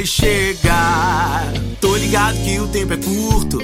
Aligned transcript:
vai 0.00 0.06
chegar. 0.06 1.52
Tô 1.78 1.94
ligado 1.94 2.34
que 2.42 2.58
o 2.58 2.66
tempo 2.68 2.94
é 2.94 2.96
curto. 2.96 3.58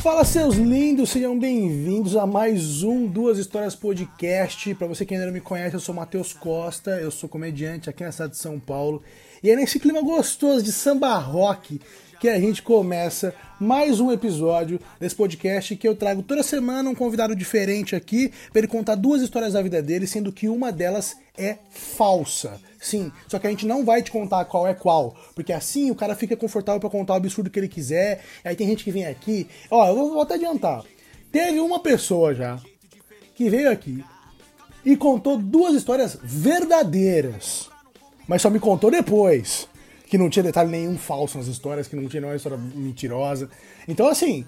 Fala 0.00 0.24
seus 0.24 0.54
lindos, 0.54 1.10
sejam 1.10 1.36
bem-vindos 1.36 2.14
a 2.14 2.24
mais 2.26 2.84
um 2.84 3.08
Duas 3.08 3.38
Histórias 3.38 3.74
Podcast. 3.74 4.72
Para 4.76 4.86
você 4.86 5.04
que 5.04 5.14
ainda 5.14 5.26
não 5.26 5.32
me 5.32 5.40
conhece, 5.40 5.74
eu 5.74 5.80
sou 5.80 5.92
Matheus 5.92 6.32
Costa, 6.32 6.92
eu 6.92 7.10
sou 7.10 7.28
comediante 7.28 7.90
aqui 7.90 8.04
na 8.04 8.12
cidade 8.12 8.32
de 8.32 8.38
São 8.38 8.60
Paulo. 8.60 9.02
E 9.42 9.50
é 9.50 9.56
nesse 9.56 9.80
clima 9.80 10.00
gostoso 10.00 10.62
de 10.62 10.70
samba 10.70 11.18
rock 11.18 11.80
que 12.20 12.28
a 12.28 12.38
gente 12.38 12.62
começa 12.62 13.34
mais 13.58 13.98
um 14.00 14.12
episódio 14.12 14.80
desse 15.00 15.14
podcast 15.14 15.74
que 15.74 15.88
eu 15.88 15.96
trago 15.96 16.22
toda 16.22 16.42
semana 16.42 16.88
um 16.88 16.94
convidado 16.94 17.34
diferente 17.34 17.96
aqui 17.96 18.32
para 18.52 18.60
ele 18.60 18.68
contar 18.68 18.94
duas 18.94 19.20
histórias 19.22 19.54
da 19.54 19.60
vida 19.60 19.82
dele, 19.82 20.06
sendo 20.06 20.32
que 20.32 20.48
uma 20.48 20.70
delas 20.70 21.16
é 21.36 21.58
falsa. 21.68 22.60
Sim, 22.86 23.10
só 23.26 23.40
que 23.40 23.48
a 23.48 23.50
gente 23.50 23.66
não 23.66 23.84
vai 23.84 24.00
te 24.00 24.12
contar 24.12 24.44
qual 24.44 24.64
é 24.64 24.72
qual, 24.72 25.16
porque 25.34 25.52
assim 25.52 25.90
o 25.90 25.94
cara 25.96 26.14
fica 26.14 26.36
confortável 26.36 26.80
para 26.80 26.88
contar 26.88 27.14
o 27.14 27.16
absurdo 27.16 27.50
que 27.50 27.58
ele 27.58 27.66
quiser. 27.66 28.22
Aí 28.44 28.54
tem 28.54 28.68
gente 28.68 28.84
que 28.84 28.92
vem 28.92 29.04
aqui, 29.04 29.48
ó, 29.68 29.88
eu 29.88 29.96
vou 29.96 30.20
até 30.20 30.34
adiantar. 30.34 30.84
Teve 31.32 31.58
uma 31.58 31.80
pessoa 31.80 32.32
já 32.32 32.60
que 33.34 33.50
veio 33.50 33.72
aqui 33.72 34.04
e 34.84 34.96
contou 34.96 35.36
duas 35.36 35.74
histórias 35.74 36.16
verdadeiras, 36.22 37.68
mas 38.28 38.40
só 38.40 38.48
me 38.48 38.60
contou 38.60 38.88
depois 38.88 39.68
que 40.08 40.16
não 40.16 40.30
tinha 40.30 40.44
detalhe 40.44 40.70
nenhum 40.70 40.96
falso 40.96 41.38
nas 41.38 41.48
histórias, 41.48 41.88
que 41.88 41.96
não 41.96 42.08
tinha 42.08 42.20
nenhuma 42.20 42.36
história 42.36 42.56
mentirosa. 42.56 43.50
Então, 43.88 44.06
assim, 44.06 44.46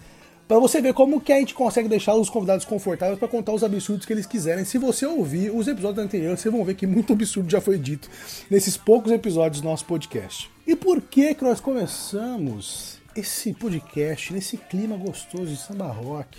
para 0.48 0.58
você 0.58 0.80
ver 0.80 0.94
como 0.94 1.20
que 1.20 1.30
a 1.30 1.38
gente 1.38 1.52
consegue 1.52 1.90
deixar 1.90 2.14
os 2.14 2.30
convidados 2.30 2.64
confortáveis 2.64 3.18
para 3.18 3.28
contar 3.28 3.52
os 3.52 3.62
absurdos 3.62 4.06
que 4.06 4.12
eles 4.14 4.24
quiserem. 4.24 4.64
Se 4.64 4.78
você 4.78 5.04
ouvir 5.04 5.50
os 5.54 5.68
episódios 5.68 6.02
anteriores, 6.02 6.40
vocês 6.40 6.52
vão 6.52 6.64
ver 6.64 6.74
que 6.74 6.86
muito 6.86 7.12
absurdo 7.12 7.50
já 7.50 7.60
foi 7.60 7.76
dito 7.76 8.08
nesses 8.50 8.74
poucos 8.74 9.12
episódios 9.12 9.60
do 9.60 9.68
nosso 9.68 9.84
podcast. 9.84 10.50
E 10.66 10.74
por 10.74 11.02
que 11.02 11.34
que 11.34 11.44
nós 11.44 11.60
começamos 11.60 12.98
esse 13.14 13.52
podcast 13.52 14.32
nesse 14.32 14.56
clima 14.56 14.96
gostoso 14.96 15.46
de 15.46 15.58
samba 15.58 15.88
rock? 15.88 16.38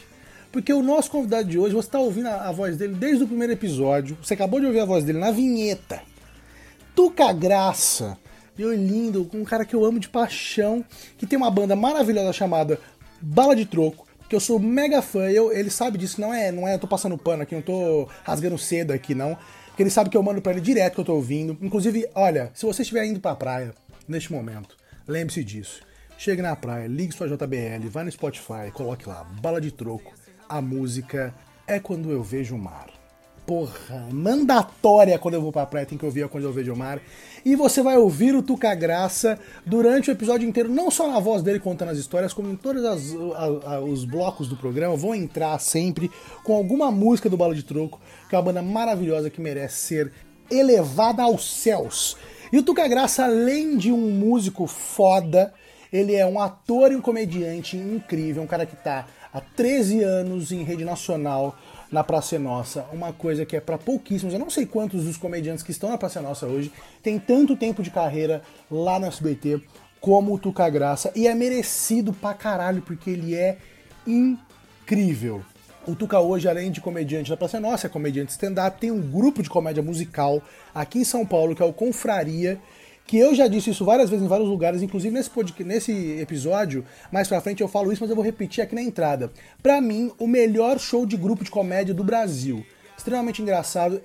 Porque 0.52 0.73
o 0.73 0.81
nosso 0.81 1.11
convidado 1.11 1.47
de 1.47 1.59
hoje, 1.59 1.75
você 1.75 1.87
está 1.87 1.99
ouvindo 1.99 2.30
a, 2.30 2.52
voz 2.52 2.77
dele 2.77 2.95
desde 2.95 3.23
o 3.23 3.27
primeiro 3.27 3.53
episódio, 3.53 4.17
você 4.23 4.33
acabou 4.33 4.59
de 4.59 4.65
ouvir 4.65 4.80
a 4.80 4.85
voz 4.85 5.03
dele 5.03 5.19
na 5.19 5.30
vinheta. 5.30 6.02
Tuca 6.95 7.31
Graça 7.31 8.17
meu 8.59 8.73
lindo, 8.73 9.23
com 9.23 9.37
um 9.37 9.45
cara 9.45 9.63
que 9.63 9.73
eu 9.73 9.85
amo 9.85 9.99
de 10.02 10.09
paixão, 10.09 10.83
que 11.17 11.25
tem 11.25 11.37
uma 11.37 11.49
banda 11.49 11.77
maravilhosa 11.77 12.33
chamada 12.33 12.77
Bala 13.22 13.56
de 13.56 13.66
Troco, 13.66 14.08
que 14.28 14.36
eu 14.36 14.39
sou 14.39 14.59
mega 14.59 15.02
fã, 15.02 15.30
eu, 15.30 15.52
ele 15.52 15.70
sabe 15.70 15.98
disso, 15.98 16.22
não 16.22 16.34
é, 16.34 16.52
não 16.52 16.67
é, 16.67 16.75
eu 16.75 16.80
tô 16.80 16.88
passando 16.88 17.17
pano 17.17 17.44
aqui, 17.44 17.56
não 17.56 17.61
tô 17.61 18.08
rasgando 18.23 18.58
cedo 18.58 18.92
aqui, 18.92 19.16
não. 19.16 19.38
Porque 19.67 19.84
ele 19.84 19.89
sabe 19.89 20.09
que 20.09 20.17
eu 20.17 20.23
mando 20.23 20.42
pra 20.42 20.52
ele 20.52 20.61
direto 20.61 20.95
que 20.95 21.00
eu 21.02 21.06
tô 21.06 21.16
ouvindo. 21.16 21.58
Inclusive, 21.61 22.08
olha, 22.14 22.52
se 22.53 22.66
você 22.66 22.81
estiver 22.81 23.06
indo 23.06 23.20
pra 23.20 23.36
praia 23.36 23.73
neste 24.08 24.31
momento, 24.31 24.78
lembre-se 25.08 25.44
disso. 25.44 25.81
Chegue 26.17 26.42
na 26.42 26.56
praia, 26.56 26.88
ligue 26.88 27.16
sua 27.16 27.28
JBL, 27.28 27.88
vai 27.89 28.03
no 28.03 28.11
Spotify, 28.11 28.72
coloque 28.73 29.08
lá, 29.08 29.23
Bala 29.42 29.61
de 29.61 29.72
Troco. 29.72 30.14
A 30.48 30.61
música 30.61 31.33
é 31.66 31.80
quando 31.80 32.11
eu 32.11 32.22
vejo 32.22 32.56
o 32.56 32.59
mar 32.59 32.98
porra, 33.50 34.08
mandatória 34.11 35.17
quando 35.17 35.33
eu 35.33 35.42
vou 35.42 35.52
pra 35.52 35.66
praia, 35.66 35.83
tem 35.83 35.97
que 35.97 36.05
ouvir 36.05 36.30
quando 36.30 36.44
eu 36.44 36.53
vejo 36.53 36.72
o 36.72 36.78
mar. 36.78 37.02
E 37.43 37.55
você 37.55 37.82
vai 37.82 37.98
ouvir 37.98 38.36
o 38.36 38.43
Tuca 38.43 38.76
Graça 38.76 39.39
durante 39.65 40.11
o 40.11 40.11
episódio 40.11 40.48
inteiro, 40.48 40.70
não 40.70 40.92
só 40.92 41.08
na 41.08 41.20
voz 41.20 41.42
dele 41.42 41.60
contando 41.60 41.89
as 41.89 41.98
histórias, 41.98 42.32
como 42.32 42.52
em 42.52 42.55
todos 42.55 42.86
as, 42.86 43.11
a, 43.36 43.73
a, 43.73 43.80
os 43.80 44.05
blocos 44.05 44.48
do 44.48 44.55
programa, 44.55 44.95
vão 44.95 45.15
entrar 45.15 45.58
sempre 45.58 46.11
com 46.43 46.54
alguma 46.54 46.92
música 46.92 47.27
do 47.27 47.36
Bala 47.36 47.55
de 47.55 47.64
Troco, 47.64 47.99
que 48.30 48.36
é 48.36 48.37
uma 48.37 48.45
banda 48.45 48.61
maravilhosa 48.61 49.32
que 49.32 49.42
merece 49.42 49.77
ser 49.77 50.14
elevada 50.52 51.23
aos 51.23 51.60
céus. 51.60 52.17
E 52.54 52.58
o 52.60 52.61
Tuca 52.61 52.87
Graça, 52.87 53.23
além 53.23 53.77
de 53.77 53.92
um 53.92 54.11
músico 54.11 54.67
foda, 54.67 55.52
ele 55.92 56.14
é 56.14 56.23
um 56.23 56.39
ator 56.39 56.92
e 56.92 56.95
um 56.95 57.02
comediante 57.02 57.76
incrível, 57.76 58.43
um 58.43 58.48
cara 58.48 58.67
que 58.67 58.76
tá 58.76 59.08
há 59.33 59.42
13 59.42 60.04
anos 60.04 60.52
em 60.52 60.61
rede 60.61 60.86
nacional, 60.86 61.58
na 61.92 62.04
Praça 62.04 62.38
Nossa, 62.38 62.86
uma 62.94 63.11
coisa 63.11 63.45
que 63.45 63.55
é 63.55 63.60
para 63.60 63.77
pouquíssimos, 63.77 64.33
eu 64.33 64.39
não 64.39 64.50
sei 64.50 64.66
quantos 64.66 65.05
dos 65.05 65.17
comediantes 65.17 65.64
que 65.64 65.72
estão 65.72 65.89
na 65.89 65.98
Praça 65.98 66.22
Nossa 66.22 66.45
hoje 66.45 66.72
tem 67.02 67.17
tanto 67.17 67.55
tempo 67.55 67.82
de 67.82 67.89
carreira 67.89 68.42
lá 68.70 69.00
no 69.00 69.08
SBT 69.08 69.61
como 69.99 70.33
o 70.33 70.39
Tuca 70.39 70.70
Graça, 70.70 71.11
e 71.16 71.28
é 71.28 71.36
merecido 71.36 72.14
pra 72.14 72.33
caralho, 72.33 72.82
porque 72.82 73.10
ele 73.10 73.36
é 73.36 73.58
incrível. 74.08 75.44
O 75.86 75.95
Tuca 75.95 76.20
hoje, 76.20 76.48
além 76.48 76.72
de 76.72 76.80
comediante 76.80 77.30
da 77.30 77.38
Praça 77.38 77.60
Nossa, 77.60 77.88
é 77.88 77.89
comediante 77.89 78.32
stand-up, 78.32 78.80
tem 78.80 78.92
um 78.92 79.02
grupo 79.02 79.42
de 79.42 79.49
comédia 79.49 79.83
musical 79.83 80.42
aqui 80.73 80.99
em 80.99 81.04
São 81.04 81.26
Paulo, 81.26 81.55
que 81.55 81.61
é 81.61 81.66
o 81.66 81.73
Confraria, 81.73 82.60
que 83.09 83.17
eu 83.17 83.33
já 83.33 83.47
disse 83.47 83.71
isso 83.71 83.83
várias 83.83 84.08
vezes 84.08 84.23
em 84.23 84.27
vários 84.27 84.47
lugares, 84.47 84.83
inclusive 84.83 85.11
nesse, 85.11 85.31
podcast, 85.31 85.64
nesse 85.64 85.92
episódio, 86.20 86.86
mais 87.11 87.27
pra 87.27 87.42
frente 87.42 87.59
eu 87.59 87.67
falo 87.67 87.92
isso, 87.92 88.03
mas 88.03 88.09
eu 88.11 88.15
vou 88.15 88.23
repetir 88.23 88.64
aqui 88.64 88.75
na 88.75 88.83
entrada. 88.83 89.31
Para 89.64 89.81
mim, 89.81 90.11
o 90.20 90.27
melhor 90.27 90.80
show 90.80 91.08
de 91.08 91.17
grupo 91.17 91.43
de 91.43 91.49
comédia 91.49 91.92
do 91.92 92.03
Brasil. 92.03 92.64
Extremamente 92.95 93.42
engraçado. 93.42 93.99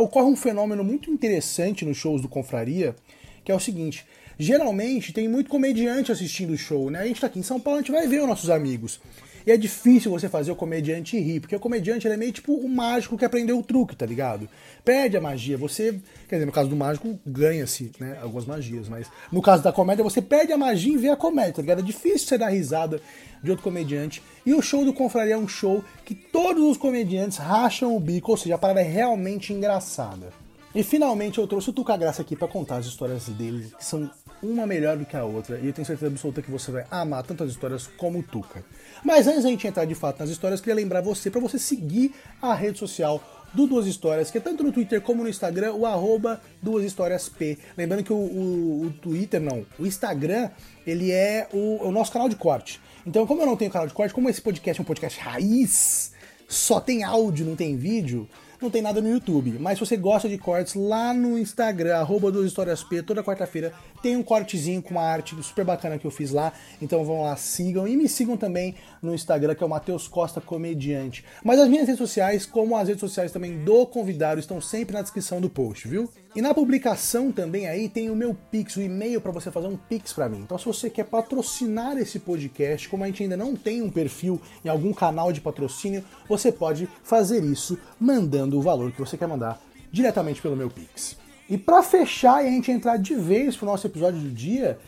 Ocorre 0.00 0.30
um 0.30 0.34
fenômeno 0.34 0.82
muito 0.82 1.10
interessante 1.10 1.84
nos 1.84 1.98
shows 1.98 2.22
do 2.22 2.30
Confraria, 2.30 2.96
que 3.44 3.52
é 3.52 3.54
o 3.54 3.60
seguinte: 3.60 4.06
geralmente 4.38 5.12
tem 5.12 5.28
muito 5.28 5.50
comediante 5.50 6.10
assistindo 6.10 6.54
o 6.54 6.56
show, 6.56 6.88
né? 6.88 7.00
A 7.00 7.06
gente 7.06 7.20
tá 7.20 7.26
aqui 7.26 7.38
em 7.38 7.42
São 7.42 7.60
Paulo, 7.60 7.80
a 7.80 7.82
gente 7.82 7.92
vai 7.92 8.08
ver 8.08 8.22
os 8.22 8.26
nossos 8.26 8.48
amigos. 8.48 8.98
E 9.46 9.52
é 9.52 9.56
difícil 9.56 10.10
você 10.10 10.28
fazer 10.28 10.50
o 10.50 10.56
comediante 10.56 11.16
rir, 11.18 11.38
porque 11.38 11.54
o 11.54 11.60
comediante 11.60 12.08
é 12.08 12.16
meio 12.16 12.32
tipo 12.32 12.52
o 12.52 12.68
mágico 12.68 13.16
que 13.16 13.24
aprendeu 13.24 13.56
o 13.56 13.62
truque, 13.62 13.94
tá 13.94 14.04
ligado? 14.04 14.48
Perde 14.84 15.16
a 15.16 15.20
magia, 15.20 15.56
você. 15.56 16.00
Quer 16.28 16.36
dizer, 16.36 16.46
no 16.46 16.52
caso 16.52 16.68
do 16.68 16.74
mágico, 16.74 17.16
ganha-se, 17.24 17.92
né? 18.00 18.18
Algumas 18.20 18.44
magias, 18.44 18.88
mas 18.88 19.08
no 19.30 19.40
caso 19.40 19.62
da 19.62 19.72
comédia, 19.72 20.02
você 20.02 20.20
perde 20.20 20.52
a 20.52 20.58
magia 20.58 20.92
em 20.92 20.96
ver 20.96 21.10
a 21.10 21.16
comédia, 21.16 21.54
tá 21.54 21.62
ligado? 21.62 21.78
É 21.78 21.82
difícil 21.82 22.26
você 22.26 22.36
dar 22.36 22.48
risada 22.48 23.00
de 23.40 23.50
outro 23.50 23.62
comediante. 23.62 24.20
E 24.44 24.52
o 24.52 24.60
show 24.60 24.84
do 24.84 24.92
Confraria 24.92 25.34
é 25.34 25.38
um 25.38 25.46
show 25.46 25.84
que 26.04 26.14
todos 26.14 26.64
os 26.64 26.76
comediantes 26.76 27.38
racham 27.38 27.94
o 27.94 28.00
bico, 28.00 28.32
ou 28.32 28.36
seja, 28.36 28.56
a 28.56 28.58
parada 28.58 28.80
é 28.80 28.84
realmente 28.84 29.52
engraçada. 29.52 30.32
E 30.74 30.82
finalmente 30.82 31.38
eu 31.38 31.46
trouxe 31.46 31.70
o 31.70 31.72
Tuca 31.72 31.96
Graça 31.96 32.20
aqui 32.20 32.34
para 32.34 32.48
contar 32.48 32.78
as 32.78 32.86
histórias 32.86 33.28
dele, 33.28 33.72
que 33.78 33.84
são 33.84 34.10
uma 34.42 34.66
melhor 34.66 34.96
do 34.96 35.04
que 35.04 35.16
a 35.16 35.24
outra, 35.24 35.58
e 35.58 35.66
eu 35.66 35.72
tenho 35.72 35.86
certeza 35.86 36.10
absoluta 36.10 36.42
que 36.42 36.50
você 36.50 36.70
vai 36.70 36.84
amar 36.90 37.22
tanto 37.22 37.44
as 37.44 37.50
histórias 37.50 37.86
como 37.96 38.18
o 38.18 38.22
Tuca. 38.22 38.64
Mas 39.04 39.26
antes 39.26 39.44
da 39.44 39.50
gente 39.50 39.66
entrar 39.66 39.84
de 39.84 39.94
fato 39.94 40.20
nas 40.20 40.30
histórias, 40.30 40.60
queria 40.60 40.74
lembrar 40.74 41.00
você 41.00 41.30
para 41.30 41.40
você 41.40 41.58
seguir 41.58 42.14
a 42.40 42.54
rede 42.54 42.78
social 42.78 43.22
do 43.54 43.66
Duas 43.66 43.86
Histórias, 43.86 44.30
que 44.30 44.38
é 44.38 44.40
tanto 44.40 44.62
no 44.62 44.72
Twitter 44.72 45.00
como 45.00 45.22
no 45.22 45.28
Instagram, 45.28 45.72
o 45.72 45.86
arroba 45.86 46.40
Duas 46.60 46.84
Histórias 46.84 47.28
P. 47.28 47.56
Lembrando 47.76 48.04
que 48.04 48.12
o, 48.12 48.16
o, 48.16 48.86
o 48.86 48.90
Twitter, 49.00 49.40
não, 49.40 49.64
o 49.78 49.86
Instagram, 49.86 50.50
ele 50.86 51.10
é 51.10 51.48
o, 51.52 51.86
o 51.86 51.90
nosso 51.90 52.12
canal 52.12 52.28
de 52.28 52.36
corte. 52.36 52.80
Então, 53.06 53.26
como 53.26 53.42
eu 53.42 53.46
não 53.46 53.56
tenho 53.56 53.70
canal 53.70 53.88
de 53.88 53.94
corte, 53.94 54.12
como 54.12 54.28
esse 54.28 54.42
podcast 54.42 54.80
é 54.80 54.82
um 54.82 54.84
podcast 54.84 55.18
raiz, 55.20 56.12
só 56.48 56.80
tem 56.80 57.02
áudio, 57.02 57.46
não 57.46 57.56
tem 57.56 57.76
vídeo, 57.76 58.28
não 58.60 58.70
tem 58.70 58.82
nada 58.82 59.00
no 59.00 59.08
YouTube. 59.08 59.56
Mas 59.58 59.78
se 59.78 59.86
você 59.86 59.96
gosta 59.96 60.28
de 60.28 60.38
cortes, 60.38 60.74
lá 60.74 61.14
no 61.14 61.38
Instagram, 61.38 61.96
arroba 61.96 62.32
Duas 62.32 62.46
Histórias 62.46 62.82
P, 62.82 63.02
toda 63.02 63.22
quarta-feira 63.22 63.72
tem 64.02 64.16
um 64.16 64.22
cortezinho 64.22 64.82
com 64.82 64.90
uma 64.90 65.02
arte 65.02 65.34
super 65.42 65.64
bacana 65.64 65.98
que 65.98 66.06
eu 66.06 66.10
fiz 66.10 66.30
lá. 66.30 66.52
Então 66.80 67.04
vão 67.04 67.22
lá, 67.22 67.36
sigam. 67.36 67.86
E 67.86 67.96
me 67.96 68.08
sigam 68.08 68.36
também 68.36 68.74
no 69.02 69.14
Instagram, 69.14 69.54
que 69.54 69.62
é 69.62 69.66
o 69.66 69.70
Matheus 69.70 70.08
Costa 70.08 70.40
Comediante. 70.40 71.24
Mas 71.44 71.60
as 71.60 71.68
minhas 71.68 71.86
redes 71.86 71.98
sociais, 71.98 72.46
como 72.46 72.76
as 72.76 72.88
redes 72.88 73.00
sociais 73.00 73.32
também 73.32 73.64
do 73.64 73.86
convidado, 73.86 74.40
estão 74.40 74.60
sempre 74.60 74.94
na 74.94 75.02
descrição 75.02 75.40
do 75.40 75.48
post, 75.48 75.88
viu? 75.88 76.10
E 76.34 76.42
na 76.42 76.52
publicação 76.52 77.32
também 77.32 77.66
aí 77.66 77.88
tem 77.88 78.10
o 78.10 78.14
meu 78.14 78.36
Pix, 78.50 78.76
o 78.76 78.82
e-mail 78.82 79.22
para 79.22 79.32
você 79.32 79.50
fazer 79.50 79.68
um 79.68 79.76
Pix 79.76 80.12
para 80.12 80.28
mim. 80.28 80.40
Então 80.40 80.58
se 80.58 80.66
você 80.66 80.90
quer 80.90 81.04
patrocinar 81.04 81.96
esse 81.96 82.18
podcast, 82.18 82.88
como 82.90 83.04
a 83.04 83.06
gente 83.06 83.22
ainda 83.22 83.38
não 83.38 83.56
tem 83.56 83.80
um 83.80 83.90
perfil 83.90 84.38
em 84.62 84.68
algum 84.68 84.92
canal 84.92 85.32
de 85.32 85.40
patrocínio, 85.40 86.04
você 86.28 86.52
pode 86.52 86.86
fazer 87.02 87.42
isso 87.42 87.78
mandando 87.98 88.58
o 88.58 88.62
valor 88.62 88.92
que 88.92 89.00
você 89.00 89.16
quer 89.16 89.26
mandar 89.26 89.58
diretamente 89.90 90.42
pelo 90.42 90.56
meu 90.56 90.68
Pix. 90.68 91.16
E 91.48 91.56
para 91.56 91.82
fechar 91.82 92.44
e 92.44 92.48
a 92.48 92.50
gente 92.50 92.70
entrar 92.70 92.96
de 92.96 93.14
vez 93.14 93.56
pro 93.56 93.66
nosso 93.66 93.86
episódio 93.86 94.20
do 94.20 94.30
dia, 94.30 94.78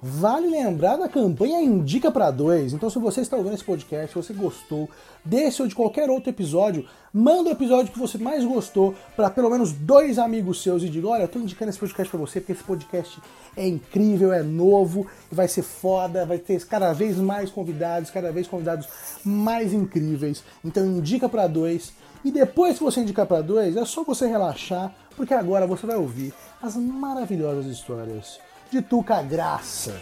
Vale 0.00 0.46
lembrar 0.48 0.96
da 0.96 1.08
campanha 1.08 1.60
Indica 1.60 2.12
para 2.12 2.30
Dois. 2.30 2.72
Então, 2.72 2.88
se 2.88 3.00
você 3.00 3.20
está 3.20 3.36
ouvindo 3.36 3.54
esse 3.54 3.64
podcast, 3.64 4.10
se 4.10 4.14
você 4.14 4.32
gostou 4.32 4.88
desse 5.24 5.60
ou 5.60 5.66
de 5.66 5.74
qualquer 5.74 6.08
outro 6.08 6.30
episódio, 6.30 6.86
manda 7.12 7.48
o 7.48 7.52
episódio 7.52 7.92
que 7.92 7.98
você 7.98 8.16
mais 8.16 8.44
gostou 8.44 8.94
para 9.16 9.28
pelo 9.28 9.50
menos 9.50 9.72
dois 9.72 10.16
amigos 10.16 10.62
seus 10.62 10.84
e 10.84 10.88
diga: 10.88 11.08
Olha, 11.08 11.22
eu 11.22 11.26
estou 11.26 11.42
indicando 11.42 11.70
esse 11.70 11.80
podcast 11.80 12.08
para 12.08 12.20
você 12.20 12.40
porque 12.40 12.52
esse 12.52 12.62
podcast 12.62 13.20
é 13.56 13.66
incrível, 13.66 14.32
é 14.32 14.40
novo, 14.40 15.04
vai 15.32 15.48
ser 15.48 15.62
foda, 15.62 16.24
vai 16.24 16.38
ter 16.38 16.64
cada 16.66 16.92
vez 16.92 17.16
mais 17.16 17.50
convidados, 17.50 18.08
cada 18.08 18.30
vez 18.30 18.46
convidados 18.46 18.86
mais 19.24 19.72
incríveis. 19.72 20.44
Então, 20.64 20.86
indica 20.86 21.28
para 21.28 21.48
dois. 21.48 21.92
E 22.24 22.30
depois 22.30 22.78
que 22.78 22.84
você 22.84 23.00
indicar 23.00 23.26
para 23.26 23.42
dois, 23.42 23.76
é 23.76 23.84
só 23.84 24.02
você 24.02 24.26
relaxar, 24.26 24.92
porque 25.16 25.34
agora 25.34 25.66
você 25.66 25.86
vai 25.86 25.96
ouvir 25.96 26.32
as 26.62 26.76
maravilhosas 26.76 27.66
histórias 27.66 28.38
de 28.70 28.82
Tuca 28.82 29.22
Graça, 29.22 29.94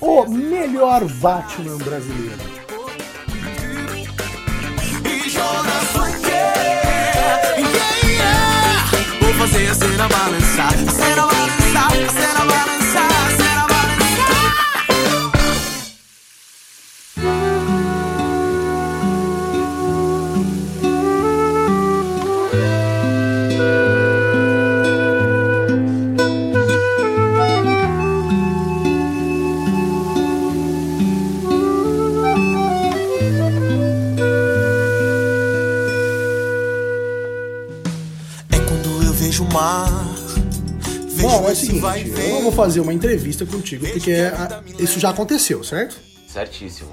o 0.00 0.26
melhor 0.26 1.04
Batman 1.20 1.76
brasileiro. 1.78 2.64
Fazer 9.36 9.68
a 9.68 9.74
cena 9.74 10.08
balançar, 10.08 10.72
a 10.72 10.90
cena 10.90 11.26
balançar. 11.26 11.63
Fazer 42.54 42.80
uma 42.80 42.92
entrevista 42.94 43.44
contigo, 43.44 43.86
porque 43.88 44.12
a- 44.12 44.62
isso 44.78 45.00
já 45.00 45.10
aconteceu, 45.10 45.62
certo? 45.64 45.96
Certíssimo. 46.26 46.90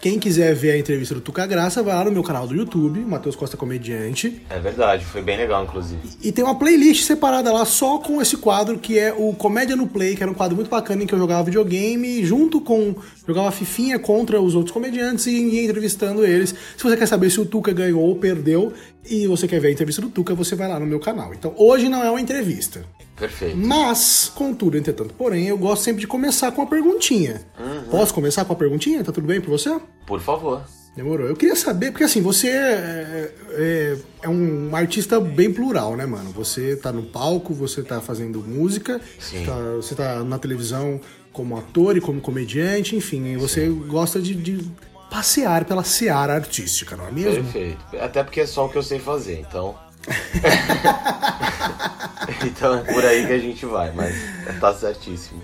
Quem 0.00 0.18
quiser 0.18 0.54
ver 0.54 0.72
a 0.72 0.78
entrevista 0.78 1.14
do 1.14 1.20
Tuca 1.22 1.46
Graça, 1.46 1.82
vai 1.82 1.94
lá 1.94 2.04
no 2.04 2.12
meu 2.12 2.22
canal 2.22 2.46
do 2.46 2.54
YouTube, 2.54 3.00
Matheus 3.00 3.34
Costa 3.34 3.56
Comediante, 3.56 4.42
É 4.50 4.58
verdade, 4.58 5.02
foi 5.02 5.22
bem 5.22 5.38
legal, 5.38 5.64
inclusive. 5.64 5.98
e 6.22 6.30
tem 6.30 6.44
uma 6.44 6.54
playlist 6.58 7.04
separada 7.04 7.50
lá 7.50 7.64
só 7.64 7.96
com 7.98 8.20
esse 8.20 8.36
quadro 8.36 8.78
que 8.78 8.98
é 8.98 9.14
o 9.14 9.32
Comédia 9.32 9.74
no 9.74 9.86
Play, 9.86 10.14
que 10.14 10.22
era 10.22 10.30
um 10.30 10.34
quadro 10.34 10.54
muito 10.56 10.68
bacana 10.68 11.02
em 11.02 11.06
que 11.06 11.14
eu 11.14 11.18
jogava 11.18 11.42
videogame 11.44 12.22
junto 12.24 12.60
com. 12.60 12.94
jogava 13.26 13.50
fifinha 13.50 13.98
contra 13.98 14.38
os 14.40 14.54
outros 14.54 14.72
comediantes 14.74 15.24
e 15.26 15.30
ia 15.30 15.64
entrevistando 15.64 16.22
eles. 16.26 16.54
Se 16.76 16.82
você 16.82 16.96
quer 16.98 17.06
saber 17.08 17.30
se 17.30 17.40
o 17.40 17.46
Tuca 17.46 17.72
ganhou 17.72 18.02
ou 18.02 18.16
perdeu 18.16 18.74
e 19.08 19.26
você 19.26 19.48
quer 19.48 19.58
ver 19.58 19.68
a 19.68 19.72
entrevista 19.72 20.02
do 20.02 20.10
Tuca, 20.10 20.34
você 20.34 20.54
vai 20.54 20.68
lá 20.68 20.78
no 20.78 20.84
meu 20.86 21.00
canal. 21.00 21.32
Então 21.32 21.54
hoje 21.56 21.88
não 21.88 22.02
é 22.04 22.10
uma 22.10 22.20
entrevista. 22.20 22.84
Perfeito. 23.16 23.56
Mas, 23.56 24.30
contudo, 24.34 24.76
entretanto, 24.76 25.14
porém, 25.14 25.46
eu 25.46 25.56
gosto 25.56 25.82
sempre 25.82 26.00
de 26.00 26.06
começar 26.06 26.50
com 26.52 26.62
uma 26.62 26.68
perguntinha. 26.68 27.42
Posso 27.90 28.12
começar 28.12 28.44
com 28.44 28.52
a 28.52 28.56
perguntinha? 28.56 29.04
Tá 29.04 29.12
tudo 29.12 29.26
bem 29.26 29.40
pra 29.40 29.50
você? 29.50 29.78
Por 30.06 30.20
favor. 30.20 30.62
Demorou. 30.96 31.26
Eu 31.26 31.34
queria 31.34 31.56
saber, 31.56 31.90
porque 31.90 32.04
assim, 32.04 32.20
você 32.22 32.48
é, 32.48 33.32
é- 33.50 33.96
é 34.22 34.28
um 34.28 34.74
artista 34.76 35.20
bem 35.20 35.52
plural, 35.52 35.96
né, 35.96 36.06
mano? 36.06 36.30
Você 36.30 36.76
tá 36.76 36.92
no 36.92 37.02
palco, 37.02 37.52
você 37.52 37.82
tá 37.82 38.00
fazendo 38.00 38.40
música, 38.40 39.00
Sim. 39.18 39.44
tá- 39.44 39.72
você 39.76 39.94
tá 39.94 40.22
na 40.22 40.38
televisão 40.38 41.00
como 41.32 41.56
ator 41.56 41.96
e 41.96 42.00
como 42.00 42.20
comediante, 42.20 42.94
enfim, 42.94 43.36
você 43.36 43.66
gosta 43.68 44.20
de, 44.20 44.34
de 44.36 44.64
passear 45.10 45.64
pela 45.64 45.82
seara 45.82 46.34
artística, 46.34 46.96
não 46.96 47.08
é 47.08 47.10
mesmo? 47.10 47.42
Perfeito. 47.44 47.84
Até 48.00 48.22
porque 48.22 48.40
é 48.40 48.46
só 48.46 48.66
o 48.66 48.68
que 48.68 48.78
eu 48.78 48.82
sei 48.82 49.00
fazer, 49.00 49.40
então. 49.40 49.74
então 52.46 52.74
é 52.74 52.92
por 52.92 53.04
aí 53.04 53.26
que 53.26 53.32
a 53.32 53.38
gente 53.38 53.64
vai, 53.66 53.92
mas 53.92 54.14
tá 54.60 54.74
certíssimo. 54.74 55.40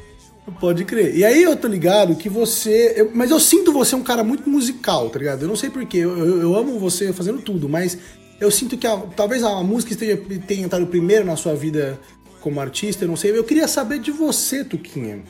Pode 0.59 0.85
crer. 0.85 1.15
E 1.15 1.25
aí 1.25 1.43
eu 1.43 1.57
tô 1.57 1.69
ligado 1.69 2.17
que 2.17 2.29
você. 2.29 2.95
eu- 2.97 3.11
mas 3.15 3.31
eu 3.31 3.39
sinto 3.39 3.73
você 3.73 3.95
um 3.95 4.03
cara 4.03 4.25
muito 4.25 4.49
musical, 4.51 5.09
tá 5.09 5.19
ligado? 5.19 5.43
Eu 5.43 5.49
não 5.49 5.55
sei 5.57 5.71
porquê. 5.71 5.99
Eu, 5.99 6.17
eu, 6.19 6.43
eu 6.43 6.57
amo 6.57 6.79
você 6.79 7.12
fazendo 7.12 7.41
tudo, 7.41 7.69
mas 7.69 7.97
eu 8.41 8.51
sinto 8.51 8.77
que 8.77 8.87
a- 8.87 8.97
talvez 9.15 9.45
a 9.45 9.62
música 9.62 9.93
esteja, 9.93 10.21
tenha 10.47 10.65
entrado 10.65 10.87
primeiro 10.87 11.25
na 11.25 11.37
sua 11.37 11.55
vida 11.55 11.99
como 12.41 12.61
artista, 12.61 13.05
eu 13.05 13.09
não 13.09 13.17
sei. 13.17 13.37
Eu 13.37 13.45
queria 13.45 13.69
saber 13.69 14.01
de 14.01 14.11
você, 14.11 14.65
Tuquinha. 14.65 15.21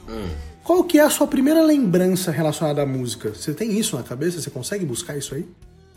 Qual 0.65 0.85
que 0.85 0.99
é 0.99 1.03
a 1.03 1.11
sua 1.11 1.26
primeira 1.26 1.62
lembrança 1.62 2.31
relacionada 2.31 2.83
à 2.83 2.87
música? 2.87 3.35
Você 3.35 3.53
tem 3.53 3.79
isso 3.79 3.97
na 3.97 4.03
cabeça? 4.03 4.41
Você 4.41 4.50
consegue 4.50 4.87
buscar 4.87 5.17
isso 5.19 5.35
aí? 5.35 5.44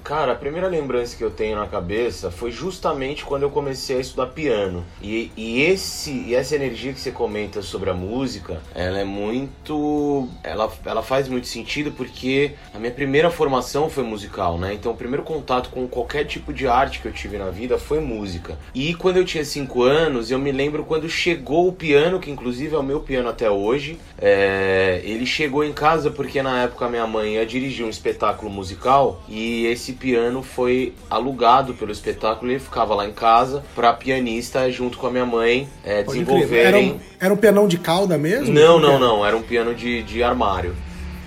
Cara, 0.04 0.34
a 0.34 0.36
primeira 0.36 0.68
lembrança 0.68 1.16
que 1.16 1.24
eu 1.24 1.32
tenho 1.32 1.56
na 1.56 1.66
cabeça 1.66 2.30
foi 2.30 2.52
justamente 2.52 3.24
quando 3.24 3.44
eu 3.44 3.50
comecei 3.50 3.96
a 3.96 4.00
estudar 4.02 4.28
piano. 4.28 4.84
E, 5.02 5.32
e 5.38 5.62
esse, 5.62 6.12
e 6.12 6.36
essa 6.36 6.56
energia 6.56 6.92
que 6.92 7.00
você 7.00 7.10
comenta 7.10 7.62
sobre 7.62 7.90
a 7.90 7.94
música, 7.94 8.62
ela 8.76 9.00
é 9.00 9.06
muito. 9.06 10.28
Ela, 10.44 10.70
ela 10.84 11.02
faz 11.02 11.30
muito 11.30 11.48
sentido 11.48 11.94
porque 11.94 12.52
a 12.74 12.80
minha 12.80 12.92
primeira 12.92 13.32
formação 13.32 13.90
foi 13.90 14.04
musical, 14.04 14.58
né? 14.58 14.74
Então 14.74 14.92
o 14.92 14.96
primeiro 14.96 15.24
contato 15.24 15.70
com 15.70 15.88
qualquer 15.88 16.26
tipo 16.26 16.52
de 16.52 16.68
arte 16.68 17.00
que 17.00 17.08
eu 17.08 17.14
tive 17.14 17.38
na 17.38 17.50
vida 17.50 17.78
foi 17.78 18.02
música. 18.02 18.60
E 18.76 18.94
quando 18.96 19.18
eu 19.18 19.26
tinha 19.26 19.46
5 19.46 19.84
anos, 19.84 20.30
eu 20.30 20.38
me 20.38 20.52
lembro 20.52 20.84
quando 20.84 21.08
chegou 21.08 21.70
o 21.70 21.72
piano, 21.72 22.20
que 22.20 22.30
inclusive 22.30 22.76
é 22.76 22.78
o 22.78 22.84
meu 22.84 23.00
piano 23.00 23.30
até 23.30 23.50
hoje. 23.50 23.98
É, 24.20 25.02
ele 25.06 25.26
chegou 25.26 25.64
em 25.64 25.72
casa 25.72 26.12
porque 26.12 26.42
na 26.42 26.64
época 26.64 26.90
minha 26.90 27.08
mãe 27.08 27.36
ia 27.36 27.46
dirigir 27.46 27.86
um 27.86 27.90
espetáculo 27.90 28.52
musical 28.52 29.24
e 29.30 29.66
esse 29.68 29.93
piano 29.94 30.44
foi 30.44 30.94
alugado 31.10 31.74
pelo 31.74 31.92
espetáculo 31.92 32.52
e 32.52 32.56
ele 32.56 32.60
ficava 32.60 32.94
lá 32.96 33.08
em 33.08 33.14
casa 33.14 33.64
pra 33.76 33.94
pianista 33.94 34.70
junto 34.72 34.98
com 34.98 35.08
a 35.08 35.12
minha 35.12 35.26
mãe 35.26 35.68
é, 35.84 35.84
crer. 35.84 35.96
Era 35.96 36.04
desenvolverem. 36.06 36.92
um, 36.94 37.00
era 37.20 37.34
um 37.34 37.38
pianão 37.38 37.68
de 37.68 37.78
cauda 37.78 38.18
mesmo? 38.18 38.54
Não, 38.54 38.80
não, 38.80 39.00
não. 39.00 39.26
Era 39.26 39.36
um 39.36 39.42
piano 39.42 39.74
de, 39.74 40.04
de 40.04 40.22
armário. 40.24 40.76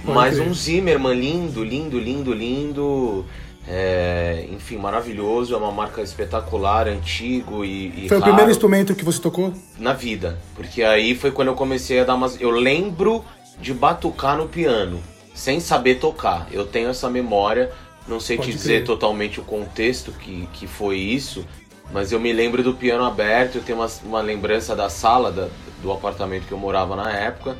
Pode 0.04 0.14
Mas 0.14 0.36
crer. 0.36 0.48
um 0.48 0.54
Zimmerman 0.54 1.14
lindo, 1.18 1.64
lindo, 1.64 1.98
lindo, 1.98 2.32
lindo. 2.32 3.24
É, 3.68 4.46
enfim, 4.52 4.76
maravilhoso. 4.76 5.54
É 5.54 5.56
uma 5.56 5.72
marca 5.72 6.00
espetacular, 6.00 6.86
antigo 6.86 7.64
e, 7.64 8.04
e 8.04 8.08
Foi 8.08 8.16
o 8.16 8.20
raro 8.20 8.32
primeiro 8.32 8.50
instrumento 8.50 8.94
que 8.94 9.04
você 9.04 9.20
tocou? 9.20 9.52
na 9.78 9.92
vida. 9.92 10.38
Porque 10.54 10.82
aí 10.82 11.14
foi 11.14 11.30
quando 11.32 11.48
eu 11.48 11.54
comecei 11.54 11.98
a 12.00 12.04
dar 12.04 12.14
umas. 12.14 12.40
Eu 12.40 12.50
lembro 12.50 13.24
de 13.60 13.74
batucar 13.74 14.36
no 14.36 14.46
piano, 14.46 15.00
sem 15.34 15.58
saber 15.58 15.96
tocar. 15.96 16.46
Eu 16.52 16.64
tenho 16.66 16.88
essa 16.90 17.10
memória. 17.10 17.72
Não 18.08 18.20
sei 18.20 18.36
Pode 18.36 18.50
te 18.50 18.56
dizer 18.56 18.74
crer. 18.74 18.84
totalmente 18.84 19.40
o 19.40 19.42
contexto 19.44 20.12
que, 20.12 20.48
que 20.52 20.66
foi 20.66 20.96
isso. 20.98 21.44
Mas 21.92 22.10
eu 22.12 22.18
me 22.20 22.32
lembro 22.32 22.62
do 22.62 22.74
piano 22.74 23.04
aberto, 23.04 23.56
eu 23.56 23.62
tenho 23.62 23.78
uma, 23.78 23.88
uma 24.04 24.20
lembrança 24.20 24.74
da 24.74 24.88
sala 24.88 25.30
da- 25.30 25.48
do 25.82 25.92
apartamento 25.92 26.46
que 26.46 26.52
eu 26.52 26.58
morava 26.58 26.96
na 26.96 27.10
época. 27.12 27.56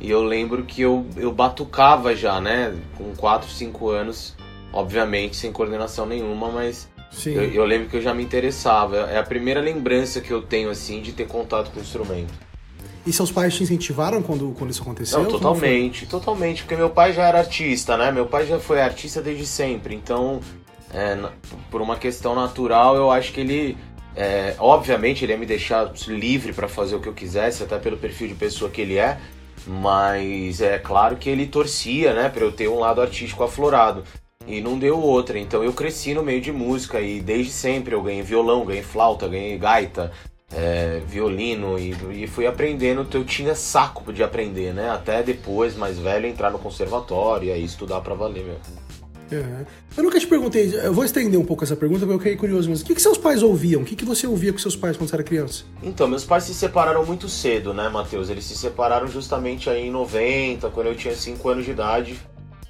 E 0.00 0.10
eu 0.10 0.22
lembro 0.22 0.64
que 0.64 0.80
eu, 0.82 1.06
eu 1.16 1.32
batucava 1.32 2.14
já, 2.14 2.40
né? 2.40 2.74
Com 2.96 3.14
4, 3.16 3.48
5 3.50 3.88
anos, 3.90 4.36
obviamente 4.72 5.36
sem 5.36 5.50
coordenação 5.52 6.06
nenhuma, 6.06 6.50
mas 6.50 6.88
eu, 7.36 7.52
eu 7.54 7.64
lembro 7.64 7.88
que 7.88 7.96
eu 7.96 8.02
já 8.02 8.12
me 8.14 8.22
interessava. 8.22 8.96
É 9.10 9.18
a 9.18 9.22
primeira 9.24 9.60
lembrança 9.60 10.20
que 10.20 10.30
eu 10.32 10.42
tenho, 10.42 10.70
assim, 10.70 11.00
de 11.00 11.12
ter 11.12 11.26
contato 11.26 11.70
com 11.72 11.78
o 11.80 11.82
instrumento. 11.82 12.32
E 13.08 13.12
seus 13.12 13.32
pais 13.32 13.54
te 13.54 13.62
incentivaram 13.62 14.20
quando, 14.20 14.54
quando 14.58 14.70
isso 14.70 14.82
aconteceu? 14.82 15.22
Não, 15.22 15.30
totalmente, 15.30 16.04
totalmente, 16.04 16.62
porque 16.62 16.76
meu 16.76 16.90
pai 16.90 17.14
já 17.14 17.26
era 17.26 17.38
artista, 17.38 17.96
né? 17.96 18.12
Meu 18.12 18.26
pai 18.26 18.46
já 18.46 18.58
foi 18.58 18.82
artista 18.82 19.22
desde 19.22 19.46
sempre, 19.46 19.94
então, 19.94 20.40
é, 20.92 21.16
por 21.70 21.80
uma 21.80 21.96
questão 21.96 22.34
natural, 22.34 22.96
eu 22.96 23.10
acho 23.10 23.32
que 23.32 23.40
ele, 23.40 23.78
é, 24.14 24.54
obviamente, 24.58 25.24
ele 25.24 25.32
ia 25.32 25.38
me 25.38 25.46
deixar 25.46 25.90
livre 26.06 26.52
pra 26.52 26.68
fazer 26.68 26.96
o 26.96 27.00
que 27.00 27.08
eu 27.08 27.14
quisesse, 27.14 27.62
até 27.62 27.78
pelo 27.78 27.96
perfil 27.96 28.28
de 28.28 28.34
pessoa 28.34 28.70
que 28.70 28.82
ele 28.82 28.98
é, 28.98 29.16
mas 29.66 30.60
é 30.60 30.78
claro 30.78 31.16
que 31.16 31.30
ele 31.30 31.46
torcia, 31.46 32.12
né, 32.12 32.28
pra 32.28 32.44
eu 32.44 32.52
ter 32.52 32.68
um 32.68 32.78
lado 32.78 33.00
artístico 33.00 33.42
aflorado. 33.42 34.04
E 34.46 34.60
não 34.60 34.78
deu 34.78 35.00
outra, 35.00 35.38
então 35.38 35.64
eu 35.64 35.72
cresci 35.72 36.12
no 36.12 36.22
meio 36.22 36.42
de 36.42 36.52
música 36.52 37.00
e 37.00 37.20
desde 37.20 37.52
sempre 37.52 37.94
eu 37.94 38.02
ganhei 38.02 38.22
violão, 38.22 38.66
ganhei 38.66 38.82
flauta, 38.82 39.28
ganhei 39.28 39.56
gaita, 39.56 40.12
é, 40.52 41.00
violino 41.06 41.78
e, 41.78 42.22
e 42.22 42.26
fui 42.26 42.46
aprendendo. 42.46 43.06
Eu 43.12 43.24
tinha 43.24 43.54
saco 43.54 44.12
de 44.12 44.22
aprender, 44.22 44.72
né? 44.72 44.90
Até 44.90 45.22
depois, 45.22 45.76
mais 45.76 45.98
velho, 45.98 46.26
entrar 46.26 46.50
no 46.50 46.58
conservatório 46.58 47.48
e 47.48 47.52
aí 47.52 47.64
estudar 47.64 48.00
pra 48.00 48.14
valer 48.14 48.44
mesmo. 48.44 48.88
Uhum. 49.30 49.64
Eu 49.96 50.04
nunca 50.04 50.18
te 50.18 50.26
perguntei, 50.26 50.74
eu 50.74 50.94
vou 50.94 51.04
estender 51.04 51.38
um 51.38 51.44
pouco 51.44 51.62
essa 51.62 51.76
pergunta 51.76 52.00
porque 52.00 52.14
eu 52.14 52.18
fiquei 52.18 52.36
curioso 52.36 52.68
mesmo. 52.68 52.84
O 52.84 52.86
que, 52.86 52.94
que 52.94 53.02
seus 53.02 53.18
pais 53.18 53.42
ouviam? 53.42 53.82
O 53.82 53.84
que, 53.84 53.94
que 53.94 54.04
você 54.04 54.26
ouvia 54.26 54.52
com 54.52 54.58
seus 54.58 54.76
pais 54.76 54.96
quando 54.96 55.10
você 55.10 55.16
era 55.16 55.22
criança? 55.22 55.64
Então, 55.82 56.08
meus 56.08 56.24
pais 56.24 56.44
se 56.44 56.54
separaram 56.54 57.04
muito 57.04 57.28
cedo, 57.28 57.74
né, 57.74 57.88
Matheus? 57.88 58.30
Eles 58.30 58.44
se 58.44 58.56
separaram 58.56 59.06
justamente 59.06 59.68
aí 59.68 59.86
em 59.86 59.90
90, 59.90 60.70
quando 60.70 60.86
eu 60.86 60.94
tinha 60.96 61.14
5 61.14 61.46
anos 61.48 61.64
de 61.64 61.72
idade, 61.72 62.18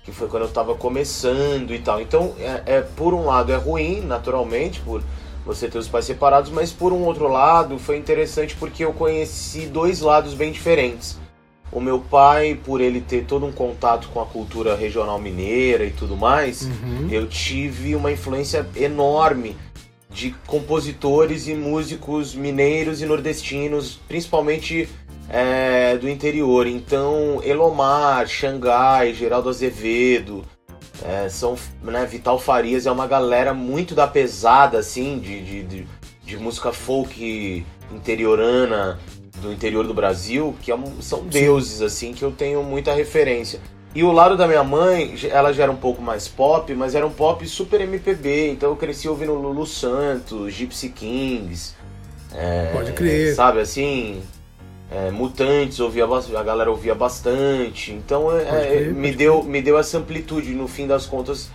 que 0.02 0.10
foi 0.10 0.26
quando 0.26 0.44
eu 0.44 0.48
tava 0.48 0.74
começando 0.74 1.72
e 1.72 1.78
tal. 1.78 2.00
Então, 2.00 2.34
é, 2.40 2.62
é, 2.66 2.80
por 2.80 3.14
um 3.14 3.26
lado 3.26 3.52
é 3.52 3.56
ruim, 3.56 4.00
naturalmente, 4.00 4.80
por 4.80 5.02
você 5.48 5.66
ter 5.66 5.78
os 5.78 5.88
pais 5.88 6.04
separados, 6.04 6.50
mas 6.50 6.72
por 6.72 6.92
um 6.92 7.04
outro 7.04 7.26
lado 7.26 7.78
foi 7.78 7.96
interessante 7.96 8.54
porque 8.54 8.84
eu 8.84 8.92
conheci 8.92 9.60
dois 9.60 10.02
lados 10.02 10.34
bem 10.34 10.52
diferentes. 10.52 11.16
O 11.72 11.80
meu 11.80 12.00
pai, 12.00 12.58
por 12.62 12.82
ele 12.82 13.00
ter 13.00 13.24
todo 13.24 13.46
um 13.46 13.52
contato 13.52 14.08
com 14.08 14.20
a 14.20 14.26
cultura 14.26 14.76
regional 14.76 15.18
mineira 15.18 15.86
e 15.86 15.90
tudo 15.90 16.14
mais, 16.16 16.68
eu 17.10 17.26
tive 17.26 17.94
uma 17.94 18.12
influência 18.12 18.66
enorme 18.76 19.56
de 20.10 20.34
compositores 20.46 21.48
e 21.48 21.54
músicos 21.54 22.34
mineiros 22.34 23.00
e 23.00 23.06
nordestinos, 23.06 23.98
principalmente 24.06 24.86
é, 25.30 25.96
do 25.96 26.10
interior. 26.10 26.66
Então, 26.66 27.40
Elomar, 27.42 28.26
Xangai, 28.26 29.14
Geraldo 29.14 29.48
Azevedo, 29.48 30.44
é, 31.04 31.28
são, 31.28 31.56
né, 31.82 32.04
Vital 32.06 32.38
Farias 32.38 32.86
é 32.86 32.90
uma 32.90 33.06
galera 33.06 33.52
muito 33.54 33.94
da 33.94 34.06
pesada, 34.06 34.78
assim, 34.78 35.18
de, 35.18 35.42
de, 35.42 35.62
de, 35.64 35.86
de 36.24 36.36
música 36.36 36.72
folk 36.72 37.64
interiorana 37.92 38.98
do 39.40 39.52
interior 39.52 39.86
do 39.86 39.94
Brasil, 39.94 40.56
que 40.62 40.70
é 40.70 40.74
um- 40.74 41.00
são 41.00 41.22
deuses, 41.24 41.80
assim, 41.82 42.12
que 42.12 42.24
eu 42.24 42.32
tenho 42.32 42.62
muita 42.62 42.92
referência. 42.92 43.60
E 43.94 44.02
o 44.02 44.12
lado 44.12 44.36
da 44.36 44.46
minha 44.46 44.62
mãe, 44.64 45.14
ela 45.30 45.52
já 45.52 45.62
era 45.64 45.72
um 45.72 45.76
pouco 45.76 46.02
mais 46.02 46.28
pop, 46.28 46.72
mas 46.74 46.94
era 46.94 47.06
um 47.06 47.10
pop 47.10 47.46
super 47.46 47.80
MPB, 47.80 48.50
então 48.50 48.70
eu 48.70 48.76
cresci 48.76 49.08
ouvindo 49.08 49.32
Lulu 49.34 49.66
Santos, 49.66 50.52
Gypsy 50.52 50.90
Kings, 50.90 51.74
é, 52.34 52.70
Pode 52.72 52.92
crer. 52.92 53.34
sabe 53.34 53.60
assim, 53.60 54.20
é, 54.90 55.10
Mutantes, 55.10 55.80
ouvia, 55.80 56.04
a 56.04 56.42
galera 56.42 56.70
ouvia 56.70 56.94
bastante, 56.94 57.92
então 57.92 58.36
é, 58.36 58.44
crer, 58.44 58.94
me, 58.94 59.12
deu, 59.12 59.42
me 59.42 59.60
deu 59.60 59.78
essa 59.78 59.98
amplitude, 59.98 60.50
no 60.52 60.66
fim 60.66 60.86
das 60.86 61.04
contas, 61.06 61.50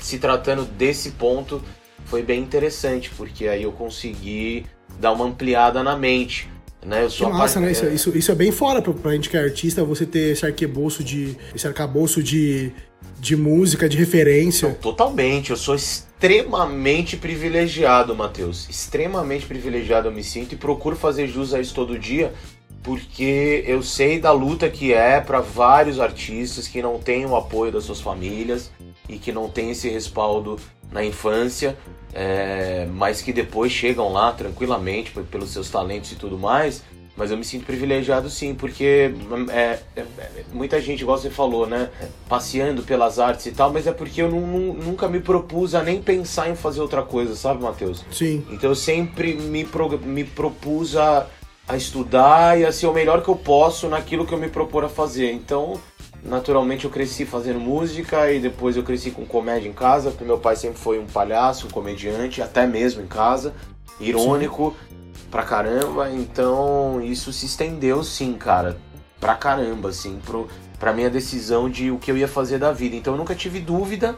se 0.00 0.18
tratando 0.18 0.64
desse 0.64 1.10
ponto, 1.10 1.62
foi 2.06 2.22
bem 2.22 2.40
interessante, 2.40 3.10
porque 3.16 3.46
aí 3.46 3.64
eu 3.64 3.72
consegui 3.72 4.64
dar 4.98 5.12
uma 5.12 5.26
ampliada 5.26 5.82
na 5.82 5.96
mente. 5.96 6.48
Né? 6.84 7.02
Eu 7.04 7.08
Que 7.08 7.12
sou 7.14 7.30
massa, 7.30 7.58
apa- 7.58 7.66
né? 7.66 7.72
Isso, 7.72 7.86
isso, 7.86 8.16
isso 8.16 8.32
é 8.32 8.34
bem 8.34 8.50
fora 8.52 8.80
pra, 8.80 8.92
pra 8.94 9.12
gente 9.12 9.28
que 9.28 9.36
é 9.36 9.40
artista, 9.40 9.84
você 9.84 10.06
ter 10.06 10.32
esse 10.32 10.46
arcabouço 10.46 11.02
de. 11.04 11.36
esse 11.54 11.66
arcabouço 11.66 12.22
de, 12.22 12.72
de 13.18 13.36
música, 13.36 13.88
de 13.88 13.96
referência. 13.96 14.70
Totalmente, 14.80 15.50
eu 15.50 15.56
sou 15.56 15.76
extremamente 16.18 17.16
privilegiado, 17.16 18.14
Matheus. 18.14 18.68
Extremamente 18.68 19.46
privilegiado 19.46 20.08
eu 20.08 20.12
me 20.12 20.24
sinto 20.24 20.52
e 20.52 20.56
procuro 20.56 20.96
fazer 20.96 21.28
jus 21.28 21.54
a 21.54 21.60
isso 21.60 21.72
todo 21.72 21.96
dia, 21.96 22.34
porque 22.82 23.62
eu 23.64 23.82
sei 23.84 24.18
da 24.18 24.32
luta 24.32 24.68
que 24.68 24.92
é 24.92 25.20
para 25.20 25.40
vários 25.40 26.00
artistas 26.00 26.66
que 26.66 26.82
não 26.82 26.98
têm 26.98 27.24
o 27.24 27.36
apoio 27.36 27.70
das 27.70 27.84
suas 27.84 28.00
famílias 28.00 28.68
e 29.08 29.16
que 29.16 29.30
não 29.30 29.48
têm 29.48 29.70
esse 29.70 29.88
respaldo 29.88 30.58
na 30.90 31.04
infância, 31.04 31.78
é, 32.12 32.88
mas 32.92 33.22
que 33.22 33.32
depois 33.32 33.70
chegam 33.70 34.12
lá 34.12 34.32
tranquilamente 34.32 35.12
pelos 35.30 35.50
seus 35.50 35.70
talentos 35.70 36.10
e 36.10 36.16
tudo 36.16 36.36
mais. 36.36 36.82
Mas 37.18 37.32
eu 37.32 37.36
me 37.36 37.44
sinto 37.44 37.66
privilegiado 37.66 38.30
sim, 38.30 38.54
porque 38.54 39.12
é, 39.50 39.80
é, 39.96 40.04
muita 40.52 40.80
gente, 40.80 41.00
igual 41.00 41.18
você 41.18 41.28
falou, 41.28 41.66
né? 41.66 41.90
Passeando 42.28 42.82
pelas 42.82 43.18
artes 43.18 43.46
e 43.46 43.50
tal, 43.50 43.72
mas 43.72 43.88
é 43.88 43.92
porque 43.92 44.22
eu 44.22 44.30
não, 44.30 44.40
não, 44.40 44.74
nunca 44.74 45.08
me 45.08 45.18
propus 45.18 45.74
a 45.74 45.82
nem 45.82 46.00
pensar 46.00 46.48
em 46.48 46.54
fazer 46.54 46.80
outra 46.80 47.02
coisa, 47.02 47.34
sabe, 47.34 47.60
Matheus? 47.60 48.04
Sim. 48.12 48.46
Então 48.50 48.70
eu 48.70 48.76
sempre 48.76 49.34
me, 49.34 49.64
pro, 49.64 49.98
me 49.98 50.22
propus 50.22 50.96
a, 50.96 51.26
a 51.66 51.76
estudar 51.76 52.56
e 52.56 52.64
a 52.64 52.70
ser 52.70 52.86
o 52.86 52.92
melhor 52.92 53.20
que 53.20 53.28
eu 53.28 53.36
posso 53.36 53.88
naquilo 53.88 54.24
que 54.24 54.32
eu 54.32 54.38
me 54.38 54.48
propor 54.48 54.84
a 54.84 54.88
fazer. 54.88 55.32
Então, 55.32 55.80
naturalmente 56.22 56.84
eu 56.84 56.90
cresci 56.90 57.24
fazendo 57.24 57.58
música 57.58 58.30
e 58.30 58.38
depois 58.38 58.76
eu 58.76 58.84
cresci 58.84 59.10
com 59.10 59.26
comédia 59.26 59.68
em 59.68 59.72
casa, 59.72 60.10
porque 60.10 60.24
meu 60.24 60.38
pai 60.38 60.54
sempre 60.54 60.78
foi 60.78 61.00
um 61.00 61.06
palhaço, 61.06 61.66
um 61.66 61.70
comediante, 61.70 62.40
até 62.40 62.64
mesmo 62.64 63.02
em 63.02 63.08
casa, 63.08 63.52
irônico. 64.00 64.76
Sim 64.80 64.88
pra 65.30 65.42
caramba, 65.42 66.10
então 66.10 67.02
isso 67.02 67.32
se 67.32 67.46
estendeu 67.46 68.02
sim, 68.02 68.34
cara, 68.34 68.78
pra 69.20 69.34
caramba, 69.34 69.90
assim, 69.90 70.20
pro, 70.24 70.48
pra 70.78 70.92
minha 70.92 71.10
decisão 71.10 71.68
de 71.68 71.90
o 71.90 71.98
que 71.98 72.10
eu 72.10 72.16
ia 72.16 72.28
fazer 72.28 72.58
da 72.58 72.72
vida. 72.72 72.96
Então 72.96 73.14
eu 73.14 73.18
nunca 73.18 73.34
tive 73.34 73.60
dúvida, 73.60 74.16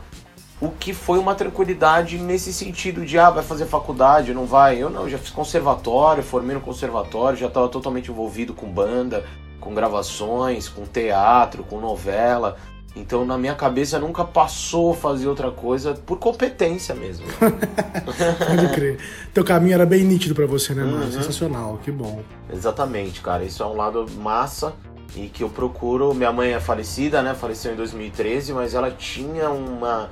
o 0.60 0.70
que 0.70 0.92
foi 0.92 1.18
uma 1.18 1.34
tranquilidade 1.34 2.18
nesse 2.18 2.52
sentido 2.52 3.04
de, 3.04 3.18
ah, 3.18 3.30
vai 3.30 3.42
fazer 3.42 3.66
faculdade, 3.66 4.34
não 4.34 4.46
vai? 4.46 4.80
Eu 4.80 4.90
não, 4.90 5.08
já 5.08 5.18
fiz 5.18 5.30
conservatório, 5.30 6.22
formei 6.22 6.54
no 6.54 6.60
conservatório, 6.60 7.38
já 7.38 7.46
estava 7.46 7.68
totalmente 7.68 8.10
envolvido 8.10 8.54
com 8.54 8.70
banda, 8.70 9.25
com 9.58 9.75
gravações, 9.75 10.68
com 10.68 10.84
teatro, 10.84 11.64
com 11.64 11.80
novela. 11.80 12.56
Então 12.94 13.25
na 13.25 13.38
minha 13.38 13.54
cabeça 13.54 13.99
nunca 13.99 14.25
passou 14.25 14.92
a 14.92 14.94
fazer 14.94 15.28
outra 15.28 15.50
coisa 15.50 15.94
por 15.94 16.18
competência 16.18 16.94
mesmo. 16.94 17.26
Pode 17.38 18.68
crer. 18.75 18.99
Teu 19.32 19.44
caminho 19.44 19.75
era 19.75 19.87
bem 19.87 20.02
nítido 20.02 20.35
para 20.35 20.47
você, 20.47 20.75
né, 20.75 20.82
mano? 20.82 21.04
Uhum. 21.04 21.12
Sensacional, 21.12 21.78
que 21.82 21.90
bom. 21.92 22.23
Exatamente, 22.52 23.20
cara. 23.20 23.44
Isso 23.44 23.62
é 23.62 23.66
um 23.66 23.76
lado 23.76 24.06
massa 24.18 24.75
e 25.16 25.28
que 25.28 25.42
eu 25.42 25.49
procuro. 25.49 26.12
Minha 26.14 26.32
mãe 26.32 26.52
é 26.52 26.61
falecida, 26.61 27.23
né? 27.23 27.35
Faleceu 27.35 27.73
em 27.73 27.76
2013, 27.76 28.52
mas 28.52 28.75
ela 28.75 28.90
tinha 28.90 29.50
uma. 29.50 30.11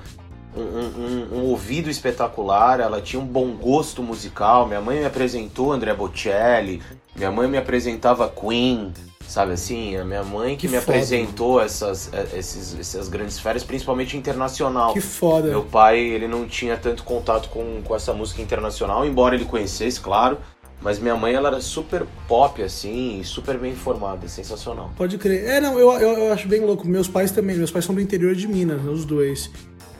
Um, 0.56 0.62
um, 0.62 1.28
um, 1.35 1.44
ouvido 1.44 1.90
espetacular, 1.90 2.80
ela 2.80 3.02
tinha 3.02 3.20
um 3.20 3.26
bom 3.26 3.52
gosto 3.52 4.02
musical. 4.02 4.66
Minha 4.66 4.80
mãe 4.80 5.00
me 5.00 5.04
apresentou 5.04 5.73
André 5.73 5.92
Bocelli, 5.92 6.82
minha 7.14 7.30
mãe 7.30 7.47
me 7.47 7.58
apresentava 7.58 8.28
Queen, 8.28 8.92
Sabe 9.28 9.52
assim, 9.52 9.94
a 9.94 10.06
minha 10.06 10.25
mãe 10.25 10.56
que, 10.56 10.66
que 10.66 10.68
me 10.68 10.80
foda, 10.80 10.92
apresentou 10.92 11.56
mano. 11.56 11.66
essas, 11.66 12.11
é, 12.14 12.38
esses, 12.38 12.75
essas 12.80 13.11
grandes 13.11 13.38
férias, 13.38 13.62
principalmente 13.62 14.16
internacional. 14.16 14.94
Que 14.94 15.02
foda. 15.02 15.49
Meu 15.49 15.62
pai, 15.62 16.00
ele 16.00 16.26
não 16.26 16.47
tinha 16.49 16.78
tanto 16.78 17.04
contato 17.04 17.50
com, 17.50 17.82
com 17.85 17.94
essa 17.94 18.14
música 18.14 18.40
internacional, 18.40 19.04
embora 19.04 19.35
ele 19.35 19.44
conhecesse, 19.44 20.00
claro. 20.00 20.38
Mas 20.80 20.99
minha 20.99 21.14
mãe, 21.14 21.35
ela 21.35 21.49
era 21.49 21.61
super 21.61 22.06
pop, 22.26 22.62
assim, 22.62 23.20
super 23.23 23.58
bem 23.58 23.73
informada, 23.73 24.26
sensacional. 24.28 24.92
Pode 24.97 25.18
crer. 25.18 25.44
É, 25.44 25.61
não, 25.61 25.78
eu, 25.78 25.92
eu, 25.92 26.18
eu 26.25 26.32
acho 26.32 26.49
bem 26.49 26.64
louco. 26.64 26.88
Meus 26.88 27.06
pais 27.06 27.30
também, 27.30 27.54
meus 27.54 27.70
pais 27.70 27.85
são 27.85 27.94
do 27.94 28.00
interior 28.00 28.35
de 28.35 28.49
Minas, 28.49 28.82
os 28.87 29.04
dois. 29.04 29.50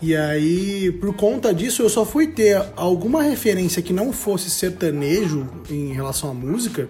E 0.01 0.17
aí, 0.17 0.91
por 0.93 1.15
conta 1.15 1.53
disso, 1.53 1.83
eu 1.83 1.91
só 1.91 2.07
fui 2.07 2.29
ter 2.29 2.65
alguma 2.77 3.23
referência 3.23 3.83
que 3.83 3.93
não 3.93 4.11
fosse 4.11 4.49
sertanejo 4.49 5.47
em 5.69 5.93
relação 5.93 6.31
à 6.31 6.35
música 6.35 6.89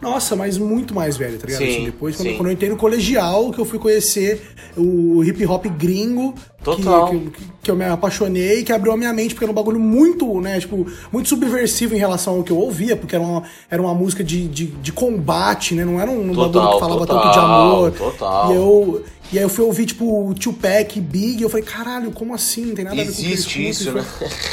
nossa, 0.00 0.36
mas 0.36 0.58
muito 0.58 0.94
mais 0.94 1.16
velho, 1.16 1.38
tá 1.38 1.46
ligado? 1.46 1.62
Sim, 1.62 1.68
assim, 1.68 1.84
depois, 1.86 2.16
quando, 2.16 2.36
quando, 2.36 2.46
eu 2.46 2.52
entrei 2.52 2.68
no 2.68 2.76
colegial, 2.76 3.50
que 3.50 3.58
eu 3.58 3.64
fui 3.64 3.78
conhecer 3.78 4.42
o 4.76 5.24
hip 5.24 5.44
hop 5.46 5.66
gringo. 5.66 6.34
Total. 6.62 7.10
Que, 7.10 7.18
que, 7.30 7.44
que, 7.62 7.70
eu 7.70 7.76
me 7.76 7.84
apaixonei, 7.84 8.62
que 8.62 8.72
abriu 8.72 8.92
a 8.92 8.96
minha 8.96 9.12
mente, 9.12 9.34
porque 9.34 9.44
era 9.44 9.52
um 9.52 9.54
bagulho 9.54 9.80
muito, 9.80 10.40
né, 10.40 10.60
tipo, 10.60 10.86
muito 11.12 11.28
subversivo 11.28 11.94
em 11.94 11.98
relação 11.98 12.36
ao 12.36 12.42
que 12.42 12.50
eu 12.50 12.58
ouvia, 12.58 12.96
porque 12.96 13.14
era 13.14 13.24
uma, 13.24 13.42
era 13.70 13.80
uma 13.80 13.94
música 13.94 14.22
de, 14.22 14.46
de, 14.48 14.66
de 14.66 14.92
combate, 14.92 15.74
né? 15.74 15.84
Não 15.84 16.00
era 16.00 16.10
um 16.10 16.28
total, 16.34 16.50
bagulho 16.50 16.72
que 16.74 16.80
falava 16.80 17.06
total, 17.06 17.22
tanto 17.22 17.32
de 17.32 17.38
amor. 17.38 17.92
Total. 17.92 18.52
E 18.52 18.56
eu. 18.56 19.04
E 19.32 19.38
aí 19.38 19.44
eu 19.44 19.48
fui 19.48 19.64
ouvir, 19.64 19.86
tipo, 19.86 20.32
Tupac, 20.38 21.00
Big, 21.00 21.40
e 21.40 21.42
eu 21.42 21.48
falei, 21.48 21.64
caralho, 21.64 22.12
como 22.12 22.32
assim? 22.32 22.66
Não 22.66 22.74
tem 22.76 22.84
nada 22.84 22.96
Existe 23.00 23.20
a 23.20 23.24
ver 23.24 23.28
com 23.28 23.34
isso. 23.34 23.58
Existe 23.58 23.68
isso, 23.68 23.92
né? 23.92 24.04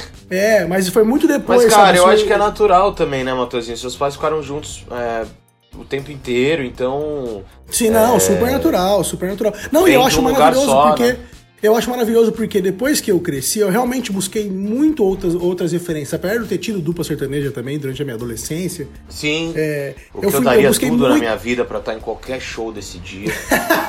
É, 0.33 0.65
mas 0.65 0.87
foi 0.89 1.03
muito 1.03 1.27
depois. 1.27 1.63
Mas, 1.63 1.73
cara, 1.73 1.85
sabe? 1.85 1.97
eu 1.99 2.07
acho 2.07 2.25
que 2.25 2.33
é 2.33 2.37
natural 2.37 2.93
também, 2.93 3.23
né, 3.23 3.33
Matheusinho? 3.33 3.77
Seus 3.77 3.95
pais 3.95 4.15
ficaram 4.15 4.41
juntos 4.41 4.85
é, 4.91 5.25
o 5.77 5.83
tempo 5.83 6.11
inteiro, 6.11 6.63
então. 6.63 7.43
Sim, 7.69 7.89
não, 7.89 8.15
é... 8.15 8.19
super 8.19 8.51
natural, 8.51 9.03
super 9.03 9.29
natural. 9.29 9.53
Não, 9.71 9.87
e 9.87 9.93
eu 9.93 10.03
acho 10.03 10.19
um 10.19 10.23
maravilhoso 10.23 10.65
só, 10.65 10.87
porque. 10.87 11.13
Né? 11.13 11.17
Eu 11.63 11.77
acho 11.77 11.89
maravilhoso 11.89 12.33
porque 12.33 12.61
depois 12.61 12.99
que 12.99 13.09
eu 13.09 13.17
cresci, 13.21 13.59
eu 13.59 13.69
realmente 13.69 14.11
busquei 14.11 14.49
muito 14.49 15.01
outras, 15.01 15.33
outras 15.33 15.71
referências. 15.71 16.13
Apesar 16.13 16.33
de 16.33 16.41
eu 16.41 16.47
ter 16.47 16.57
tido 16.57 16.81
dupla 16.81 17.05
sertaneja 17.05 17.51
também 17.51 17.79
durante 17.79 18.01
a 18.01 18.05
minha 18.05 18.15
adolescência. 18.15 18.85
Sim. 19.07 19.53
É, 19.55 19.95
o 20.13 20.19
que 20.19 20.25
eu, 20.25 20.31
fui, 20.31 20.39
eu 20.41 20.43
daria 20.43 20.67
eu 20.67 20.73
tudo 20.73 20.87
muito... 20.87 21.07
na 21.07 21.15
minha 21.15 21.37
vida 21.37 21.63
para 21.63 21.79
estar 21.79 21.93
em 21.93 22.01
qualquer 22.01 22.41
show 22.41 22.69
desse 22.73 22.99
dia. 22.99 23.33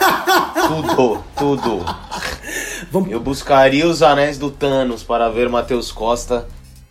tudo, 0.69 1.25
tudo. 1.37 1.85
Vamos... 2.93 3.11
Eu 3.11 3.19
buscaria 3.19 3.89
os 3.89 4.05
anéis 4.05 4.39
do 4.39 4.53
Thanos 4.53 5.03
para 5.03 5.29
ver 5.29 5.49
Matheus 5.49 5.91
Costa 5.91 6.47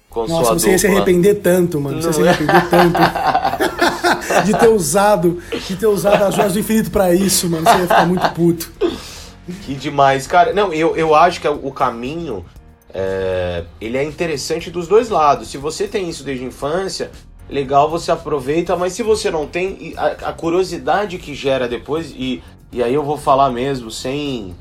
com 0.10 0.28
Nossa, 0.28 0.48
sua 0.48 0.60
você 0.60 0.72
ia 0.72 0.78
se 0.78 0.88
arrepender 0.88 1.36
tanto, 1.36 1.80
mano. 1.80 2.02
Você 2.02 2.08
ia 2.08 2.14
se 2.14 2.24
é? 2.24 2.30
arrepender 2.30 2.70
tanto 2.70 3.00
de 4.46 4.54
ter 4.54 4.68
usado, 4.68 5.42
de 5.66 5.76
ter 5.78 5.88
usado 5.88 6.26
as 6.26 6.36
joias 6.36 6.52
do 6.52 6.60
infinito 6.60 6.92
para 6.92 7.16
isso, 7.16 7.50
mano. 7.50 7.64
Você 7.64 7.78
ia 7.78 7.84
ficar 7.84 8.06
muito 8.06 8.30
puto. 8.32 8.70
Que 9.66 9.76
demais, 9.76 10.26
cara. 10.26 10.54
Não, 10.54 10.74
eu, 10.74 10.96
eu 10.96 11.14
acho 11.14 11.42
que 11.42 11.48
o 11.48 11.72
caminho 11.72 12.46
é, 12.94 13.66
ele 13.82 13.98
é 13.98 14.04
interessante 14.04 14.70
dos 14.70 14.88
dois 14.88 15.10
lados. 15.10 15.50
Se 15.50 15.58
você 15.58 15.88
tem 15.88 16.08
isso 16.08 16.24
desde 16.24 16.46
a 16.46 16.48
infância, 16.48 17.12
legal, 17.50 17.90
você 17.90 18.12
aproveita, 18.12 18.76
mas 18.76 18.94
se 18.94 19.04
você 19.04 19.32
não 19.32 19.48
tem, 19.48 19.94
a, 19.98 20.30
a 20.30 20.34
curiosidade 20.34 21.18
que 21.18 21.34
gera 21.34 21.68
depois, 21.68 22.12
e, 22.16 22.42
e 22.72 22.82
aí 22.82 22.94
eu 22.94 23.04
vou 23.04 23.18
falar 23.18 23.50
mesmo 23.50 23.92
sem, 23.92 24.56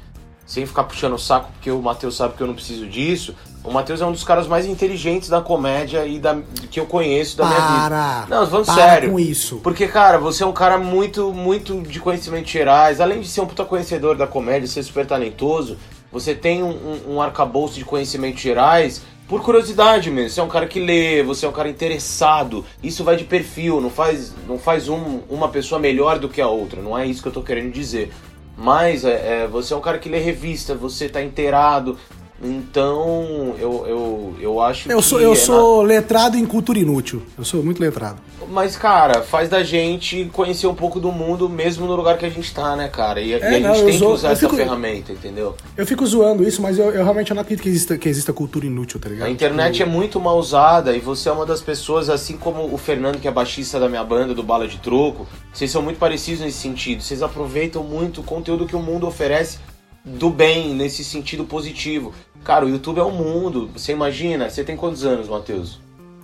sem 0.47 0.67
ficar 0.67 0.85
puxando 0.85 1.15
o 1.15 1.19
saco, 1.19 1.53
porque 1.53 1.71
o 1.71 1.81
Matheus 1.81 2.17
sabe 2.17 2.35
que 2.35 2.43
eu 2.43 2.47
não 2.47 2.55
preciso 2.55 2.87
disso. 2.87 3.35
O 3.65 3.73
Matheus 3.73 4.01
é 4.01 4.07
um 4.07 4.11
dos 4.11 4.25
caras 4.25 4.49
mais 4.49 4.67
inteligentes 4.67 5.29
da 5.29 5.41
comédia 5.41 6.05
e 6.05 6.19
da, 6.19 6.37
que 6.71 6.81
eu 6.81 6.87
conheço 6.87 7.37
da 7.37 7.47
para, 7.47 7.55
minha 7.55 8.21
vida. 8.21 8.27
Não, 8.35 8.47
falando 8.47 8.67
para 8.67 8.75
sério. 8.75 9.11
com 9.13 9.21
isso. 9.21 9.61
Porque, 9.63 9.87
cara, 9.87 10.19
você 10.19 10.43
é 10.43 10.47
um 10.47 10.53
cara 10.53 10.79
muito, 10.79 11.33
muito 11.33 11.81
de 11.83 12.01
conhecimentos 12.01 12.51
gerais. 12.51 13.01
Além 13.01 13.21
de 13.21 13.29
ser 13.29 13.41
um 13.41 13.47
puta 13.47 13.65
conhecedor 13.65 14.17
da 14.17 14.27
comédia, 14.27 14.67
ser 14.67 14.83
super 14.83 15.07
talentoso, 15.07 15.79
você 16.11 16.35
tem 16.35 16.63
um, 16.63 16.71
um, 16.71 17.15
um 17.15 17.23
arcabouço 17.23 17.75
de 17.75 17.85
conhecimentos 17.85 18.43
gerais 18.43 19.03
por 19.29 19.41
curiosidade 19.43 20.11
mesmo. 20.11 20.31
Você 20.31 20.41
é 20.41 20.43
um 20.43 20.49
cara 20.49 20.67
que 20.67 20.81
lê, 20.81 21.23
você 21.23 21.47
é 21.47 21.49
um 21.49 21.53
cara 21.53 21.69
interessado. 21.69 22.65
Isso 22.83 23.05
vai 23.05 23.15
de 23.15 23.25
perfil, 23.25 23.81
não 23.81 23.91
faz, 23.91 24.35
não 24.49 24.59
faz 24.59 24.89
um, 24.89 25.21
uma 25.31 25.49
pessoa 25.49 25.79
melhor 25.79 26.19
do 26.19 26.29
que 26.29 26.41
a 26.41 26.49
outra. 26.49 26.83
Não 26.83 26.99
é 26.99 27.07
isso 27.07 27.23
que 27.23 27.29
eu 27.29 27.33
tô 27.33 27.43
querendo 27.43 27.73
dizer. 27.73 28.13
Mas 28.59 29.05
é, 29.05 29.45
é, 29.45 29.47
você 29.47 29.73
é 29.73 29.77
um 29.77 29.81
cara 29.81 29.99
que 29.99 30.09
lê 30.09 30.19
revista, 30.19 30.75
você 30.75 31.09
tá 31.09 31.23
inteirado, 31.23 31.97
então, 32.45 33.55
eu, 33.59 33.87
eu, 33.87 34.35
eu 34.41 34.61
acho 34.61 34.91
eu 34.91 34.99
que. 34.99 35.05
Sou, 35.05 35.21
eu 35.21 35.33
é 35.33 35.37
sou 35.37 35.83
na... 35.83 35.89
letrado 35.89 36.37
em 36.37 36.45
cultura 36.45 36.79
inútil. 36.79 37.23
Eu 37.39 37.45
sou 37.45 37.63
muito 37.63 37.81
letrado. 37.81 38.19
Mas, 38.51 38.77
cara, 38.77 39.23
faz 39.23 39.49
da 39.49 39.63
gente 39.63 40.29
conhecer 40.33 40.67
um 40.67 40.75
pouco 40.75 40.99
do 40.99 41.13
mundo, 41.13 41.49
mesmo 41.49 41.87
no 41.87 41.95
lugar 41.95 42.19
que 42.19 42.27
a 42.27 42.29
gente 42.29 42.53
tá, 42.53 42.75
né, 42.75 42.89
cara? 42.89 43.21
E, 43.21 43.33
é, 43.33 43.39
e 43.39 43.57
a 43.57 43.61
não, 43.61 43.75
gente 43.75 43.85
tem 43.87 43.99
que 43.99 44.05
usar 44.05 44.33
essa 44.33 44.41
fico, 44.41 44.57
ferramenta, 44.57 45.13
entendeu? 45.13 45.55
Eu 45.77 45.87
fico 45.87 46.05
zoando 46.05 46.43
isso, 46.43 46.61
mas 46.61 46.79
eu, 46.79 46.91
eu 46.91 47.05
realmente 47.05 47.33
não 47.33 47.43
acredito 47.43 47.63
que 47.63 47.69
exista, 47.69 47.97
que 47.97 48.09
exista 48.09 48.33
cultura 48.33 48.67
inútil, 48.67 48.99
tá 48.99 49.09
ligado? 49.09 49.29
A 49.29 49.31
internet 49.31 49.81
é 49.81 49.87
muito 49.87 50.21
mal 50.21 50.37
usada 50.37 50.97
e 50.97 50.99
você 50.99 51.29
é 51.29 51.33
uma 51.33 51.47
das 51.47 51.61
pessoas, 51.61 52.11
assim 52.11 52.37
como 52.37 52.75
o 52.75 52.77
Fernando, 52.77 53.21
que 53.21 53.29
é 53.29 53.31
baixista 53.31 53.79
da 53.79 53.89
minha 53.89 54.03
banda, 54.03 54.35
do 54.35 54.43
Bala 54.43 54.67
de 54.67 54.79
Troco, 54.79 55.29
vocês 55.53 55.71
são 55.71 55.81
muito 55.81 55.99
parecidos 55.99 56.41
nesse 56.41 56.59
sentido. 56.59 57.03
Vocês 57.03 57.23
aproveitam 57.23 57.85
muito 57.85 58.21
o 58.21 58.25
conteúdo 58.25 58.67
que 58.67 58.75
o 58.75 58.81
mundo 58.81 59.07
oferece 59.07 59.59
do 60.05 60.31
bem, 60.31 60.75
nesse 60.75 61.05
sentido 61.05 61.45
positivo. 61.45 62.13
Cara, 62.45 62.67
o 62.67 62.69
YouTube 62.69 62.99
é 62.99 63.05
um 63.05 63.13
mundo. 63.13 63.71
Você 63.75 63.93
imagina, 63.93 64.51
você 64.51 64.65
tem 64.65 64.77
quantos 64.77 65.05
anos, 65.05 65.29
Matheus? 65.29 65.81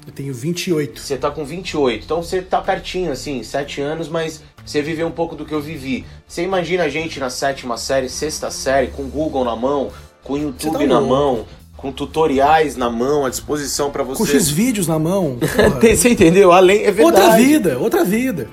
Eu 0.06 0.12
tenho 0.12 0.32
28. 0.32 1.00
Você 1.00 1.16
tá 1.16 1.30
com 1.30 1.44
28. 1.44 2.04
Então 2.04 2.22
você 2.22 2.40
tá 2.40 2.60
pertinho, 2.60 3.12
assim, 3.12 3.42
7 3.42 3.80
anos, 3.80 4.08
mas 4.08 4.42
você 4.64 4.82
viveu 4.82 5.06
um 5.06 5.12
pouco 5.12 5.36
do 5.36 5.44
que 5.44 5.52
eu 5.52 5.60
vivi. 5.60 6.04
Você 6.26 6.42
imagina 6.42 6.84
a 6.84 6.88
gente 6.88 7.20
na 7.20 7.30
sétima 7.30 7.76
série, 7.76 8.08
sexta 8.08 8.50
série, 8.50 8.88
com 8.88 9.04
Google 9.04 9.44
na 9.44 9.54
mão, 9.54 9.90
com 10.24 10.36
YouTube 10.36 10.78
tá 10.78 10.86
na 10.86 11.00
mão, 11.00 11.44
com 11.76 11.92
tutoriais 11.92 12.74
na 12.74 12.90
mão, 12.90 13.24
à 13.24 13.30
disposição 13.30 13.90
para 13.90 14.02
você. 14.02 14.18
Com 14.18 14.26
X 14.26 14.48
vídeos 14.48 14.86
na 14.86 14.98
mão. 14.98 15.38
você 15.80 16.08
entendeu? 16.08 16.52
Além, 16.52 16.84
é 16.84 16.90
verdade. 16.90 17.04
Outra 17.04 17.36
vida, 17.36 17.78
outra 17.78 18.04
vida. 18.04 18.48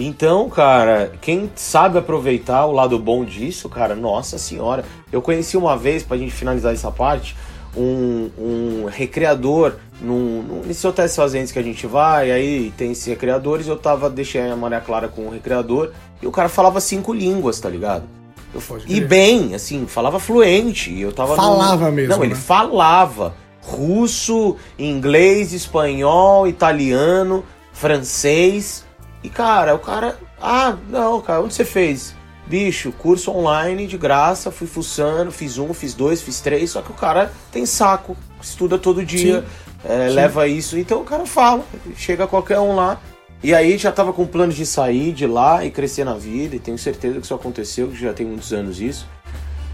Então, 0.00 0.48
cara, 0.48 1.12
quem 1.20 1.50
sabe 1.56 1.98
aproveitar 1.98 2.66
o 2.66 2.72
lado 2.72 2.96
bom 3.00 3.24
disso, 3.24 3.68
cara, 3.68 3.96
nossa 3.96 4.38
senhora. 4.38 4.84
Eu 5.10 5.20
conheci 5.20 5.56
uma 5.56 5.76
vez, 5.76 6.04
pra 6.04 6.16
gente 6.16 6.30
finalizar 6.30 6.72
essa 6.72 6.88
parte, 6.88 7.34
um, 7.76 8.30
um 8.38 8.86
recreador 8.86 9.74
num, 10.00 10.40
num, 10.42 10.62
nesses 10.64 10.84
hotéis 10.84 11.16
fazendas 11.16 11.50
que 11.50 11.58
a 11.58 11.62
gente 11.62 11.84
vai, 11.84 12.30
aí 12.30 12.72
tem 12.76 12.92
esses 12.92 13.06
recreadores, 13.06 13.66
eu 13.66 13.76
tava, 13.76 14.08
deixei 14.08 14.48
a 14.48 14.54
Maria 14.54 14.80
Clara 14.80 15.08
com 15.08 15.26
o 15.26 15.30
recreador, 15.30 15.90
e 16.22 16.26
o 16.28 16.30
cara 16.30 16.48
falava 16.48 16.80
cinco 16.80 17.12
línguas, 17.12 17.58
tá 17.58 17.68
ligado? 17.68 18.04
Eu, 18.54 18.62
e 18.86 19.00
bem, 19.00 19.52
assim, 19.56 19.84
falava 19.88 20.20
fluente. 20.20 20.96
Eu 20.98 21.12
tava 21.12 21.34
falava 21.34 21.86
no... 21.86 21.92
mesmo. 21.92 22.14
Não, 22.14 22.22
ele 22.22 22.34
né? 22.34 22.40
falava 22.40 23.34
russo, 23.60 24.56
inglês, 24.78 25.52
espanhol, 25.52 26.46
italiano, 26.46 27.44
francês. 27.72 28.86
E 29.22 29.28
cara, 29.28 29.74
o 29.74 29.78
cara, 29.78 30.18
ah, 30.40 30.76
não, 30.88 31.20
cara, 31.20 31.40
onde 31.40 31.54
você 31.54 31.64
fez? 31.64 32.14
Bicho, 32.46 32.92
curso 32.92 33.30
online 33.30 33.86
de 33.86 33.98
graça, 33.98 34.50
fui 34.50 34.66
fuçando, 34.66 35.30
fiz 35.30 35.58
um, 35.58 35.74
fiz 35.74 35.92
dois, 35.92 36.22
fiz 36.22 36.40
três, 36.40 36.70
só 36.70 36.80
que 36.80 36.90
o 36.90 36.94
cara 36.94 37.30
tem 37.52 37.66
saco, 37.66 38.16
estuda 38.40 38.78
todo 38.78 39.04
dia, 39.04 39.44
é, 39.84 40.08
leva 40.08 40.46
isso, 40.46 40.78
então 40.78 41.02
o 41.02 41.04
cara 41.04 41.26
fala, 41.26 41.62
chega 41.94 42.26
qualquer 42.26 42.58
um 42.58 42.74
lá, 42.74 42.98
e 43.42 43.54
aí 43.54 43.76
já 43.76 43.92
tava 43.92 44.12
com 44.12 44.26
planos 44.26 44.56
de 44.56 44.64
sair 44.64 45.12
de 45.12 45.26
lá 45.26 45.64
e 45.64 45.70
crescer 45.70 46.04
na 46.04 46.14
vida, 46.14 46.56
e 46.56 46.58
tenho 46.58 46.78
certeza 46.78 47.18
que 47.18 47.24
isso 47.24 47.34
aconteceu, 47.34 47.88
que 47.88 48.00
já 48.00 48.12
tem 48.12 48.26
muitos 48.26 48.52
anos 48.52 48.80
isso. 48.80 49.06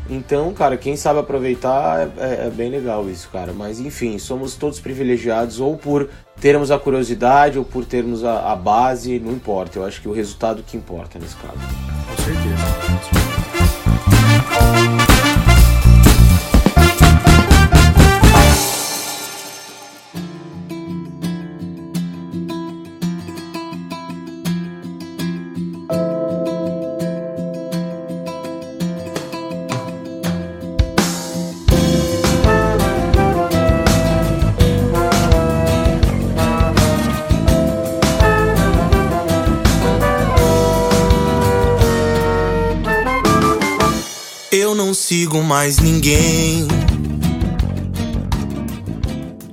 Então, 0.08 0.52
cara, 0.52 0.76
quem 0.76 0.96
sabe 0.96 1.20
aproveitar 1.20 2.00
é, 2.00 2.24
é, 2.24 2.46
é, 2.46 2.50
bem 2.50 2.70
legal 2.70 3.08
isso, 3.08 3.28
cara. 3.30 3.52
Mas 3.52 3.80
enfim, 3.80 4.18
somos 4.18 4.54
todos 4.54 4.78
privilegiados, 4.78 5.60
ou 5.60 5.76
por 5.76 6.10
termos 6.40 6.70
a 6.70 6.78
curiosidade, 6.78 7.58
ou 7.58 7.64
por 7.64 7.84
termos 7.84 8.24
a, 8.24 8.52
a 8.52 8.56
base, 8.56 9.18
não 9.18 9.32
importa. 9.32 9.78
Eu 9.78 9.84
acho 9.84 10.00
que 10.00 10.08
o 10.08 10.12
resultado 10.12 10.62
que 10.62 10.76
importa 10.76 11.18
nesse 11.18 11.36
caso. 11.36 11.58
Com 12.08 12.22
certeza. 12.22 13.44
sigo 14.74 15.03
mais 45.64 45.78
ninguém. 45.78 46.68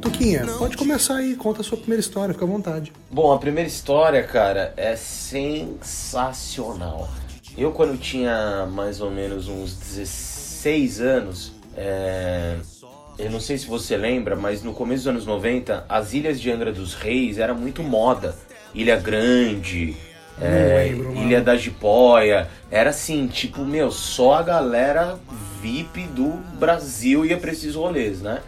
Toquinha, 0.01 0.45
pode 0.57 0.75
começar 0.75 1.15
aí, 1.15 1.37
conta 1.37 1.61
a 1.61 1.63
sua 1.63 1.77
primeira 1.77 2.01
história, 2.01 2.33
fica 2.33 2.43
à 2.43 2.47
vontade. 2.49 2.91
Bom, 3.09 3.31
a 3.31 3.39
primeira 3.39 3.69
história, 3.69 4.21
cara, 4.21 4.73
é 4.75 4.97
sensacional. 4.97 5.87
Eu, 7.57 7.71
quando 7.71 7.97
tinha 7.97 8.67
mais 8.69 8.99
ou 8.99 9.09
menos 9.09 9.47
uns 9.47 9.73
16 9.73 10.99
anos, 10.99 11.53
é... 11.77 12.57
eu 13.17 13.31
não 13.31 13.39
sei 13.39 13.57
se 13.57 13.65
você 13.65 13.95
lembra, 13.95 14.35
mas 14.35 14.61
no 14.63 14.73
começo 14.73 15.03
dos 15.03 15.07
anos 15.07 15.25
90, 15.25 15.85
as 15.87 16.11
ilhas 16.13 16.41
de 16.41 16.51
Angra 16.51 16.73
dos 16.73 16.93
Reis 16.93 17.37
era 17.37 17.53
muito 17.53 17.81
moda. 17.81 18.35
Ilha 18.75 18.97
Grande, 18.97 19.95
é, 20.41 20.89
lembro, 20.89 21.15
Ilha 21.15 21.39
da 21.39 21.55
Jipoia. 21.55 22.49
Era 22.69 22.89
assim, 22.89 23.27
tipo, 23.27 23.63
meu, 23.63 23.89
só 23.91 24.33
a 24.33 24.43
galera 24.43 25.17
VIP 25.61 26.07
do 26.07 26.29
Brasil 26.57 27.25
ia 27.25 27.37
pra 27.37 27.51
esses 27.51 27.75
rolês, 27.75 28.21
né? 28.21 28.41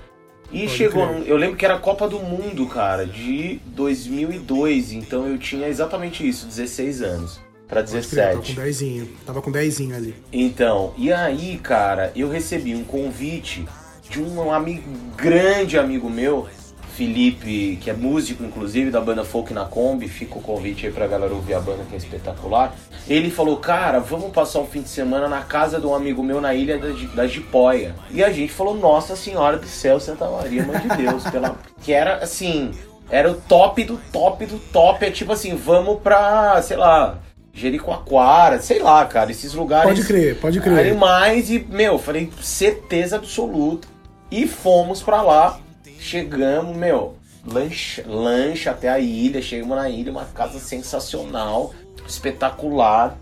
E 0.52 0.62
Pode 0.62 0.72
chegou, 0.72 1.06
num, 1.06 1.24
eu 1.24 1.38
lembro 1.38 1.56
que 1.56 1.66
era 1.66 1.78
Copa 1.80 2.08
do 2.08 2.20
Mundo, 2.20 2.68
cara, 2.68 3.06
de 3.06 3.60
2002, 3.68 4.92
então 4.92 5.28
eu 5.28 5.38
tinha 5.38 5.68
exatamente 5.68 6.28
isso, 6.28 6.46
16 6.46 7.02
anos. 7.02 7.40
Pra 7.68 7.82
17. 7.82 8.10
Crer, 8.10 8.28
tava 8.36 8.42
com 8.42 8.62
10, 8.62 9.08
tava 9.26 9.42
com 9.42 9.52
10 9.52 9.82
ali. 9.94 10.16
Então, 10.32 10.94
e 10.98 11.12
aí, 11.12 11.60
cara, 11.62 12.12
eu 12.16 12.30
recebi 12.30 12.76
um 12.76 12.84
convite 12.84 13.66
de 14.10 14.22
um 14.22 14.52
amigo, 14.52 14.84
grande 15.18 15.78
amigo 15.78 16.10
meu, 16.10 16.48
Felipe, 16.96 17.78
que 17.82 17.90
é 17.90 17.94
músico 17.94 18.44
inclusive 18.44 18.92
da 18.92 19.02
banda 19.02 19.24
Folk 19.24 19.54
na 19.54 19.66
Kombi, 19.66 20.08
fica 20.08 20.38
o 20.38 20.42
convite 20.42 20.86
aí 20.86 20.92
pra 20.92 21.08
galera 21.08 21.34
ouvir 21.34 21.56
a 21.56 21.60
banda 21.60 21.84
que 21.90 21.96
é 21.96 21.98
espetacular. 21.98 22.76
Ele 23.08 23.32
falou, 23.32 23.58
cara, 23.58 24.00
vamos 24.00 24.32
passar 24.32 24.60
um 24.60 24.68
fim 24.68 24.82
de 24.82 24.90
semana 24.90 25.28
na 25.28 25.42
casa 25.42 25.80
de 25.80 25.88
um 25.88 25.96
amigo 25.96 26.22
meu 26.22 26.40
na 26.40 26.54
ilha 26.54 26.78
da, 26.78 26.90
da 27.16 27.28
Jipoia. 27.28 27.96
E 28.12 28.24
a 28.24 28.32
gente 28.32 28.54
falou, 28.54 28.76
nossa 28.76 29.16
senhora 29.16 29.58
do 29.58 29.66
céu, 29.66 30.00
Santa 30.00 30.30
Maria, 30.30 30.66
mãe 30.66 30.80
de 30.80 31.04
Deus, 31.04 31.24
pela... 31.24 31.58
que 31.82 31.92
era 31.92 32.18
assim, 32.18 32.72
era 33.10 33.32
o 33.32 33.36
top 33.36 33.84
do 33.84 34.00
top 34.12 34.46
do 34.46 34.60
top, 34.72 35.06
é 35.06 35.12
tipo 35.12 35.32
assim, 35.32 35.56
vamos 35.56 36.00
pra, 36.02 36.62
sei 36.62 36.78
lá, 36.78 37.18
Jericoacoara, 37.54 38.60
sei 38.62 38.80
lá, 38.80 39.06
cara, 39.06 39.32
esses 39.32 39.54
lugares. 39.54 39.88
Pode 39.88 40.08
crer, 40.08 40.40
pode 40.40 40.60
crer. 40.60 40.92
Animais 40.92 41.50
e, 41.50 41.66
meu, 41.70 41.98
falei, 41.98 42.32
certeza 42.42 43.16
absoluta. 43.16 43.88
E 44.32 44.48
fomos 44.48 45.04
pra 45.04 45.22
lá 45.22 45.60
Chegamos, 46.04 46.76
meu, 46.76 47.16
lancha, 47.48 48.04
lancha 48.06 48.72
até 48.72 48.90
a 48.90 49.00
ilha, 49.00 49.42
chegamos 49.42 49.78
na 49.78 49.90
ilha, 49.90 50.12
uma 50.12 50.26
casa 50.26 50.60
sensacional, 50.60 51.74
espetacular. 52.06 53.18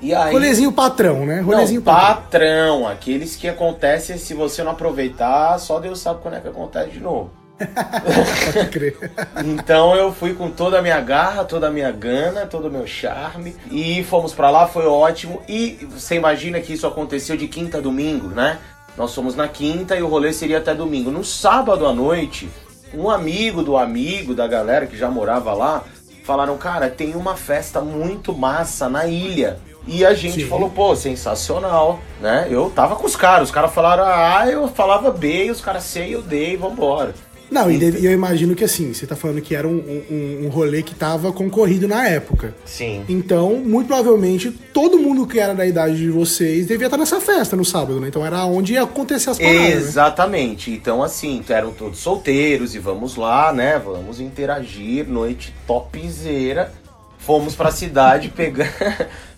E 0.00 0.14
aí, 0.14 0.32
Rolezinho 0.32 0.72
patrão, 0.72 1.26
né? 1.26 1.40
Rolezinho 1.40 1.80
não, 1.80 1.84
patrão. 1.84 2.22
patrão. 2.22 2.88
Aqueles 2.88 3.36
que 3.36 3.46
acontecem 3.46 4.16
se 4.16 4.32
você 4.32 4.62
não 4.64 4.72
aproveitar, 4.72 5.58
só 5.58 5.78
Deus 5.78 6.00
sabe 6.00 6.22
quando 6.22 6.34
é 6.34 6.40
que 6.40 6.48
acontece 6.48 6.92
de 6.92 7.00
novo. 7.00 7.30
Então 9.44 9.94
eu 9.94 10.12
fui 10.12 10.34
com 10.34 10.50
toda 10.50 10.78
a 10.78 10.82
minha 10.82 11.00
garra, 11.00 11.44
toda 11.44 11.68
a 11.68 11.70
minha 11.70 11.92
gana, 11.92 12.46
todo 12.46 12.68
o 12.68 12.70
meu 12.70 12.86
charme 12.86 13.54
e 13.70 14.02
fomos 14.04 14.32
para 14.32 14.50
lá, 14.50 14.66
foi 14.66 14.86
ótimo. 14.86 15.42
E 15.48 15.86
você 15.90 16.16
imagina 16.16 16.60
que 16.60 16.72
isso 16.72 16.86
aconteceu 16.86 17.36
de 17.36 17.46
quinta 17.46 17.78
a 17.78 17.80
domingo, 17.80 18.28
né? 18.28 18.58
Nós 18.96 19.14
fomos 19.14 19.34
na 19.34 19.48
quinta 19.48 19.96
e 19.96 20.02
o 20.02 20.08
rolê 20.08 20.32
seria 20.32 20.58
até 20.58 20.74
domingo. 20.74 21.10
No 21.10 21.24
sábado 21.24 21.86
à 21.86 21.92
noite, 21.92 22.48
um 22.94 23.08
amigo 23.08 23.62
do 23.62 23.76
amigo 23.76 24.34
da 24.34 24.46
galera 24.46 24.86
que 24.86 24.96
já 24.96 25.10
morava 25.10 25.52
lá 25.54 25.82
falaram: 26.24 26.56
Cara, 26.58 26.90
tem 26.90 27.14
uma 27.14 27.36
festa 27.36 27.80
muito 27.80 28.36
massa 28.36 28.88
na 28.88 29.06
ilha. 29.06 29.58
E 29.86 30.06
a 30.06 30.14
gente 30.14 30.42
Sim. 30.42 30.48
falou, 30.48 30.70
pô, 30.70 30.94
sensacional, 30.94 31.98
né? 32.20 32.46
Eu 32.48 32.70
tava 32.70 32.94
com 32.94 33.04
os 33.04 33.16
caras, 33.16 33.48
os 33.48 33.54
caras 33.54 33.72
falaram 33.74 34.04
A, 34.04 34.46
eu 34.48 34.68
falava 34.68 35.10
B, 35.10 35.50
os 35.50 35.60
caras 35.60 35.82
C 35.82 36.06
e 36.06 36.12
eu 36.12 36.22
D 36.22 36.52
e 36.52 36.56
vambora. 36.56 37.12
Não, 37.52 37.70
e 37.70 38.06
eu 38.06 38.12
imagino 38.12 38.54
que 38.54 38.64
assim, 38.64 38.94
você 38.94 39.06
tá 39.06 39.14
falando 39.14 39.42
que 39.42 39.54
era 39.54 39.68
um, 39.68 39.76
um, 40.10 40.46
um 40.46 40.48
rolê 40.48 40.82
que 40.82 40.94
tava 40.94 41.30
concorrido 41.30 41.86
na 41.86 42.08
época. 42.08 42.54
Sim. 42.64 43.04
Então, 43.06 43.56
muito 43.56 43.88
provavelmente, 43.88 44.50
todo 44.50 44.98
mundo 44.98 45.26
que 45.26 45.38
era 45.38 45.54
da 45.54 45.66
idade 45.66 45.98
de 45.98 46.08
vocês 46.08 46.66
devia 46.66 46.86
estar 46.86 46.96
nessa 46.96 47.20
festa 47.20 47.54
no 47.54 47.64
sábado, 47.64 48.00
né? 48.00 48.08
Então 48.08 48.24
era 48.24 48.46
onde 48.46 48.72
ia 48.72 48.84
acontecer 48.84 49.28
as 49.28 49.38
paradas. 49.38 49.60
Né? 49.60 49.70
Exatamente. 49.72 50.70
Né? 50.70 50.76
Então, 50.76 51.02
assim, 51.02 51.44
eram 51.46 51.72
todos 51.72 51.98
solteiros 51.98 52.74
e 52.74 52.78
vamos 52.78 53.16
lá, 53.16 53.52
né? 53.52 53.78
Vamos 53.78 54.18
interagir, 54.18 55.06
noite 55.06 55.54
topzera. 55.66 56.72
Fomos 57.18 57.54
pra 57.54 57.70
cidade, 57.70 58.30
pega... 58.34 58.66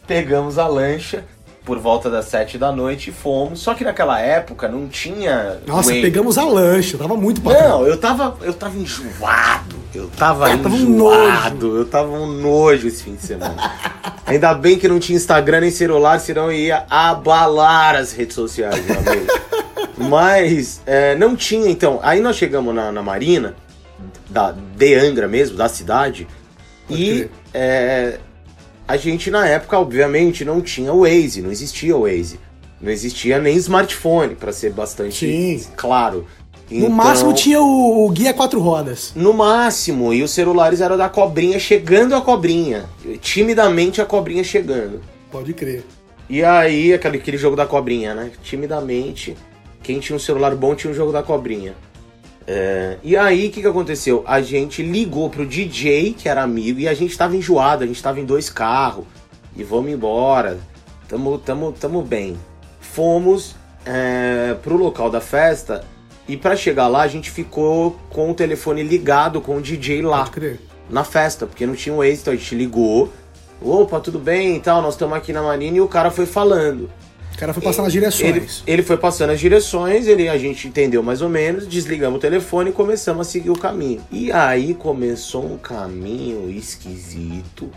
pegamos 0.06 0.56
a 0.56 0.68
lancha 0.68 1.24
por 1.64 1.78
volta 1.78 2.10
das 2.10 2.26
sete 2.26 2.58
da 2.58 2.70
noite 2.70 3.10
e 3.10 3.12
fomos. 3.12 3.60
Só 3.60 3.74
que 3.74 3.84
naquela 3.84 4.20
época 4.20 4.68
não 4.68 4.86
tinha. 4.86 5.58
Nossa, 5.66 5.90
whey. 5.90 6.02
pegamos 6.02 6.36
a 6.36 6.44
lancha, 6.44 6.98
tava 6.98 7.16
muito 7.16 7.40
patrão. 7.40 7.80
Não, 7.80 7.86
eu 7.86 7.96
tava, 7.96 8.36
eu 8.42 8.52
tava 8.52 8.76
enjoado. 8.76 9.76
Eu 9.94 10.08
tava 10.16 10.50
é, 10.50 10.54
enjoado. 10.54 10.68
Tava 10.68 11.66
um 11.66 11.76
eu 11.76 11.84
tava 11.86 12.12
um 12.12 12.26
nojo 12.26 12.86
esse 12.86 13.02
fim 13.02 13.14
de 13.14 13.22
semana. 13.22 13.56
Ainda 14.26 14.54
bem 14.54 14.78
que 14.78 14.88
não 14.88 14.98
tinha 14.98 15.16
Instagram 15.16 15.60
nem 15.60 15.70
celular, 15.70 16.18
senão 16.18 16.50
eu 16.50 16.58
ia 16.58 16.84
abalar 16.88 17.94
as 17.96 18.12
redes 18.12 18.34
sociais, 18.34 18.84
meu 18.84 18.98
amigo. 18.98 19.26
Mas 19.96 20.82
é, 20.86 21.14
não 21.14 21.36
tinha, 21.36 21.70
então. 21.70 22.00
Aí 22.02 22.20
nós 22.20 22.36
chegamos 22.36 22.74
na, 22.74 22.90
na 22.90 23.02
Marina, 23.02 23.54
da, 24.28 24.52
de 24.52 24.94
Angra 24.94 25.28
mesmo, 25.28 25.56
da 25.56 25.68
cidade. 25.68 26.26
Pode 26.88 27.02
e 27.02 27.30
é, 27.52 28.18
a 28.86 28.96
gente 28.96 29.30
na 29.30 29.46
época, 29.46 29.78
obviamente, 29.78 30.44
não 30.44 30.60
tinha 30.60 30.92
o 30.92 31.00
Waze, 31.00 31.42
não 31.42 31.50
existia 31.50 31.96
o 31.96 32.02
Waze. 32.02 32.38
Não 32.80 32.90
existia 32.90 33.38
nem 33.38 33.56
smartphone, 33.56 34.34
para 34.34 34.52
ser 34.52 34.72
bastante 34.72 35.26
Sim. 35.26 35.66
claro. 35.74 36.26
Então, 36.70 36.88
no 36.88 36.94
máximo 36.94 37.32
tinha 37.32 37.60
o, 37.60 38.04
o, 38.04 38.10
guia 38.10 38.34
quatro 38.34 38.60
rodas. 38.60 39.12
No 39.14 39.32
máximo, 39.32 40.12
e 40.12 40.22
os 40.22 40.30
celulares 40.30 40.80
eram 40.80 40.96
da 40.96 41.08
cobrinha 41.08 41.58
chegando 41.58 42.14
a 42.14 42.20
cobrinha. 42.20 42.84
Timidamente 43.20 44.00
a 44.00 44.04
cobrinha 44.04 44.42
chegando. 44.42 45.00
Pode 45.30 45.52
crer. 45.54 45.84
E 46.28 46.42
aí, 46.42 46.92
aquele, 46.92 47.18
aquele 47.18 47.36
jogo 47.36 47.54
da 47.56 47.66
cobrinha, 47.66 48.14
né? 48.14 48.30
Timidamente, 48.42 49.36
quem 49.82 50.00
tinha 50.00 50.16
um 50.16 50.18
celular 50.18 50.54
bom 50.54 50.74
tinha 50.74 50.90
um 50.90 50.94
jogo 50.94 51.12
da 51.12 51.22
cobrinha. 51.22 51.74
É, 52.46 52.98
e 53.02 53.16
aí, 53.16 53.48
o 53.48 53.50
que, 53.50 53.62
que 53.62 53.66
aconteceu? 53.66 54.22
A 54.26 54.40
gente 54.40 54.82
ligou 54.82 55.30
pro 55.30 55.46
DJ, 55.46 56.12
que 56.12 56.28
era 56.28 56.42
amigo, 56.42 56.80
e 56.80 56.88
a 56.88 56.94
gente 56.94 57.16
tava 57.16 57.36
enjoado, 57.36 57.84
a 57.84 57.86
gente 57.86 58.02
tava 58.02 58.20
em 58.20 58.24
dois 58.24 58.50
carros. 58.50 59.04
E 59.56 59.62
vamos 59.62 59.90
embora. 59.90 60.58
Tamo, 61.08 61.38
tamo, 61.38 61.72
tamo 61.72 62.02
bem. 62.02 62.36
Fomos 62.80 63.54
é, 63.84 64.56
pro 64.62 64.76
local 64.76 65.10
da 65.10 65.20
festa 65.20 65.84
E 66.28 66.36
pra 66.36 66.56
chegar 66.56 66.88
lá, 66.88 67.02
a 67.02 67.08
gente 67.08 67.30
ficou 67.30 67.98
com 68.10 68.30
o 68.30 68.34
telefone 68.34 68.82
ligado 68.82 69.40
com 69.40 69.56
o 69.56 69.60
DJ 69.60 70.00
lá 70.02 70.30
na 70.88 71.04
festa, 71.04 71.46
porque 71.46 71.66
não 71.66 71.74
tinha 71.74 71.94
o 71.94 72.02
êxito, 72.02 72.30
a 72.30 72.36
gente 72.36 72.54
ligou. 72.54 73.12
Opa, 73.60 74.00
tudo 74.00 74.18
bem 74.18 74.56
e 74.56 74.60
tal, 74.60 74.82
nós 74.82 74.94
estamos 74.94 75.16
aqui 75.16 75.32
na 75.32 75.42
Marina 75.42 75.78
e 75.78 75.80
o 75.80 75.88
cara 75.88 76.10
foi 76.10 76.26
falando. 76.26 76.90
O 77.34 77.36
cara 77.36 77.52
foi 77.52 77.62
passar 77.62 77.82
nas 77.82 77.92
Ele, 77.92 78.00
direções. 78.00 78.62
ele 78.64 78.82
foi 78.82 78.96
passando 78.96 79.30
as 79.30 79.40
direções, 79.40 80.06
ele, 80.06 80.28
a 80.28 80.38
gente 80.38 80.68
entendeu 80.68 81.02
mais 81.02 81.20
ou 81.20 81.28
menos, 81.28 81.66
desligamos 81.66 82.18
o 82.18 82.20
telefone 82.20 82.70
e 82.70 82.72
começamos 82.72 83.26
a 83.26 83.30
seguir 83.30 83.50
o 83.50 83.58
caminho. 83.58 84.00
E 84.10 84.30
aí 84.30 84.72
começou 84.72 85.44
um 85.44 85.58
caminho 85.58 86.48
esquisito. 86.48 87.68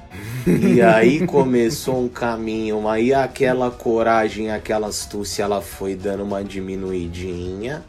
E 0.46 0.80
aí 0.82 1.26
começou 1.26 2.04
um 2.04 2.08
caminho, 2.08 2.88
aí 2.88 3.14
aquela 3.14 3.72
coragem, 3.72 4.52
aquela 4.52 4.88
astúcia, 4.88 5.44
ela 5.44 5.60
foi 5.60 5.96
dando 5.96 6.24
uma 6.24 6.44
diminuidinha, 6.44 7.84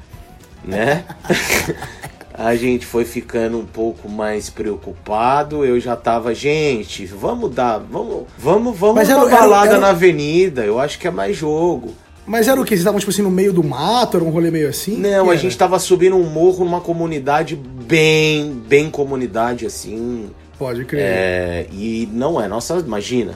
né? 0.64 1.04
A 2.38 2.54
gente 2.54 2.86
foi 2.86 3.04
ficando 3.04 3.58
um 3.58 3.66
pouco 3.66 4.08
mais 4.08 4.48
preocupado. 4.48 5.64
Eu 5.64 5.80
já 5.80 5.96
tava, 5.96 6.32
gente, 6.32 7.04
vamos 7.04 7.52
dar, 7.52 7.78
vamos, 7.78 8.26
vamos, 8.38 8.78
vamos 8.78 8.94
Mas 8.94 9.08
dar 9.08 9.14
era- 9.14 9.24
uma 9.24 9.30
balada 9.36 9.70
era- 9.72 9.80
na 9.80 9.88
avenida. 9.88 10.64
Eu 10.64 10.78
acho 10.78 11.00
que 11.00 11.08
é 11.08 11.10
mais 11.10 11.36
jogo. 11.36 11.92
Mas 12.24 12.46
era 12.46 12.60
o 12.60 12.62
quê? 12.64 12.70
Vocês 12.70 12.80
estavam, 12.80 13.00
tipo 13.00 13.10
assim, 13.10 13.22
no 13.22 13.30
meio 13.30 13.52
do 13.52 13.64
mato? 13.64 14.18
Era 14.18 14.24
um 14.24 14.30
rolê 14.30 14.50
meio 14.52 14.68
assim? 14.68 14.96
Não, 14.98 15.26
Que 15.26 15.32
a 15.32 15.36
gente 15.36 15.56
tava 15.58 15.78
subindo 15.80 16.14
um 16.14 16.24
morro 16.30 16.64
numa 16.64 16.80
comunidade 16.80 17.56
bem, 17.56 18.52
bem 18.52 18.88
comunidade 18.88 19.66
assim. 19.66 20.30
Pode 20.58 20.84
crer. 20.84 21.00
É, 21.02 21.66
e 21.72 22.08
não 22.12 22.40
é, 22.40 22.46
nossa, 22.46 22.76
imagina. 22.78 23.34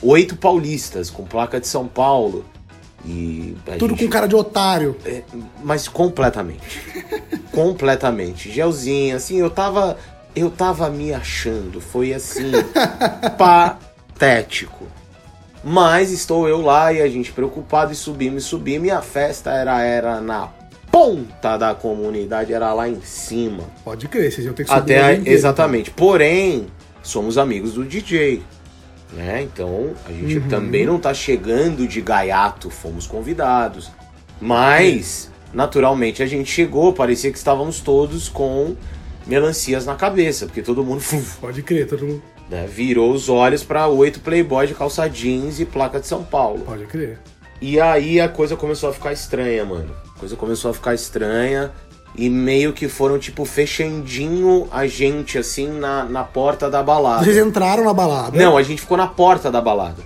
Oito 0.00 0.36
paulistas 0.36 1.10
com 1.10 1.24
placa 1.24 1.58
de 1.60 1.66
São 1.66 1.86
Paulo. 1.88 2.44
E 3.04 3.56
Tudo 3.78 3.90
gente- 3.90 4.04
com 4.04 4.10
cara 4.10 4.26
de 4.26 4.34
otário. 4.36 4.96
é, 5.04 5.22
mas 5.62 5.86
completamente. 5.88 6.82
completamente. 7.52 8.50
Gelzinho, 8.50 9.16
assim, 9.16 9.38
eu 9.38 9.48
tava. 9.50 9.96
Eu 10.36 10.50
tava 10.50 10.88
me 10.90 11.12
achando. 11.12 11.80
Foi 11.80 12.12
assim. 12.12 12.50
patético. 13.38 14.86
Mas 15.64 16.10
estou 16.12 16.48
eu 16.48 16.60
lá 16.60 16.92
e 16.92 17.00
a 17.02 17.08
gente 17.08 17.32
preocupado 17.32 17.92
e 17.92 17.96
subimos 17.96 18.44
e 18.44 18.46
subimos. 18.46 18.88
E 18.88 18.90
a 18.90 19.02
festa 19.02 19.50
era, 19.50 19.82
era 19.82 20.20
na 20.20 20.48
ponta 20.90 21.56
da 21.56 21.74
comunidade, 21.74 22.52
era 22.52 22.72
lá 22.72 22.88
em 22.88 23.00
cima. 23.02 23.64
Pode 23.84 24.08
crer, 24.08 24.30
vocês 24.32 24.46
iam 24.46 24.54
ter 24.54 24.64
que 24.64 24.70
subir 24.70 24.80
Até 24.96 25.00
a- 25.04 25.12
exatamente. 25.14 25.90
Porém, 25.90 26.66
somos 27.02 27.36
amigos 27.38 27.74
do 27.74 27.84
DJ. 27.84 28.42
Né? 29.12 29.42
Então, 29.42 29.92
a 30.06 30.12
gente 30.12 30.38
Uhum. 30.38 30.48
também 30.48 30.84
não 30.86 30.98
tá 30.98 31.14
chegando 31.14 31.86
de 31.88 32.00
gaiato, 32.00 32.68
fomos 32.70 33.06
convidados. 33.06 33.90
Mas, 34.40 35.30
naturalmente, 35.52 36.22
a 36.22 36.26
gente 36.26 36.50
chegou, 36.50 36.92
parecia 36.92 37.30
que 37.32 37.38
estávamos 37.38 37.80
todos 37.80 38.28
com 38.28 38.76
melancias 39.26 39.84
na 39.86 39.94
cabeça, 39.94 40.46
porque 40.46 40.62
todo 40.62 40.84
mundo 40.84 41.02
Pode 41.40 41.62
crer, 41.62 41.86
todo 41.86 42.06
mundo. 42.06 42.22
né, 42.50 42.66
virou 42.66 43.12
os 43.12 43.28
olhos 43.28 43.62
para 43.62 43.86
oito 43.88 44.20
playboy 44.20 44.66
de 44.66 44.74
calça 44.74 45.08
jeans 45.08 45.58
e 45.60 45.64
placa 45.64 45.98
de 46.00 46.06
São 46.06 46.22
Paulo. 46.22 46.60
Pode 46.60 46.86
crer. 46.86 47.18
E 47.60 47.80
aí 47.80 48.20
a 48.20 48.28
coisa 48.28 48.56
começou 48.56 48.88
a 48.90 48.92
ficar 48.92 49.12
estranha, 49.12 49.64
mano. 49.64 49.92
A 50.16 50.18
coisa 50.20 50.36
começou 50.36 50.70
a 50.70 50.74
ficar 50.74 50.94
estranha. 50.94 51.72
E 52.16 52.28
meio 52.28 52.72
que 52.72 52.88
foram, 52.88 53.18
tipo, 53.18 53.44
fechandinho 53.44 54.66
a 54.72 54.86
gente, 54.86 55.38
assim, 55.38 55.68
na, 55.68 56.04
na 56.04 56.24
porta 56.24 56.68
da 56.70 56.82
balada. 56.82 57.24
Vocês 57.24 57.36
entraram 57.36 57.84
na 57.84 57.92
balada. 57.94 58.36
Não, 58.36 58.56
a 58.56 58.62
gente 58.62 58.80
ficou 58.80 58.96
na 58.96 59.06
porta 59.06 59.50
da 59.50 59.60
balada. 59.60 60.02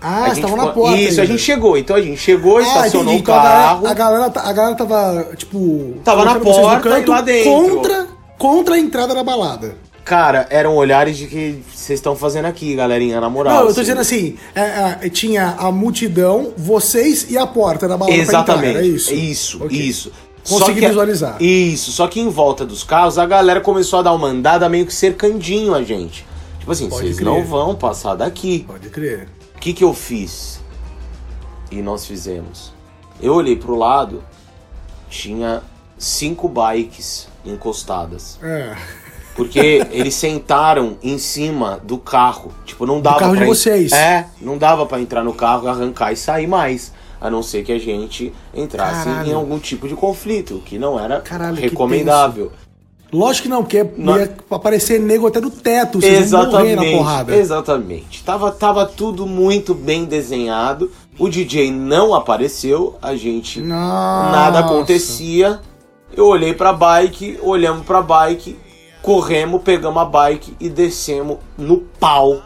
Ah, 0.00 0.16
a 0.16 0.24
vocês 0.24 0.38
estavam 0.38 0.56
na 0.56 0.66
ficou- 0.68 0.82
porta. 0.84 0.98
Isso, 1.00 1.20
a 1.20 1.22
ainda. 1.22 1.26
gente 1.32 1.42
chegou. 1.42 1.78
Então 1.78 1.94
a 1.94 2.00
gente 2.02 2.16
chegou, 2.20 2.58
Ah, 2.58 2.62
estacionou 2.62 3.12
entendi. 3.14 3.18
o 3.18 3.20
Então 3.20 3.34
a 3.34 3.42
galera, 3.42 3.62
carro. 3.62 3.86
a, 3.86 3.94
galera, 3.94 4.30
ta- 4.30 4.42
a 4.42 4.52
galera 4.52 4.74
tava, 4.74 5.28
tipo. 5.36 5.94
Tava 6.04 6.24
na 6.24 6.40
porta 6.40 6.98
e 6.98 7.04
lá 7.06 7.20
dentro. 7.20 7.50
Contra, 7.52 8.06
contra 8.36 8.74
a 8.74 8.78
entrada 8.80 9.14
da 9.14 9.22
balada. 9.22 9.76
Cara, 10.04 10.48
eram 10.50 10.74
olhares 10.74 11.16
de 11.16 11.28
que 11.28 11.62
vocês 11.72 12.00
estão 12.00 12.16
fazendo 12.16 12.46
aqui, 12.46 12.74
galerinha, 12.74 13.20
na 13.20 13.30
moral. 13.30 13.52
Não, 13.54 13.60
eu 13.60 13.66
tô 13.66 13.70
assim. 13.70 13.80
dizendo 13.82 14.00
assim: 14.00 14.36
é, 14.52 15.06
é, 15.06 15.08
tinha 15.08 15.54
a 15.56 15.70
multidão, 15.70 16.52
vocês 16.56 17.30
e 17.30 17.38
a 17.38 17.46
porta 17.46 17.86
da 17.86 17.96
balada 17.96 18.16
Exatamente. 18.18 18.66
entrar. 18.70 18.78
Era 18.80 18.86
isso. 18.88 19.14
Isso, 19.14 19.64
Ok. 19.64 19.78
isso. 19.78 20.10
Consegui 20.48 20.80
que- 20.80 20.88
visualizar. 20.88 21.36
Isso, 21.42 21.92
só 21.92 22.06
que 22.08 22.20
em 22.20 22.28
volta 22.28 22.64
dos 22.66 22.82
carros 22.82 23.18
a 23.18 23.24
galera 23.26 23.60
começou 23.60 23.98
a 24.00 24.02
dar 24.02 24.12
uma 24.12 24.28
andada 24.28 24.68
meio 24.68 24.86
que 24.86 24.94
cercandinho 24.94 25.74
a 25.74 25.82
gente. 25.82 26.26
Tipo 26.58 26.72
assim, 26.72 26.88
vocês 26.88 27.18
não 27.20 27.44
vão 27.44 27.74
passar 27.74 28.14
daqui. 28.14 28.64
Pode 28.66 28.88
crer. 28.90 29.28
O 29.56 29.58
que, 29.58 29.72
que 29.72 29.84
eu 29.84 29.94
fiz? 29.94 30.60
E 31.70 31.80
nós 31.82 32.04
fizemos. 32.06 32.72
Eu 33.20 33.34
olhei 33.34 33.56
pro 33.56 33.74
lado, 33.76 34.22
tinha 35.08 35.62
cinco 35.98 36.48
bikes 36.48 37.28
encostadas. 37.44 38.38
É. 38.42 38.74
Porque 39.34 39.86
eles 39.90 40.14
sentaram 40.14 40.98
em 41.02 41.18
cima 41.18 41.80
do 41.82 41.96
carro. 41.98 42.52
Tipo, 42.64 42.84
não 42.86 43.00
dava 43.00 43.18
carro 43.20 43.32
de 43.32 43.38
pra 43.38 43.46
en- 43.46 43.48
vocês. 43.48 43.92
É, 43.92 44.26
não 44.40 44.58
dava 44.58 44.84
pra 44.86 45.00
entrar 45.00 45.22
no 45.24 45.32
carro, 45.32 45.68
arrancar 45.68 46.12
e 46.12 46.16
sair 46.16 46.46
mais. 46.46 46.92
A 47.22 47.30
não 47.30 47.40
ser 47.40 47.62
que 47.62 47.70
a 47.70 47.78
gente 47.78 48.32
entrasse 48.52 49.04
Caralho. 49.04 49.30
em 49.30 49.32
algum 49.32 49.56
tipo 49.60 49.86
de 49.86 49.94
conflito, 49.94 50.56
o 50.56 50.60
que 50.60 50.76
não 50.76 50.98
era 50.98 51.20
Caralho, 51.20 51.56
recomendável. 51.56 52.50
Lógico 53.12 53.44
que 53.44 53.48
não, 53.48 53.62
porque 53.62 53.86
Não. 53.96 54.18
ia 54.18 54.34
aparecer 54.50 54.98
nego 54.98 55.26
até 55.28 55.40
do 55.40 55.50
teto, 55.50 56.00
vocês 56.00 56.32
morrer 56.32 56.74
na 56.74 56.82
porrada. 56.82 57.36
Exatamente. 57.36 58.24
Tava, 58.24 58.50
tava 58.50 58.86
tudo 58.86 59.24
muito 59.26 59.72
bem 59.72 60.04
desenhado. 60.04 60.90
O 61.18 61.28
DJ 61.28 61.70
não 61.70 62.12
apareceu, 62.14 62.96
a 63.00 63.14
gente 63.14 63.60
Nossa. 63.60 64.32
nada 64.32 64.58
acontecia. 64.60 65.60
Eu 66.16 66.26
olhei 66.26 66.54
pra 66.54 66.72
bike, 66.72 67.38
olhamos 67.42 67.86
pra 67.86 68.02
bike, 68.02 68.58
corremos, 69.00 69.62
pegamos 69.62 70.02
a 70.02 70.04
bike 70.06 70.56
e 70.58 70.68
descemos 70.68 71.36
no 71.56 71.78
pau. 72.00 72.42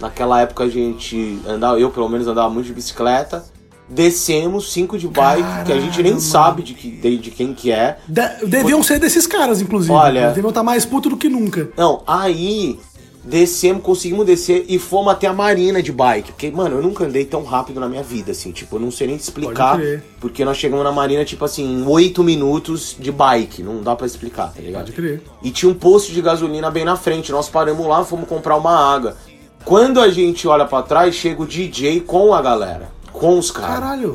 Naquela 0.00 0.40
época 0.42 0.64
a 0.64 0.68
gente 0.68 1.40
andava, 1.48 1.80
eu 1.80 1.90
pelo 1.90 2.08
menos 2.08 2.28
andava 2.28 2.48
muito 2.48 2.66
de 2.66 2.74
bicicleta. 2.74 3.44
Descemos 3.90 4.72
cinco 4.72 4.96
de 4.96 5.08
bike, 5.08 5.64
que 5.66 5.72
a 5.72 5.80
gente 5.80 5.96
nem 6.02 6.12
Caralho, 6.12 6.20
sabe 6.20 6.62
de, 6.62 6.74
que, 6.74 6.90
de, 6.90 7.16
de 7.18 7.30
quem 7.32 7.52
que 7.52 7.72
é. 7.72 7.98
De- 8.06 8.46
deviam 8.46 8.82
ser 8.84 9.00
desses 9.00 9.26
caras, 9.26 9.60
inclusive. 9.60 9.92
Olha- 9.92 10.20
Eles 10.20 10.34
deviam 10.34 10.50
estar 10.50 10.62
mais 10.62 10.84
puto 10.84 11.08
do 11.10 11.16
que 11.16 11.28
nunca. 11.28 11.68
Não, 11.76 12.02
aí 12.06 12.78
descemos, 13.24 13.82
conseguimos 13.82 14.24
descer 14.24 14.64
e 14.68 14.78
fomos 14.78 15.12
até 15.12 15.26
a 15.26 15.32
marina 15.32 15.82
de 15.82 15.90
bike. 15.90 16.30
Porque, 16.32 16.50
mano, 16.52 16.76
eu 16.76 16.82
nunca 16.82 17.04
andei 17.04 17.24
tão 17.24 17.42
rápido 17.42 17.80
na 17.80 17.88
minha 17.88 18.02
vida, 18.02 18.30
assim. 18.30 18.52
Tipo, 18.52 18.76
eu 18.76 18.80
não 18.80 18.92
sei 18.92 19.08
nem 19.08 19.16
te 19.16 19.22
explicar. 19.24 19.76
Porque 20.20 20.44
nós 20.44 20.56
chegamos 20.56 20.84
na 20.84 20.92
marina, 20.92 21.24
tipo 21.24 21.44
assim, 21.44 21.64
em 21.80 21.84
8 21.84 22.22
minutos 22.22 22.94
de 22.98 23.10
bike. 23.10 23.60
Não 23.62 23.82
dá 23.82 23.96
pra 23.96 24.06
explicar, 24.06 24.52
tá 24.54 24.60
ligado? 24.62 24.84
Pode 24.84 24.92
crer. 24.92 25.20
E 25.42 25.50
tinha 25.50 25.70
um 25.70 25.74
posto 25.74 26.12
de 26.12 26.22
gasolina 26.22 26.70
bem 26.70 26.84
na 26.84 26.94
frente. 26.96 27.32
Nós 27.32 27.48
paramos 27.48 27.84
lá, 27.86 28.04
fomos 28.04 28.28
comprar 28.28 28.56
uma 28.56 28.72
água. 28.94 29.16
Quando 29.64 30.00
a 30.00 30.08
gente 30.08 30.48
olha 30.48 30.64
pra 30.64 30.80
trás, 30.80 31.14
chega 31.14 31.42
o 31.42 31.46
DJ 31.46 32.00
com 32.00 32.32
a 32.32 32.40
galera. 32.40 32.88
Com 33.12 33.38
os 33.38 33.50
caras. 33.50 33.80
Caralho. 33.80 34.14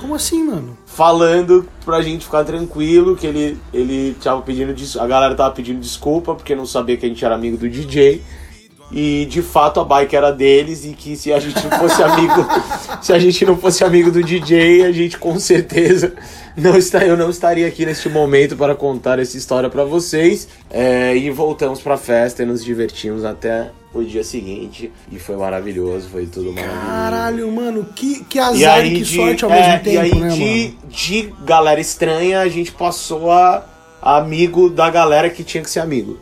Como 0.00 0.14
assim, 0.14 0.44
mano? 0.44 0.76
Falando 0.86 1.68
pra 1.84 2.00
gente 2.00 2.24
ficar 2.24 2.44
tranquilo, 2.44 3.16
que 3.16 3.26
ele, 3.26 3.58
ele 3.72 4.16
tava 4.22 4.40
pedindo 4.42 4.74
A 5.00 5.06
galera 5.06 5.34
tava 5.34 5.54
pedindo 5.54 5.80
desculpa 5.80 6.34
porque 6.34 6.54
não 6.54 6.66
sabia 6.66 6.96
que 6.96 7.04
a 7.04 7.08
gente 7.08 7.24
era 7.24 7.34
amigo 7.34 7.56
do 7.56 7.68
DJ. 7.68 8.22
E 8.90 9.26
de 9.26 9.42
fato 9.42 9.80
a 9.80 9.84
bike 9.84 10.16
era 10.16 10.30
deles 10.30 10.84
e 10.84 10.90
que 10.90 11.16
se 11.16 11.32
a 11.32 11.38
gente 11.38 11.62
não 11.62 11.78
fosse 11.78 12.02
amigo. 12.02 12.46
se 13.02 13.12
a 13.12 13.18
gente 13.18 13.44
não 13.44 13.56
fosse 13.56 13.84
amigo 13.84 14.10
do 14.10 14.22
DJ, 14.22 14.84
a 14.84 14.92
gente 14.92 15.18
com 15.18 15.38
certeza 15.38 16.14
não 16.56 16.76
está, 16.76 17.04
eu 17.04 17.16
não 17.16 17.30
estaria 17.30 17.66
aqui 17.66 17.86
neste 17.86 18.08
momento 18.08 18.56
para 18.56 18.74
contar 18.74 19.18
essa 19.18 19.36
história 19.36 19.70
pra 19.70 19.84
vocês. 19.84 20.48
É, 20.70 21.16
e 21.16 21.30
voltamos 21.30 21.80
pra 21.80 21.96
festa 21.96 22.42
e 22.42 22.46
nos 22.46 22.64
divertimos 22.64 23.24
até 23.24 23.70
o 23.92 24.02
dia 24.02 24.24
seguinte. 24.24 24.90
E 25.10 25.18
foi 25.18 25.36
maravilhoso, 25.36 26.08
foi 26.08 26.26
tudo 26.26 26.52
maravilhoso. 26.52 26.86
Caralho, 26.86 27.52
mano, 27.52 27.84
que, 27.94 28.24
que 28.24 28.38
E 28.38 28.40
azar 28.40 28.58
e 28.58 28.64
aí, 28.64 28.94
que 28.94 29.02
de, 29.02 29.16
sorte 29.16 29.44
ao 29.44 29.50
é, 29.50 29.54
mesmo 29.54 29.84
tempo, 29.84 29.88
e 29.88 29.98
aí 29.98 30.14
né, 30.14 30.28
de, 30.28 30.68
mano? 30.68 30.78
de 30.88 31.34
galera 31.44 31.80
estranha, 31.80 32.40
a 32.40 32.48
gente 32.48 32.72
passou 32.72 33.30
a, 33.30 33.56
a 33.58 33.62
amigo 34.00 34.70
da 34.70 34.88
galera 34.90 35.28
que 35.30 35.42
tinha 35.44 35.62
que 35.62 35.70
ser 35.70 35.80
amigo. 35.80 36.18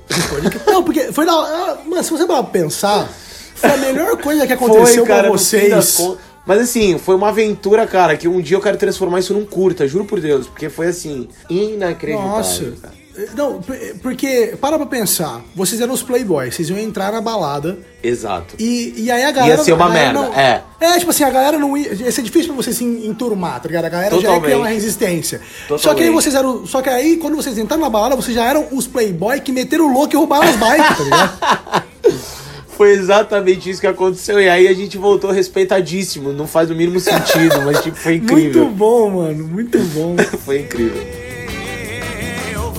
Não, 0.66 0.82
porque 0.82 1.12
foi 1.12 1.26
da. 1.26 1.32
ah, 1.32 1.78
Mano, 1.86 2.02
se 2.02 2.10
você 2.10 2.24
pensar, 2.44 3.08
foi 3.54 3.70
a 3.70 3.76
melhor 3.76 4.16
coisa 4.18 4.46
que 4.46 4.52
aconteceu 4.52 5.04
Foi, 5.04 5.14
cara, 5.14 5.28
com 5.28 5.36
vocês. 5.38 5.96
con- 5.96 6.16
Mas 6.46 6.60
assim, 6.60 6.98
foi 6.98 7.14
uma 7.14 7.28
aventura, 7.28 7.86
cara, 7.86 8.16
que 8.16 8.28
um 8.28 8.40
dia 8.40 8.56
eu 8.56 8.60
quero 8.60 8.76
transformar 8.76 9.18
isso 9.20 9.32
num 9.34 9.44
curta, 9.44 9.86
juro 9.86 10.04
por 10.04 10.20
Deus, 10.20 10.46
porque 10.46 10.68
foi 10.68 10.86
assim, 10.88 11.28
inacreditável. 11.50 12.30
Nossa. 12.36 12.72
cara. 12.82 12.94
Não, 13.34 13.60
porque, 14.02 14.54
para 14.60 14.76
pra 14.76 14.86
pensar, 14.86 15.40
vocês 15.54 15.80
eram 15.80 15.94
os 15.94 16.02
playboys, 16.02 16.54
vocês 16.54 16.68
iam 16.68 16.78
entrar 16.78 17.10
na 17.12 17.20
balada 17.20 17.78
Exato. 18.02 18.54
e, 18.58 18.92
e 18.96 19.10
aí 19.10 19.24
a 19.24 19.30
galera. 19.30 19.56
Ia 19.58 19.64
ser 19.64 19.72
uma 19.72 19.88
merda, 19.88 20.12
não- 20.12 20.34
é. 20.34 20.62
É, 20.78 20.98
tipo 20.98 21.10
assim, 21.10 21.24
a 21.24 21.30
galera 21.30 21.58
não 21.58 21.74
ia. 21.76 21.94
Ia 21.94 22.12
ser 22.12 22.20
difícil 22.22 22.48
pra 22.52 22.62
vocês 22.62 22.76
se 22.76 22.84
enturmar, 22.84 23.60
tá 23.60 23.68
ligado? 23.68 23.86
A 23.86 23.88
galera 23.88 24.10
já 24.10 24.16
ia 24.16 24.22
criar 24.22 24.34
Totalmente. 24.34 24.58
uma 24.58 24.68
resistência. 24.68 25.40
Só 25.40 25.44
que 25.66 25.72
aí 25.72 25.80
Totalmente. 25.80 26.14
vocês 26.14 26.34
eram. 26.34 26.66
Só 26.66 26.82
que 26.82 26.90
aí, 26.90 27.16
quando 27.16 27.36
vocês 27.36 27.56
entraram 27.56 27.82
na 27.82 27.88
balada, 27.88 28.14
vocês 28.16 28.34
já 28.34 28.44
eram 28.44 28.68
os 28.72 28.86
playboy 28.86 29.40
que 29.40 29.50
meteram 29.52 29.86
o 29.88 29.92
louco 29.92 30.14
e 30.14 30.16
roubaram 30.18 30.48
as 30.48 30.56
bikes, 30.56 30.98
tá 30.98 31.04
ligado? 31.04 31.84
Foi 32.76 32.90
exatamente 32.90 33.70
isso 33.70 33.80
que 33.80 33.86
aconteceu. 33.86 34.38
E 34.38 34.46
aí 34.50 34.68
a 34.68 34.74
gente 34.74 34.98
voltou 34.98 35.30
respeitadíssimo. 35.30 36.34
Não 36.34 36.46
faz 36.46 36.70
o 36.70 36.74
mínimo 36.74 37.00
sentido, 37.00 37.62
mas 37.64 37.80
tipo, 37.80 37.96
foi 37.96 38.16
incrível. 38.16 38.64
Muito 38.64 38.74
bom, 38.76 39.08
mano. 39.10 39.44
Muito 39.48 39.78
bom. 39.78 40.14
Foi 40.44 40.60
incrível. 40.60 41.25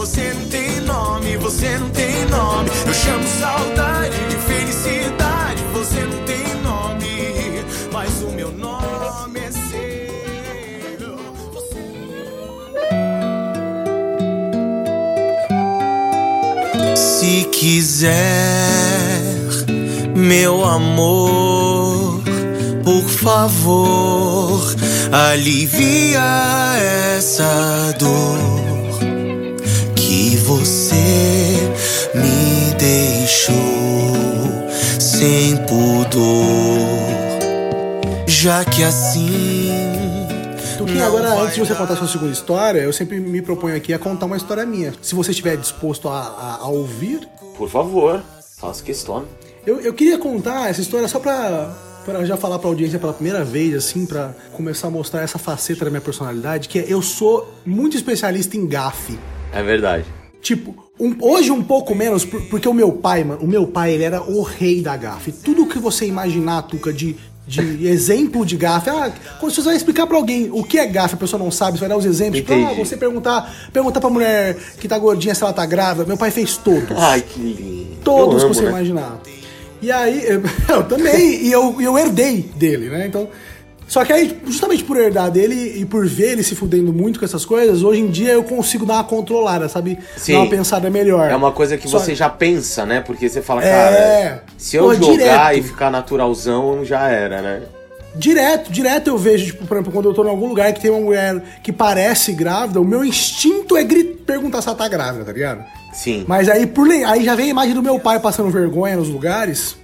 Você 0.07 0.33
não 0.33 0.45
tem 0.47 0.79
nome, 0.81 1.37
você 1.37 1.77
não 1.77 1.89
tem 1.89 2.25
nome. 2.27 2.69
Eu 2.85 2.93
chamo 2.93 3.23
saudade 3.27 4.15
de 4.29 4.37
felicidade, 4.37 5.61
você 5.73 5.99
não 6.05 6.23
tem 6.23 6.45
nome, 6.63 7.65
mas 7.91 8.21
o 8.21 8.29
meu 8.31 8.51
nome 8.51 9.39
é 9.39 9.51
seu. 9.51 10.07
Se 16.95 17.43
quiser, 17.51 18.15
meu 20.15 20.63
amor, 20.63 22.21
por 22.83 23.03
favor, 23.09 24.73
alivia 25.11 26.23
essa 27.17 27.93
dor 27.99 28.76
que 30.07 30.37
você 30.37 30.95
me 32.15 32.73
deixou 32.79 33.57
sem 34.99 35.57
pudor, 35.65 36.23
já 38.25 38.63
que 38.63 38.83
assim. 38.83 39.69
Tuquinho, 40.77 41.03
agora 41.05 41.33
antes 41.41 41.55
de 41.55 41.59
você 41.59 41.75
contar 41.75 41.93
a 41.95 41.97
sua 41.97 42.07
segunda 42.07 42.31
história, 42.31 42.79
eu 42.79 42.93
sempre 42.93 43.19
me 43.19 43.41
proponho 43.41 43.75
aqui 43.75 43.93
a 43.93 43.99
contar 43.99 44.27
uma 44.27 44.37
história 44.37 44.65
minha. 44.65 44.93
Se 45.01 45.13
você 45.13 45.31
estiver 45.31 45.57
disposto 45.57 46.07
a, 46.07 46.19
a- 46.21 46.57
a 46.61 46.67
ouvir, 46.69 47.27
Por 47.57 47.69
favor, 47.69 48.23
faça 48.57 48.81
questão. 48.83 49.25
eu, 49.65 49.81
eu 49.81 49.93
queria 49.93 50.17
contar 50.17 50.69
essa 50.69 50.79
história 50.79 51.07
só 51.09 51.19
pra, 51.19 51.75
pra 52.05 52.23
já 52.23 52.37
falar 52.37 52.59
pra 52.59 52.69
audiência 52.69 52.97
pela 52.97 53.11
primeira 53.13 53.43
vez, 53.43 53.75
assim, 53.75 54.05
pra 54.05 54.33
começar 54.53 54.87
a 54.87 54.91
mostrar 54.91 55.21
essa 55.21 55.37
faceta 55.37 55.83
da 55.83 55.91
minha 55.91 55.99
personalidade, 56.01 56.69
que 56.69 56.79
é 56.79 56.85
eu 56.87 57.01
sou 57.01 57.53
muito 57.65 57.97
especialista 57.97 58.55
em 58.55 58.65
gafe. 58.67 59.19
É 59.53 59.63
verdade. 59.63 60.05
Tipo, 60.41 60.75
um- 60.99 61.15
hoje 61.19 61.51
um 61.51 61.63
pouco 61.63 61.93
menos, 61.95 62.23
por- 62.25 62.41
porque 62.43 62.67
o 62.67 62.73
meu 62.73 62.91
pai, 62.91 63.23
mano, 63.23 63.41
o 63.41 63.47
meu 63.47 63.67
pai, 63.67 63.93
ele 63.93 64.03
era 64.03 64.21
o 64.21 64.41
rei 64.43 64.81
da 64.81 64.95
gafe. 64.95 65.31
Tudo 65.31 65.65
que 65.65 65.79
você 65.79 66.05
imaginar, 66.05 66.61
Tuca, 66.63 66.93
de, 66.93 67.15
de 67.47 67.87
exemplo 67.87 68.45
de 68.45 68.55
gafe, 68.55 68.89
ah, 68.89 69.11
quando 69.39 69.53
você 69.53 69.61
vai 69.61 69.75
explicar 69.75 70.05
pra 70.07 70.15
alguém 70.17 70.49
o 70.51 70.63
que 70.63 70.77
é 70.77 70.85
gafe, 70.85 71.15
a 71.15 71.17
pessoa 71.17 71.41
não 71.41 71.49
sabe, 71.51 71.73
você 71.77 71.81
vai 71.81 71.89
dar 71.89 71.97
os 71.97 72.05
exemplos. 72.05 72.41
Tipo, 72.41 72.53
ah, 72.53 72.73
você 72.73 72.95
perguntar, 72.95 73.69
perguntar 73.73 73.99
pra 73.99 74.09
mulher 74.09 74.55
que 74.79 74.87
tá 74.87 74.97
gordinha 74.97 75.33
se 75.33 75.43
ela 75.43 75.53
tá 75.53 75.65
grávida, 75.65 76.05
meu 76.05 76.17
pai 76.17 76.29
fez 76.31 76.55
todos. 76.57 76.95
Ai, 76.97 77.21
que 77.21 77.39
lindo. 77.39 77.97
Todos 78.03 78.35
Eu 78.35 78.39
que 78.39 78.45
amo, 78.45 78.53
você 78.53 78.61
né? 78.63 78.69
imaginar. 78.69 79.19
E 79.81 79.91
aí, 79.91 80.23
eu, 80.25 80.41
eu 80.75 80.83
também, 80.85 81.45
e 81.45 81.51
eu, 81.51 81.79
eu 81.81 81.97
herdei 81.97 82.41
dele, 82.55 82.89
né? 82.89 83.07
Então. 83.07 83.27
Só 83.87 84.03
que 84.03 84.11
aí, 84.11 84.37
justamente 84.45 84.83
por 84.83 84.97
herdar 84.97 85.31
dele 85.31 85.79
e 85.79 85.85
por 85.85 86.05
ver 86.05 86.33
ele 86.33 86.43
se 86.43 86.55
fudendo 86.55 86.91
muito 86.91 87.19
com 87.19 87.25
essas 87.25 87.45
coisas, 87.45 87.83
hoje 87.83 88.01
em 88.01 88.07
dia 88.07 88.33
eu 88.33 88.43
consigo 88.43 88.85
dar 88.85 88.95
uma 88.95 89.03
controlada, 89.05 89.69
sabe? 89.69 89.97
Sim. 90.17 90.33
Dar 90.33 90.39
uma 90.39 90.49
pensada 90.49 90.89
melhor. 90.89 91.31
É 91.31 91.35
uma 91.35 91.51
coisa 91.53 91.77
que 91.77 91.87
Só- 91.87 91.97
você 91.99 92.13
já 92.13 92.29
pensa, 92.29 92.85
né? 92.85 92.99
Porque 92.99 93.29
você 93.29 93.41
fala, 93.41 93.63
É. 93.63 93.69
cara, 93.71 94.43
se 94.57 94.75
eu 94.75 94.83
Pô, 94.83 94.93
jogar 94.93 95.11
direto. 95.11 95.57
e 95.59 95.61
ficar 95.63 95.89
naturalzão, 95.89 96.83
já 96.83 97.07
era, 97.07 97.41
né? 97.41 97.61
Direto, 98.15 98.71
direto 98.71 99.07
eu 99.09 99.17
vejo, 99.17 99.45
tipo, 99.47 99.65
por 99.65 99.75
exemplo, 99.77 99.93
quando 99.93 100.09
eu 100.09 100.13
tô 100.13 100.25
em 100.25 100.29
algum 100.29 100.47
lugar 100.47 100.73
que 100.73 100.81
tem 100.81 100.89
uma 100.89 100.99
mulher 100.99 101.41
que 101.63 101.71
parece 101.71 102.33
grávida, 102.33 102.81
o 102.81 102.85
meu 102.85 103.05
instinto 103.05 103.77
é 103.77 103.83
gri- 103.83 104.03
perguntar 104.25 104.61
se 104.61 104.67
ela 104.67 104.75
tá 104.77 104.87
grávida, 104.87 105.23
tá 105.23 105.31
ligado? 105.31 105.63
Sim. 105.93 106.25
Mas 106.27 106.49
aí, 106.49 106.65
por 106.65 106.89
aí 106.89 107.23
já 107.23 107.35
vem 107.35 107.45
a 107.45 107.49
imagem 107.49 107.73
do 107.75 107.83
meu 107.83 107.99
pai 107.99 108.19
passando 108.19 108.49
vergonha 108.49 108.95
nos 108.97 109.07
lugares. 109.07 109.77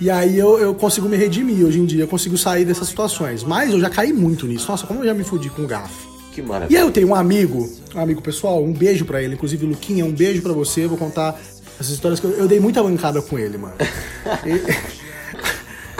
E 0.00 0.10
aí 0.10 0.38
eu, 0.38 0.58
eu 0.58 0.74
consigo 0.74 1.08
me 1.08 1.16
redimir 1.16 1.64
hoje 1.64 1.78
em 1.78 1.84
dia, 1.86 2.02
eu 2.04 2.08
consigo 2.08 2.36
sair 2.36 2.64
dessas 2.64 2.88
situações. 2.88 3.42
Mas 3.44 3.70
eu 3.72 3.80
já 3.80 3.88
caí 3.90 4.12
muito 4.12 4.46
nisso. 4.46 4.66
Nossa, 4.68 4.86
como 4.86 5.00
eu 5.00 5.04
já 5.06 5.14
me 5.14 5.22
fudi 5.24 5.48
com 5.50 5.66
gafe. 5.66 6.08
Que 6.32 6.40
E 6.40 6.44
maravilha. 6.44 6.80
aí 6.80 6.86
eu 6.86 6.90
tenho 6.90 7.08
um 7.08 7.14
amigo, 7.14 7.68
um 7.94 8.00
amigo 8.00 8.22
pessoal, 8.22 8.62
um 8.64 8.72
beijo 8.72 9.04
pra 9.04 9.22
ele, 9.22 9.34
inclusive 9.34 9.66
Luquinha, 9.66 10.04
um 10.04 10.12
beijo 10.12 10.40
pra 10.42 10.52
você. 10.52 10.84
Eu 10.84 10.88
vou 10.88 10.98
contar 10.98 11.38
essas 11.78 11.92
histórias 11.92 12.18
que 12.20 12.26
eu, 12.26 12.30
eu 12.32 12.48
dei 12.48 12.58
muita 12.58 12.82
bancada 12.82 13.20
com 13.20 13.38
ele, 13.38 13.58
mano. 13.58 13.74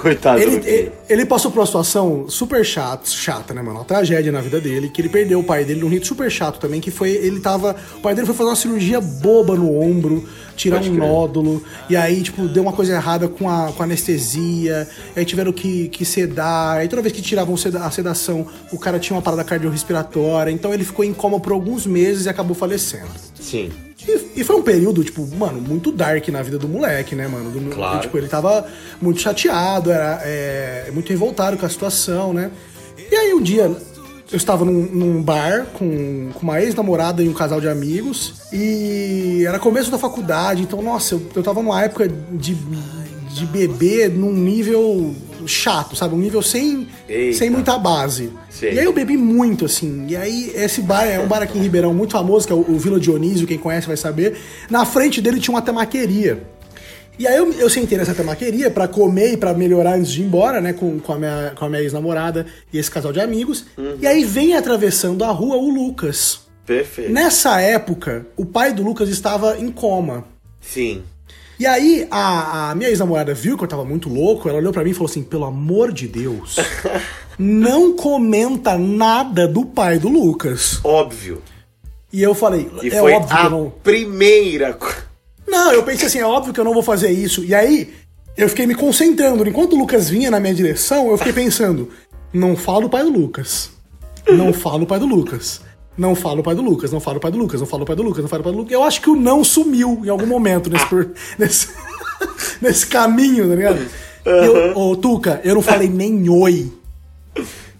Coitado 0.02 0.40
Ele, 0.40 0.58
do 0.58 0.66
ele, 0.66 0.92
ele 1.08 1.24
passou 1.24 1.48
por 1.52 1.60
uma 1.60 1.66
situação 1.66 2.28
super 2.28 2.64
chata, 2.64 3.08
chata, 3.08 3.54
né, 3.54 3.62
mano? 3.62 3.78
Uma 3.78 3.84
tragédia 3.84 4.32
na 4.32 4.40
vida 4.40 4.60
dele, 4.60 4.88
que 4.88 5.00
ele 5.00 5.08
perdeu 5.08 5.38
o 5.38 5.44
pai 5.44 5.64
dele 5.64 5.80
num 5.80 5.88
rito 5.88 6.08
super 6.08 6.28
chato 6.28 6.58
também, 6.58 6.80
que 6.80 6.90
foi, 6.90 7.10
ele 7.10 7.38
tava. 7.38 7.76
O 7.98 8.00
pai 8.00 8.12
dele 8.12 8.26
foi 8.26 8.34
fazer 8.34 8.50
uma 8.50 8.56
cirurgia 8.56 9.00
boba 9.00 9.54
no 9.54 9.80
ombro, 9.80 10.28
tirar 10.56 10.78
Pode 10.78 10.90
um 10.90 10.96
crer. 10.96 11.08
nódulo, 11.08 11.62
e 11.88 11.96
aí, 11.96 12.20
tipo, 12.20 12.48
deu 12.48 12.64
uma 12.64 12.72
coisa 12.72 12.94
errada 12.94 13.28
com 13.28 13.48
a, 13.48 13.70
com 13.70 13.80
a 13.80 13.86
anestesia, 13.86 14.88
aí 15.14 15.24
tiveram 15.24 15.52
que, 15.52 15.88
que 15.88 16.04
sedar, 16.04 16.78
aí 16.78 16.88
toda 16.88 17.00
vez 17.00 17.14
que 17.14 17.22
tiravam 17.22 17.54
a 17.54 17.90
sedação, 17.90 18.44
o 18.72 18.78
cara 18.78 18.98
tinha 18.98 19.14
uma 19.14 19.22
parada 19.22 19.44
cardiorrespiratória, 19.44 20.50
então 20.50 20.74
ele 20.74 20.82
ficou 20.82 21.04
em 21.04 21.14
coma 21.14 21.38
por 21.38 21.52
alguns 21.52 21.86
meses 21.86 22.26
e 22.26 22.28
acabou 22.28 22.56
falecendo. 22.56 23.31
Sim. 23.42 23.70
E, 24.08 24.40
e 24.40 24.44
foi 24.44 24.56
um 24.56 24.62
período, 24.62 25.04
tipo, 25.04 25.26
mano, 25.36 25.60
muito 25.60 25.92
dark 25.92 26.26
na 26.28 26.42
vida 26.42 26.58
do 26.58 26.66
moleque, 26.68 27.14
né, 27.14 27.28
mano? 27.28 27.50
Do- 27.50 27.70
Claro. 27.74 28.00
Tipo, 28.00 28.18
ele 28.18 28.28
tava 28.28 28.66
muito 29.00 29.20
chateado, 29.20 29.90
era 29.92 30.20
é, 30.24 30.90
muito 30.92 31.08
revoltado 31.10 31.56
com 31.56 31.66
a 31.66 31.68
situação, 31.68 32.32
né? 32.32 32.50
E 33.10 33.14
aí 33.14 33.34
um 33.34 33.42
dia 33.42 33.64
eu 34.30 34.36
estava 34.36 34.64
num, 34.64 34.86
num 34.90 35.22
bar 35.22 35.66
com, 35.74 36.30
com 36.32 36.40
uma 36.42 36.60
ex-namorada 36.60 37.22
e 37.22 37.28
um 37.28 37.34
casal 37.34 37.60
de 37.60 37.68
amigos, 37.68 38.34
e 38.52 39.44
era 39.46 39.58
começo 39.58 39.90
da 39.90 39.98
faculdade, 39.98 40.62
então, 40.62 40.80
nossa, 40.80 41.14
eu, 41.16 41.22
eu 41.36 41.42
tava 41.42 41.62
numa 41.62 41.82
época 41.82 42.08
de, 42.08 42.56
de 43.34 43.46
beber 43.46 44.10
num 44.10 44.32
nível 44.32 45.14
chato, 45.46 45.96
sabe? 45.96 46.14
Um 46.14 46.18
nível 46.18 46.42
sem, 46.42 46.88
Eita. 47.08 47.38
sem 47.38 47.50
muita 47.50 47.78
base. 47.78 48.32
Sei. 48.50 48.74
E 48.74 48.78
aí 48.78 48.84
eu 48.84 48.92
bebi 48.92 49.16
muito, 49.16 49.64
assim. 49.64 50.06
E 50.08 50.16
aí, 50.16 50.52
esse 50.54 50.80
bar 50.82 51.04
é 51.04 51.18
um 51.18 51.26
bar 51.26 51.42
aqui 51.42 51.58
em 51.58 51.62
Ribeirão 51.62 51.92
muito 51.94 52.12
famoso, 52.12 52.46
que 52.46 52.52
é 52.52 52.56
o, 52.56 52.60
o 52.60 52.78
Vila 52.78 52.98
Dionísio, 53.00 53.46
quem 53.46 53.58
conhece 53.58 53.86
vai 53.86 53.96
saber. 53.96 54.36
Na 54.70 54.84
frente 54.84 55.20
dele 55.20 55.40
tinha 55.40 55.54
uma 55.54 55.62
temaqueria. 55.62 56.42
E 57.18 57.26
aí 57.26 57.36
eu, 57.36 57.52
eu 57.52 57.68
sentei 57.68 57.98
nessa 57.98 58.14
temaqueria 58.14 58.70
pra 58.70 58.88
comer 58.88 59.34
e 59.34 59.36
pra 59.36 59.52
melhorar 59.52 59.96
antes 59.96 60.10
de 60.10 60.22
ir 60.22 60.24
embora, 60.24 60.60
né? 60.60 60.72
Com, 60.72 60.98
com 60.98 61.12
a 61.12 61.18
minha, 61.18 61.52
com 61.54 61.64
a 61.64 61.68
minha 61.68 61.82
ex-namorada 61.82 62.46
e 62.72 62.78
esse 62.78 62.90
casal 62.90 63.12
de 63.12 63.20
amigos. 63.20 63.66
E 64.00 64.06
aí 64.06 64.24
vem 64.24 64.54
atravessando 64.56 65.22
a 65.22 65.30
rua 65.30 65.56
o 65.56 65.68
Lucas. 65.68 66.40
Perfeito. 66.66 67.12
Nessa 67.12 67.60
época, 67.60 68.26
o 68.36 68.46
pai 68.46 68.72
do 68.72 68.82
Lucas 68.82 69.08
estava 69.08 69.58
em 69.58 69.70
coma. 69.70 70.24
Sim. 70.60 71.02
E 71.62 71.66
aí, 71.66 72.08
a, 72.10 72.70
a 72.70 72.74
minha 72.74 72.90
ex-namorada 72.90 73.32
viu 73.32 73.56
que 73.56 73.62
eu 73.62 73.68
tava 73.68 73.84
muito 73.84 74.08
louco, 74.08 74.48
ela 74.48 74.58
olhou 74.58 74.72
pra 74.72 74.82
mim 74.82 74.90
e 74.90 74.94
falou 74.94 75.08
assim: 75.08 75.22
pelo 75.22 75.44
amor 75.44 75.92
de 75.92 76.08
Deus, 76.08 76.56
não 77.38 77.94
comenta 77.94 78.76
nada 78.76 79.46
do 79.46 79.64
pai 79.64 79.96
do 79.96 80.08
Lucas. 80.08 80.80
Óbvio. 80.82 81.40
E 82.12 82.20
eu 82.20 82.34
falei, 82.34 82.68
E 82.82 82.88
é 82.88 82.98
foi 82.98 83.12
óbvio 83.12 83.28
que 83.28 83.40
a 83.40 83.44
eu 83.44 83.50
não. 83.50 83.72
primeira. 83.80 84.76
Não, 85.46 85.72
eu 85.72 85.84
pensei 85.84 86.08
assim, 86.08 86.18
é 86.18 86.26
óbvio 86.26 86.52
que 86.52 86.58
eu 86.58 86.64
não 86.64 86.74
vou 86.74 86.82
fazer 86.82 87.12
isso. 87.12 87.44
E 87.44 87.54
aí, 87.54 87.94
eu 88.36 88.48
fiquei 88.48 88.66
me 88.66 88.74
concentrando. 88.74 89.48
Enquanto 89.48 89.74
o 89.74 89.78
Lucas 89.78 90.10
vinha 90.10 90.32
na 90.32 90.40
minha 90.40 90.52
direção, 90.54 91.12
eu 91.12 91.16
fiquei 91.16 91.32
pensando: 91.32 91.90
não 92.32 92.56
fala 92.56 92.86
o 92.86 92.90
pai 92.90 93.04
do 93.04 93.10
Lucas. 93.10 93.70
Não 94.28 94.52
fala 94.52 94.82
o 94.82 94.86
pai 94.86 94.98
do 94.98 95.06
Lucas. 95.06 95.60
Não 95.96 96.14
fala 96.14 96.40
o 96.40 96.42
pai 96.42 96.54
do 96.54 96.62
Lucas, 96.62 96.90
não 96.90 97.00
fala 97.00 97.18
o 97.18 97.20
pai 97.20 97.30
do 97.30 97.38
Lucas, 97.38 97.60
não 97.60 97.66
fala 97.66 97.82
o 97.82 97.86
pai 97.86 97.94
do 97.96 98.02
Lucas, 98.02 98.22
não 98.22 98.28
fala 98.28 98.40
o 98.40 98.44
pai 98.44 98.52
do 98.52 98.58
Lucas. 98.58 98.72
Eu 98.72 98.82
acho 98.82 99.00
que 99.02 99.10
o 99.10 99.16
não 99.16 99.44
sumiu 99.44 100.00
em 100.04 100.08
algum 100.08 100.26
momento 100.26 100.70
nesse, 100.70 100.86
per- 100.86 101.10
nesse, 101.38 101.68
nesse 102.60 102.86
caminho, 102.86 103.48
tá 103.48 103.54
ligado? 103.54 103.86
Ô, 104.74 104.96
Tuca, 104.96 105.40
eu 105.44 105.54
não 105.54 105.62
falei 105.62 105.88
nem 105.88 106.28
oi. 106.28 106.72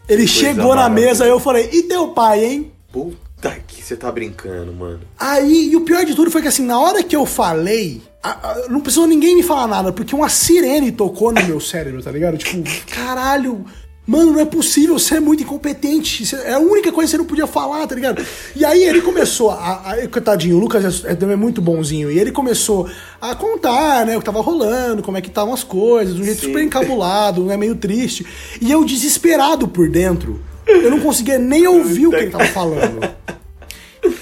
Ele 0.09 0.27
chegou 0.27 0.75
na 0.75 0.89
mesa, 0.89 1.25
eu 1.25 1.39
falei, 1.41 1.71
e 1.73 1.85
teu 1.85 2.09
pai, 2.09 2.45
hein? 2.45 2.73
Puta 2.93 3.57
que 3.67 3.83
você 3.83 3.97
tá 3.97 4.11
brincando, 4.13 4.73
mano. 4.73 5.01
Aí, 5.19 5.71
e 5.71 5.77
o 5.77 5.81
pior 5.83 6.05
de 6.05 6.15
tudo 6.15 6.31
foi 6.31 6.43
que 6.43 6.49
assim, 6.49 6.65
na 6.67 6.79
hora 6.79 7.03
que 7.03 7.17
eu 7.17 7.25
falei, 7.25 8.03
a- 8.23 8.51
a- 8.51 8.69
não 8.69 8.81
precisou 8.81 9.07
ninguém 9.07 9.35
me 9.37 9.43
falar 9.43 9.67
nada, 9.67 9.93
porque 9.93 10.15
uma 10.15 10.29
sirene 10.29 10.93
tocou 10.93 11.33
no 11.33 11.43
meu 11.45 11.61
cérebro, 11.61 12.03
tá 12.03 12.11
ligado? 12.11 12.37
Tipo, 12.37 12.63
caralho, 12.93 13.65
mano, 14.07 14.33
não 14.33 14.41
é 14.41 14.45
possível, 14.45 14.99
você 14.99 15.17
é 15.17 15.21
muito 15.21 15.43
incompetente, 15.43 16.27
você- 16.27 16.37
é 16.37 16.55
a 16.55 16.59
única 16.59 16.91
coisa 16.91 17.07
que 17.07 17.11
você 17.13 17.19
não 17.19 17.25
podia 17.25 17.47
falar, 17.47 17.87
tá 17.87 17.95
ligado? 17.95 18.25
E 18.57 18.65
aí 18.65 18.83
ele 18.83 19.01
começou, 19.01 19.51
a, 19.51 19.93
a, 19.93 20.09
coitadinho, 20.09 20.57
o 20.57 20.61
Lucas 20.61 21.05
é, 21.05 21.13
é 21.13 21.37
muito 21.37 21.63
bonzinho, 21.63 22.11
e 22.11 22.19
ele 22.19 22.33
começou 22.33 22.89
a 23.21 23.35
contar, 23.35 24.05
né, 24.05 24.17
o 24.17 24.19
que 24.21 24.25
tava 24.27 24.41
rolando, 24.41 25.03
como 25.03 25.17
é 25.17 25.21
que 25.21 25.29
estavam 25.29 25.55
as 25.55 25.63
coisas, 25.65 26.15
de 26.15 26.21
um 26.21 26.25
jeito 26.25 26.41
Sim. 26.41 26.47
super 26.49 26.63
encabulado, 26.63 27.45
né, 27.45 27.57
meio 27.57 27.77
triste, 27.77 28.27
e 28.61 28.71
eu 28.73 28.85
desesperado 28.85 29.69
por 29.69 29.89
dentro, 29.89 30.41
eu 30.67 30.91
não 30.91 31.01
conseguia 31.01 31.39
nem 31.39 31.67
ouvir 31.67 32.07
o 32.07 32.11
que 32.11 32.17
ele 32.17 32.31
tava 32.31 32.47
falando. 32.47 33.01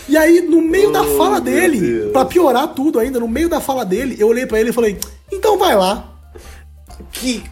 E 0.09 0.17
aí, 0.17 0.43
no 0.43 0.61
meio 0.61 0.91
da 0.93 1.03
Oh, 1.03 1.17
fala 1.17 1.41
meu 1.41 1.53
dele, 1.55 2.11
pra 2.13 2.25
piorar 2.27 2.69
tudo 2.75 2.99
ainda, 2.99 3.19
no 3.19 3.27
meio 3.29 3.49
da 3.49 3.61
fala 3.63 3.83
dele, 3.85 4.15
eu 4.19 4.29
olhei 4.29 4.45
pra 4.45 4.61
ele 4.61 4.69
e 4.71 4.73
falei: 4.75 4.99
então 5.33 5.57
vai 5.57 5.75
lá. 5.75 6.13
Que. 7.13 7.43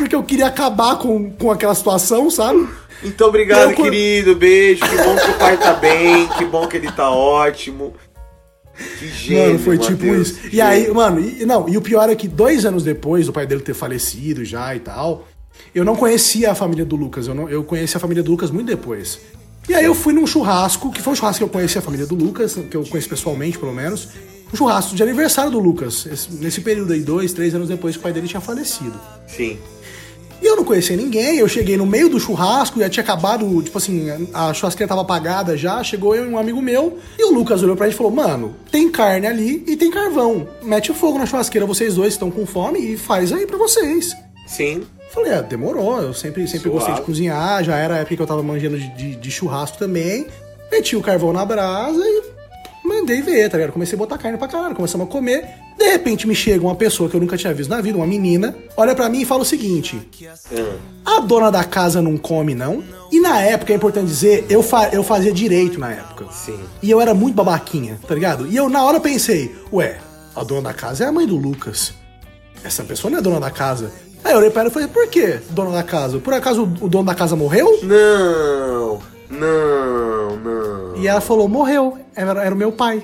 Porque 0.00 0.14
eu 0.16 0.22
queria 0.22 0.46
acabar 0.46 0.96
com, 0.96 1.30
com 1.32 1.50
aquela 1.50 1.74
situação, 1.74 2.30
sabe? 2.30 2.66
Então, 3.04 3.28
obrigado, 3.28 3.70
Eu, 3.70 3.76
querido. 3.76 4.34
Beijo. 4.34 4.80
Que 4.80 4.96
bom 4.96 5.14
que 5.14 5.30
o 5.30 5.34
pai 5.38 5.56
tá 5.58 5.74
bem. 5.74 6.26
Que 6.38 6.44
bom 6.46 6.66
que 6.66 6.76
ele 6.78 6.90
tá 6.90 7.10
ótimo. 7.10 7.92
Que 8.98 9.08
gênio. 9.08 9.46
mano, 9.46 9.58
foi 9.58 9.76
tipo 9.76 10.06
isso. 10.06 10.38
E 10.46 10.50
gênio. 10.56 10.64
aí, 10.64 10.90
mano, 10.90 11.20
e, 11.20 11.44
não, 11.44 11.68
e 11.68 11.76
o 11.76 11.82
pior 11.82 12.08
é 12.08 12.14
que 12.16 12.26
dois 12.26 12.64
anos 12.64 12.82
depois 12.82 13.26
do 13.26 13.32
pai 13.32 13.46
dele 13.46 13.60
ter 13.60 13.74
falecido 13.74 14.42
já 14.42 14.74
e 14.74 14.80
tal, 14.80 15.26
eu 15.74 15.84
não 15.84 15.94
conhecia 15.94 16.50
a 16.50 16.54
família 16.54 16.84
do 16.86 16.96
Lucas. 16.96 17.26
Eu, 17.26 17.34
não, 17.34 17.46
eu 17.46 17.62
conheci 17.62 17.94
a 17.94 18.00
família 18.00 18.22
do 18.22 18.30
Lucas 18.30 18.50
muito 18.50 18.68
depois. 18.68 19.20
E 19.68 19.74
aí 19.74 19.84
eu 19.84 19.94
fui 19.94 20.14
num 20.14 20.26
churrasco, 20.26 20.90
que 20.90 21.02
foi 21.02 21.12
um 21.12 21.16
churrasco 21.16 21.38
que 21.38 21.44
eu 21.44 21.48
conheci 21.52 21.76
a 21.78 21.82
família 21.82 22.06
do 22.06 22.14
Lucas, 22.14 22.54
que 22.70 22.74
eu 22.76 22.84
conheço 22.86 23.08
pessoalmente, 23.10 23.58
pelo 23.58 23.74
menos. 23.74 24.08
Um 24.52 24.56
churrasco 24.56 24.96
de 24.96 25.02
aniversário 25.02 25.50
do 25.50 25.58
Lucas, 25.60 26.06
esse- 26.10 26.32
nesse 26.32 26.62
período 26.62 26.92
aí, 26.94 27.00
dois, 27.02 27.32
três 27.34 27.54
anos 27.54 27.68
depois 27.68 27.94
que 27.94 28.00
o 28.00 28.02
pai 28.02 28.12
dele 28.12 28.26
tinha 28.26 28.40
falecido. 28.40 28.98
Sim. 29.28 29.58
E 30.42 30.46
eu 30.46 30.56
não 30.56 30.64
conhecia 30.64 30.96
ninguém, 30.96 31.36
eu 31.38 31.46
cheguei 31.48 31.76
no 31.76 31.84
meio 31.84 32.08
do 32.08 32.18
churrasco, 32.18 32.80
já 32.80 32.88
tinha 32.88 33.02
acabado, 33.04 33.62
tipo 33.62 33.76
assim, 33.76 34.06
a 34.32 34.52
churrasqueira 34.54 34.88
tava 34.88 35.02
apagada 35.02 35.56
já, 35.56 35.82
chegou 35.84 36.14
eu 36.16 36.24
e 36.24 36.28
um 36.32 36.38
amigo 36.38 36.62
meu, 36.62 36.98
e 37.18 37.24
o 37.24 37.32
Lucas 37.34 37.62
olhou 37.62 37.76
pra 37.76 37.86
gente 37.86 37.94
e 37.94 37.98
falou, 37.98 38.12
mano, 38.12 38.54
tem 38.70 38.90
carne 38.90 39.26
ali 39.26 39.62
e 39.66 39.76
tem 39.76 39.90
carvão, 39.90 40.48
mete 40.62 40.90
o 40.90 40.94
fogo 40.94 41.18
na 41.18 41.26
churrasqueira, 41.26 41.66
vocês 41.66 41.94
dois 41.96 42.14
estão 42.14 42.30
com 42.30 42.46
fome 42.46 42.78
e 42.80 42.96
faz 42.96 43.32
aí 43.32 43.46
pra 43.46 43.58
vocês. 43.58 44.16
Sim. 44.46 44.82
Falei, 45.12 45.32
é, 45.32 45.42
demorou, 45.42 46.00
eu 46.00 46.14
sempre, 46.14 46.46
sempre 46.46 46.70
Suave. 46.70 46.76
gostei 46.78 46.94
de 46.94 47.02
cozinhar, 47.02 47.62
já 47.64 47.76
era 47.76 47.94
a 47.94 47.98
época 47.98 48.16
que 48.16 48.22
eu 48.22 48.26
tava 48.26 48.42
manjando 48.42 48.78
de, 48.78 48.88
de- 48.96 49.16
de 49.16 49.30
churrasco 49.30 49.76
também, 49.76 50.26
meti 50.72 50.96
o 50.96 51.02
carvão 51.02 51.32
na 51.32 51.44
brasa 51.44 52.00
e 52.02 52.22
mandei 52.90 53.22
ver, 53.22 53.48
tá 53.48 53.56
ligado? 53.56 53.72
Comecei 53.72 53.96
a 53.96 53.98
botar 53.98 54.18
carne 54.18 54.36
pra 54.36 54.48
caralho, 54.48 54.74
começamos 54.74 55.06
a 55.06 55.10
comer. 55.10 55.48
De 55.78 55.84
repente 55.84 56.26
me 56.26 56.34
chega 56.34 56.64
uma 56.64 56.74
pessoa 56.74 57.08
que 57.08 57.16
eu 57.16 57.20
nunca 57.20 57.36
tinha 57.36 57.54
visto 57.54 57.70
na 57.70 57.80
vida, 57.80 57.96
uma 57.96 58.06
menina, 58.06 58.54
olha 58.76 58.94
pra 58.94 59.08
mim 59.08 59.22
e 59.22 59.24
fala 59.24 59.42
o 59.42 59.44
seguinte: 59.44 60.00
a 61.04 61.20
dona 61.20 61.50
da 61.50 61.64
casa 61.64 62.02
não 62.02 62.16
come, 62.16 62.54
não? 62.54 62.82
E 63.10 63.20
na 63.20 63.40
época, 63.40 63.72
é 63.72 63.76
importante 63.76 64.06
dizer, 64.06 64.46
eu, 64.48 64.62
fa 64.62 64.90
eu 64.92 65.02
fazia 65.02 65.32
direito 65.32 65.78
na 65.78 65.90
época. 65.92 66.26
Sim. 66.32 66.58
E 66.82 66.90
eu 66.90 67.00
era 67.00 67.14
muito 67.14 67.34
babaquinha, 67.34 67.98
tá 68.06 68.14
ligado? 68.14 68.46
E 68.46 68.56
eu 68.56 68.68
na 68.68 68.84
hora 68.84 69.00
pensei, 69.00 69.54
ué, 69.72 69.98
a 70.34 70.44
dona 70.44 70.62
da 70.62 70.74
casa 70.74 71.04
é 71.04 71.06
a 71.06 71.12
mãe 71.12 71.26
do 71.26 71.36
Lucas. 71.36 71.94
Essa 72.62 72.84
pessoa 72.84 73.10
não 73.10 73.18
é 73.18 73.22
dona 73.22 73.40
da 73.40 73.50
casa. 73.50 73.90
Aí 74.22 74.32
eu 74.32 74.38
olhei 74.38 74.50
pra 74.50 74.62
ela 74.62 74.70
e 74.70 74.72
falei, 74.72 74.88
por 74.88 75.08
que 75.08 75.40
dona 75.50 75.70
da 75.70 75.82
casa? 75.82 76.18
Por 76.18 76.34
acaso 76.34 76.62
o 76.62 76.88
dono 76.88 77.04
da 77.04 77.14
casa 77.14 77.34
morreu? 77.34 77.80
Não, 77.82 79.00
não, 79.30 80.36
não. 80.36 80.96
E 80.96 81.08
ela 81.08 81.20
falou, 81.20 81.48
morreu. 81.48 81.98
Era, 82.14 82.44
era 82.44 82.54
o 82.54 82.58
meu 82.58 82.72
pai. 82.72 83.02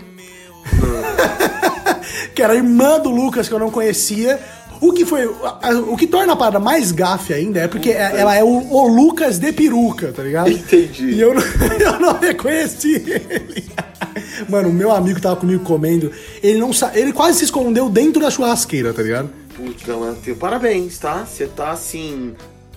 que 2.35 2.43
era 2.43 2.53
a 2.53 2.57
irmã 2.57 2.99
do 2.99 3.11
Lucas, 3.11 3.49
que 3.49 3.55
eu 3.55 3.59
não 3.59 3.71
conhecia. 3.71 4.39
O 4.81 4.93
que 4.93 5.07
foi. 5.07 5.27
O 5.27 5.97
que 5.97 6.07
torna 6.07 6.35
a 6.35 6.37
parada 6.37 6.59
mais 6.59 6.93
gafe 6.93 7.33
ainda 7.33 7.61
é 7.61 7.69
porque 7.69 7.91
é- 7.91 8.21
ela 8.21 8.35
é 8.35 8.45
o, 8.45 8.49
o 8.49 8.89
Lucas 8.89 9.39
de 9.39 9.51
peruca, 9.53 10.13
tá 10.13 10.23
ligado? 10.23 10.51
Entendi. 10.51 11.13
E 11.13 11.21
eu 11.21 11.35
não, 11.35 11.43
eu 11.81 12.01
não 12.01 12.19
reconheci 12.19 12.95
ele. 13.07 13.65
Mano, 14.49 14.69
o 14.69 14.73
meu 14.73 14.91
amigo 14.93 15.21
tava 15.21 15.37
comigo 15.37 15.65
comendo. 15.65 16.13
Ele 16.43 16.59
não 16.59 16.73
sa... 16.73 16.93
Ele 16.95 17.13
quase 17.13 17.39
se 17.39 17.45
escondeu 17.45 17.89
dentro 17.89 18.21
da 18.21 18.31
churrasqueira, 18.31 18.93
tá 18.93 19.03
ligado? 19.03 19.31
Puta, 19.55 19.97
Matheus, 19.97 20.37
parabéns, 20.37 20.99
tá? 20.99 21.25
Você 21.25 21.47
tá 21.47 21.71
assim, 21.71 22.35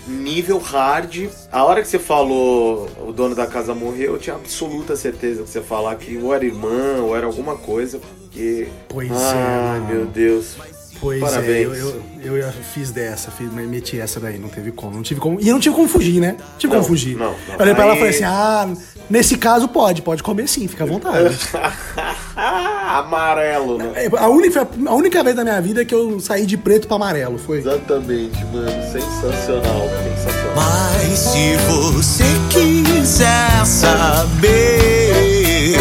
nível 0.10 0.58
hard. 0.60 1.30
A 1.52 1.64
hora 1.64 1.82
que 1.82 1.88
você 1.88 2.00
falou 2.00 2.90
o 3.08 3.14
dono 3.14 3.36
da 3.36 3.48
casa 3.48 3.74
morreu, 3.74 4.14
eu 4.14 4.20
tinha 4.20 4.36
absoluta 4.36 4.96
certeza 4.96 5.44
que 5.44 5.50
você 5.50 5.60
ia 5.60 5.64
falar 5.64 5.96
que 5.96 6.18
ou 6.18 6.34
era 6.34 6.46
irmã 6.46 7.02
ou 7.02 7.16
era 7.16 7.26
alguma 7.26 7.56
coisa, 7.56 8.00
porque. 8.00 8.68
Pois 8.88 9.12
Ai, 9.12 9.38
é, 9.38 9.80
mano. 9.80 9.86
meu 9.88 10.06
Deus. 10.06 10.56
Pois 11.00 11.22
Parabéns. 11.22 11.50
é, 11.50 11.64
eu, 11.64 11.74
eu, 12.22 12.38
eu 12.38 12.52
fiz 12.74 12.92
dessa, 12.92 13.32
fiz, 13.32 13.52
meti 13.54 14.00
essa 14.00 14.20
daí, 14.20 14.38
não 14.38 14.50
teve 14.50 14.72
como. 14.72 14.96
Não 14.96 15.02
tive 15.02 15.22
como. 15.22 15.40
E 15.40 15.48
eu 15.48 15.54
não 15.54 15.62
tive 15.62 15.74
como 15.76 15.88
fugir, 15.88 16.20
né? 16.20 16.36
Não 16.38 16.58
tive 16.58 16.74
Não, 16.74 16.80
como 16.82 16.88
fugir. 16.90 17.16
não, 17.18 17.32
não. 17.32 17.54
Eu 17.56 17.62
olhei 17.62 17.74
pra 17.74 17.86
ela 17.86 17.96
e 17.96 17.98
falei 17.98 18.14
assim: 18.14 18.24
ah, 18.26 18.70
nesse 19.10 19.38
caso 19.38 19.70
pode, 19.70 20.02
pode 20.02 20.22
comer 20.22 20.48
sim, 20.50 20.68
fica 20.68 20.84
à 20.84 20.88
vontade. 20.88 21.38
Amarelo, 22.36 23.78
né? 23.78 23.92
É, 23.96 24.10
a, 24.18 24.28
única, 24.28 24.68
a 24.88 24.94
única 24.96 25.24
vez 25.24 25.36
da 25.36 25.44
minha 25.44 25.62
vida 25.62 25.86
que 25.86 25.94
eu 25.94 26.20
saí 26.20 26.46
de 26.46 26.58
preto 26.58 26.88
pra 26.88 26.96
amarelo 26.96 27.38
foi. 27.38 27.60
Exatamente, 27.60 28.44
mano. 28.46 28.70
Sensacional, 28.92 29.88
sensacional. 30.04 30.56
Mas 30.56 31.20
se 31.20 31.56
você 31.72 32.24
quiser 32.50 33.66
saber, 33.66 35.76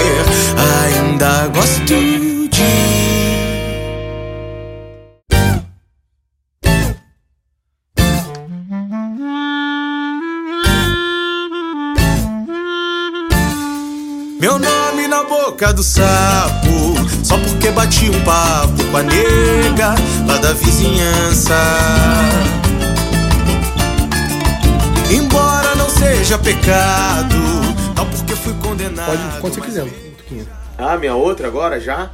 ainda 0.56 1.48
gosto 1.48 2.27
boca 15.28 15.72
do 15.72 15.82
sapo, 15.82 16.94
só 17.22 17.36
porque 17.38 17.70
bati 17.70 18.08
um 18.10 18.20
papo 18.24 18.82
com 18.90 18.96
a 18.96 19.02
nega 19.02 19.94
lá 20.26 20.38
da 20.38 20.52
vizinhança. 20.54 21.54
Embora 25.10 25.74
não 25.74 25.88
seja 25.88 26.38
pecado, 26.38 27.36
não 27.96 28.08
porque 28.10 28.34
fui 28.34 28.54
condenado. 28.54 29.06
Pode, 29.06 29.40
quando 29.40 29.54
você 29.54 29.60
quiser, 29.60 29.84
Tuquinha. 30.18 30.46
Ah, 30.76 30.96
minha 30.96 31.14
outra 31.14 31.46
agora 31.48 31.80
já? 31.80 32.10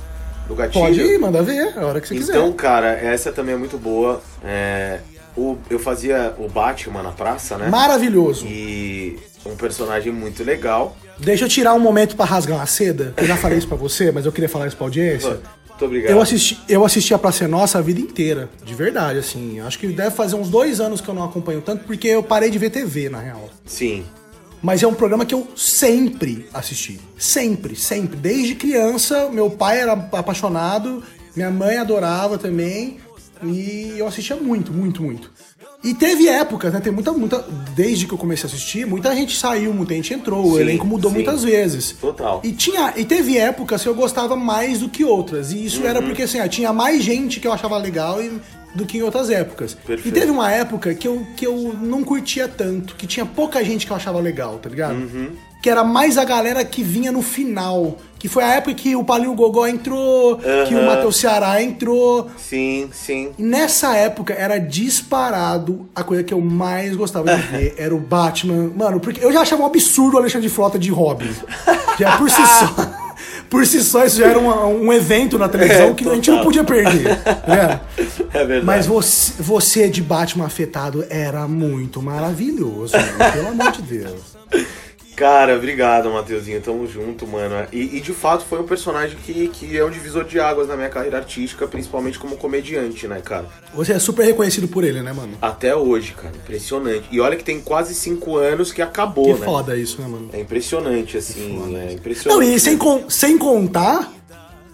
Do 0.49 0.55
gatilho? 0.55 0.85
Pode 0.85 1.01
ir, 1.01 1.19
manda 1.19 1.43
ver, 1.43 1.73
a 1.79 1.87
hora 1.87 2.01
que 2.01 2.09
você 2.09 2.15
Então, 2.17 2.53
quiser. 2.53 2.57
cara, 2.57 2.89
essa 2.93 3.33
também 3.33 3.55
é 3.55 3.59
muito 3.59 3.79
boa. 3.79 4.21
É, 4.45 4.99
o, 5.37 5.57
eu 5.71 5.79
fazia 5.79 6.35
o 6.39 6.49
Batman 6.49 7.03
na 7.03 7.11
praça, 7.13 7.57
né? 7.57 7.69
Maravilhoso. 7.69 8.45
E 8.47 9.19
um 9.47 9.57
personagem 9.57 10.13
muito 10.13 10.43
legal. 10.43 10.97
Deixa 11.19 11.45
eu 11.45 11.49
tirar 11.49 11.75
um 11.75 11.79
momento 11.79 12.17
pra 12.17 12.25
rasgar 12.25 12.59
uma 12.59 12.67
seda, 12.67 13.15
eu 13.17 13.27
já 13.27 13.37
falei 13.37 13.59
isso 13.59 13.69
pra 13.69 13.77
você, 13.77 14.11
mas 14.11 14.27
eu 14.27 14.33
queria 14.33 14.49
falar 14.49 14.67
isso 14.67 14.77
pra 14.77 14.87
audiência. 14.87 15.41
Muito 15.69 15.85
obrigado. 15.85 16.13
Eu 16.13 16.21
assisti, 16.21 16.59
eu 16.69 16.85
assisti 16.85 17.13
a 17.15 17.19
Pra 17.19 17.33
Ser 17.33 17.49
Nossa 17.49 17.79
a 17.79 17.83
vida 17.83 18.01
inteira, 18.01 18.49
de 18.65 18.75
verdade, 18.75 19.19
assim. 19.19 19.61
Acho 19.61 19.79
que 19.79 19.89
deve 19.89 20.11
fazer 20.13 20.37
uns 20.37 20.49
dois 20.49 20.81
anos 20.81 21.01
que 21.01 21.09
eu 21.09 21.15
não 21.15 21.25
acompanho 21.25 21.61
tanto, 21.61 21.85
porque 21.85 22.09
eu 22.09 22.23
parei 22.23 22.51
de 22.51 22.59
ver 22.59 22.71
TV, 22.71 23.09
na 23.09 23.19
real. 23.19 23.49
Sim. 23.67 24.05
Mas 24.63 24.83
é 24.83 24.87
um 24.87 24.95
programa 24.95 25.27
que 25.27 25.35
eu 25.35 25.47
sempre 25.57 26.47
assisti. 26.55 26.99
Sempre, 27.19 27.77
sempre. 27.77 28.17
Desde 28.17 28.55
criança, 28.55 29.29
meu 29.31 29.51
pai 29.51 29.81
era 29.81 29.93
apaixonado, 29.93 31.03
minha 31.37 31.51
mãe 31.51 31.77
adorava 31.77 32.39
também. 32.39 32.99
E 33.43 33.95
eu 33.99 34.07
assistia 34.07 34.37
muito, 34.37 34.73
muito, 34.73 35.03
muito. 35.03 35.31
E 35.85 35.93
teve 35.95 36.27
épocas, 36.29 36.73
né? 36.73 36.81
Tem 36.81 36.91
muita, 36.93 37.13
muita. 37.13 37.45
Desde 37.77 38.07
que 38.07 38.15
eu 38.15 38.19
comecei 38.19 38.49
a 38.49 38.53
assistir, 38.53 38.87
muita 38.87 39.15
gente 39.15 39.37
saiu, 39.37 39.73
muita 39.75 39.93
gente 39.95 40.15
entrou, 40.15 40.47
o 40.47 40.55
Sim, 40.55 40.61
elenco 40.63 40.87
mudou 40.87 41.11
sim. 41.11 41.19
muitas 41.19 41.45
vezes. 41.45 41.93
Total. 42.01 42.41
E 42.43 42.53
tinha. 42.53 42.95
E 42.97 43.05
teve 43.05 43.37
épocas 43.37 43.83
que 43.83 43.89
eu 43.89 43.95
gostava 43.95 44.35
mais 44.35 44.79
do 44.81 44.89
que 44.89 45.05
outras. 45.05 45.53
E 45.53 45.65
isso 45.65 45.83
Uhum. 45.83 45.87
era 45.89 46.01
porque 46.03 46.23
assim, 46.23 46.39
tinha 46.49 46.73
mais 46.73 47.05
gente 47.05 47.39
que 47.39 47.47
eu 47.47 47.53
achava 47.53 47.77
legal 47.77 48.23
e- 48.23 48.41
do 48.75 48.85
que 48.87 48.99
em 48.99 49.03
outras 49.03 49.29
épocas. 49.31 49.75
Perfeito. 49.75 50.09
E 50.09 50.11
teve 50.21 50.33
uma 50.33 50.51
época 50.51 50.93
que 50.95 51.07
eu, 51.07 51.25
que 51.37 51.47
eu 51.47 51.77
não 51.81 52.03
curtia 52.03 52.49
tanto, 52.49 52.97
que 52.97 53.07
tinha 53.07 53.25
pouca 53.27 53.63
gente 53.63 53.87
que 53.87 53.93
eu 53.93 53.97
achava 53.97 54.19
legal, 54.19 54.59
tá 54.59 54.69
ligado? 54.69 54.95
Uhum. 54.97 55.29
Que 55.63 55.71
era 55.71 55.85
mais 55.85 56.19
a 56.19 56.25
galera 56.25 56.65
que 56.65 56.83
vinha 56.83 57.13
no 57.13 57.23
final. 57.23 57.99
Que 58.25 58.29
foi 58.31 58.43
a 58.43 58.55
época 58.55 58.73
que 58.75 58.97
o 58.97 59.05
Paulinho 59.05 59.35
Gogó 59.35 59.67
entrou, 59.67 60.39
que 60.67 60.75
o. 60.75 60.87
Matheus 60.87 61.17
Ceará 61.19 61.61
entrou. 61.63 62.31
Sim, 62.39 62.89
sim. 62.91 63.33
E 63.37 63.43
nessa 63.43 63.95
época 63.99 64.33
era 64.33 64.59
disparado 64.59 65.87
a 65.95 66.03
coisa 66.03 66.25
que 66.25 66.33
eu 66.33 66.41
mais 66.41 66.97
gostava 66.97 67.37
de 67.37 67.43
ver 67.43 67.75
era 67.77 67.95
o 67.95 68.01
Batman. 68.01 68.73
Mano, 68.75 68.99
porque 68.99 69.23
eu 69.23 69.31
já 69.31 69.43
achava 69.43 69.61
um 69.63 69.67
absurdo 69.67 70.15
o 70.15 70.19
Alexandre 70.21 70.49
Frota 70.49 70.79
de 70.79 70.91
Robin. 70.91 71.29
Já 71.99 72.17
por 72.17 72.31
si 72.31 72.41
só. 72.47 73.05
Por 73.51 73.65
si 73.67 73.83
só, 73.85 74.05
isso 74.05 74.17
já 74.19 74.27
era 74.27 74.39
um, 74.39 74.87
um 74.87 74.93
evento 74.93 75.39
na 75.39 75.49
televisão 75.49 75.89
É, 75.91 75.95
que 75.95 76.09
a 76.09 76.15
gente 76.15 76.31
não 76.31 76.39
total. 76.39 76.45
podia 76.45 76.65
perder. 76.65 77.05
né? 77.47 77.81
É 78.33 78.39
verdade. 78.39 78.65
Mas 78.65 78.87
você, 78.87 79.35
você 79.41 79.89
de 79.89 80.03
Batman 80.03 80.47
afetado 80.47 81.05
era 81.09 81.47
muito 81.47 82.03
maravilhoso, 82.03 82.95
mano, 82.97 83.33
pelo 83.33 83.49
amor 83.49 83.71
de 83.71 83.83
Deus. 83.83 84.21
Cara, 85.17 85.57
obrigado, 85.57 86.11
Mateuzinho. 86.11 86.61
Tamo 86.61 86.87
junto, 86.87 87.27
mano. 87.27 87.67
E, 87.73 87.97
e, 87.97 88.01
de 88.01 88.13
fato 88.13 88.45
foi 88.45 88.61
um 88.61 88.65
personagem 88.65 89.17
que, 89.25 89.49
que 89.49 89.77
é 89.79 89.85
um 89.85 89.91
divisor 89.91 90.25
de 90.25 90.41
águas 90.41 90.67
na 90.67 90.77
minha 90.77 90.89
carreira 90.89 91.19
artística, 91.19 91.67
principalmente 91.69 92.19
como 92.19 92.37
comediante, 92.37 93.07
né, 93.07 93.21
cara? 93.25 93.47
Você 93.75 93.93
é 93.93 93.99
super 93.99 94.25
reconhecido 94.25 94.67
por 94.67 94.83
ele, 94.83 95.03
né, 95.03 95.13
mano? 95.13 95.33
Até 95.41 95.75
hoje, 95.75 96.13
cara. 96.15 96.35
Impressionante. 96.35 97.05
E 97.13 97.21
olha 97.21 97.37
que 97.37 97.45
tem 97.45 97.61
quase 97.61 97.95
cinco 97.95 98.37
anos 98.37 98.73
que 98.73 98.83
acabou, 98.83 99.27
Que 99.35 99.41
né? 99.41 99.47
foda 99.47 99.77
isso, 99.77 100.01
né, 100.01 100.09
mano? 100.09 100.31
É 100.33 100.41
impressionante, 100.41 101.17
assim. 101.17 101.57
É 101.77 101.85
Não, 101.87 101.93
impressionante. 101.93 102.55
e 102.55 102.59
sem, 102.59 102.77
con- 102.77 103.09
sem 103.09 103.39
contar 103.39 104.13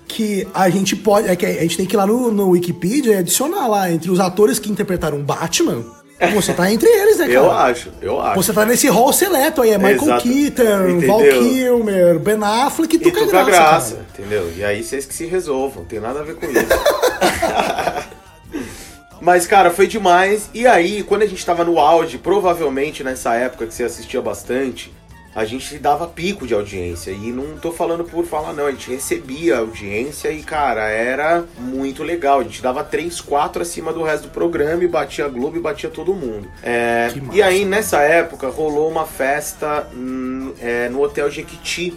que 0.09 0.49
a 0.55 0.69
gente 0.71 0.97
pode. 0.97 1.29
É 1.29 1.37
que 1.37 1.45
a 1.47 1.61
gente 1.63 1.77
tem 1.77 1.87
que 1.87 1.95
ir 1.95 1.99
lá 1.99 2.07
no, 2.07 2.33
no 2.33 2.49
Wikipedia 2.49 3.13
e 3.15 3.17
adicionar 3.19 3.69
lá 3.69 3.91
entre 3.93 4.11
os 4.11 4.19
atores 4.19 4.59
que 4.59 4.71
interpretaram 4.71 5.23
Batman. 5.23 5.85
Você 6.35 6.53
tá 6.53 6.71
entre 6.71 6.89
eles, 6.89 7.17
né, 7.19 7.25
cara? 7.27 7.35
Eu 7.39 7.51
acho, 7.51 7.93
eu 8.03 8.21
acho. 8.21 8.35
Você 8.43 8.53
tá 8.53 8.67
nesse 8.67 8.89
hall 8.89 9.13
seleto 9.13 9.63
aí, 9.63 9.71
é 9.71 9.79
Michael 9.79 10.03
Exato. 10.03 10.23
Keaton, 10.23 10.89
Entendeu? 10.89 11.09
Val 11.09 11.21
Kilmer, 11.21 12.19
Ben 12.19 12.39
Affleck 12.43 12.95
e 12.95 12.99
E 12.99 13.01
Tuca 13.01 13.23
a 13.23 13.27
Graça. 13.27 13.45
graça, 13.45 13.95
cara. 13.95 14.07
entendeu? 14.19 14.53
E 14.57 14.63
aí 14.65 14.83
vocês 14.85 15.07
que 15.07 15.15
se 15.15 15.25
resolvam, 15.25 15.79
não 15.83 15.85
tem 15.89 15.99
nada 15.99 16.21
a 16.21 16.23
ver 16.23 16.35
com 16.37 16.45
isso. 16.47 16.61
Mas, 19.21 19.47
cara, 19.47 19.71
foi 19.71 19.87
demais. 19.87 20.49
E 20.55 20.67
aí, 20.67 21.03
quando 21.03 21.23
a 21.23 21.27
gente 21.27 21.45
tava 21.45 21.63
no 21.65 21.79
auge, 21.79 22.17
provavelmente 22.17 23.05
nessa 23.05 23.35
época 23.35 23.67
que 23.67 23.75
você 23.75 23.85
assistia 23.85 24.21
bastante, 24.23 24.93
a 25.35 25.45
gente 25.45 25.79
dava 25.79 26.07
pico 26.09 26.47
de 26.47 26.55
audiência. 26.55 27.11
E 27.11 27.31
não 27.33 27.57
tô 27.57 27.71
falando 27.71 28.05
por 28.05 28.25
falar, 28.27 28.53
não. 28.53 28.67
A 28.67 28.71
gente 28.71 28.91
recebia 28.91 29.59
audiência 29.59 30.31
e, 30.31 30.43
cara, 30.43 30.89
era 30.89 31.45
muito 31.59 32.03
legal. 32.03 32.41
A 32.41 32.43
gente 32.43 32.61
dava 32.61 32.83
3, 32.83 33.21
4 33.21 33.63
acima 33.63 33.93
do 33.93 34.03
resto 34.03 34.25
do 34.25 34.31
programa 34.31 34.83
e 34.83 34.89
batia 34.89 35.27
a 35.27 35.29
Globo 35.29 35.57
e 35.57 35.61
batia 35.61 35.89
todo 35.89 36.15
mundo. 36.15 36.49
É, 36.63 37.13
massa. 37.15 37.37
e 37.37 37.43
aí, 37.43 37.65
nessa 37.65 38.01
época, 38.01 38.49
rolou 38.49 38.91
uma 38.91 39.07
festa 39.07 39.87
hum, 39.95 40.53
é, 40.61 40.89
no 40.89 41.01
Hotel 41.03 41.31
Jequiti, 41.31 41.97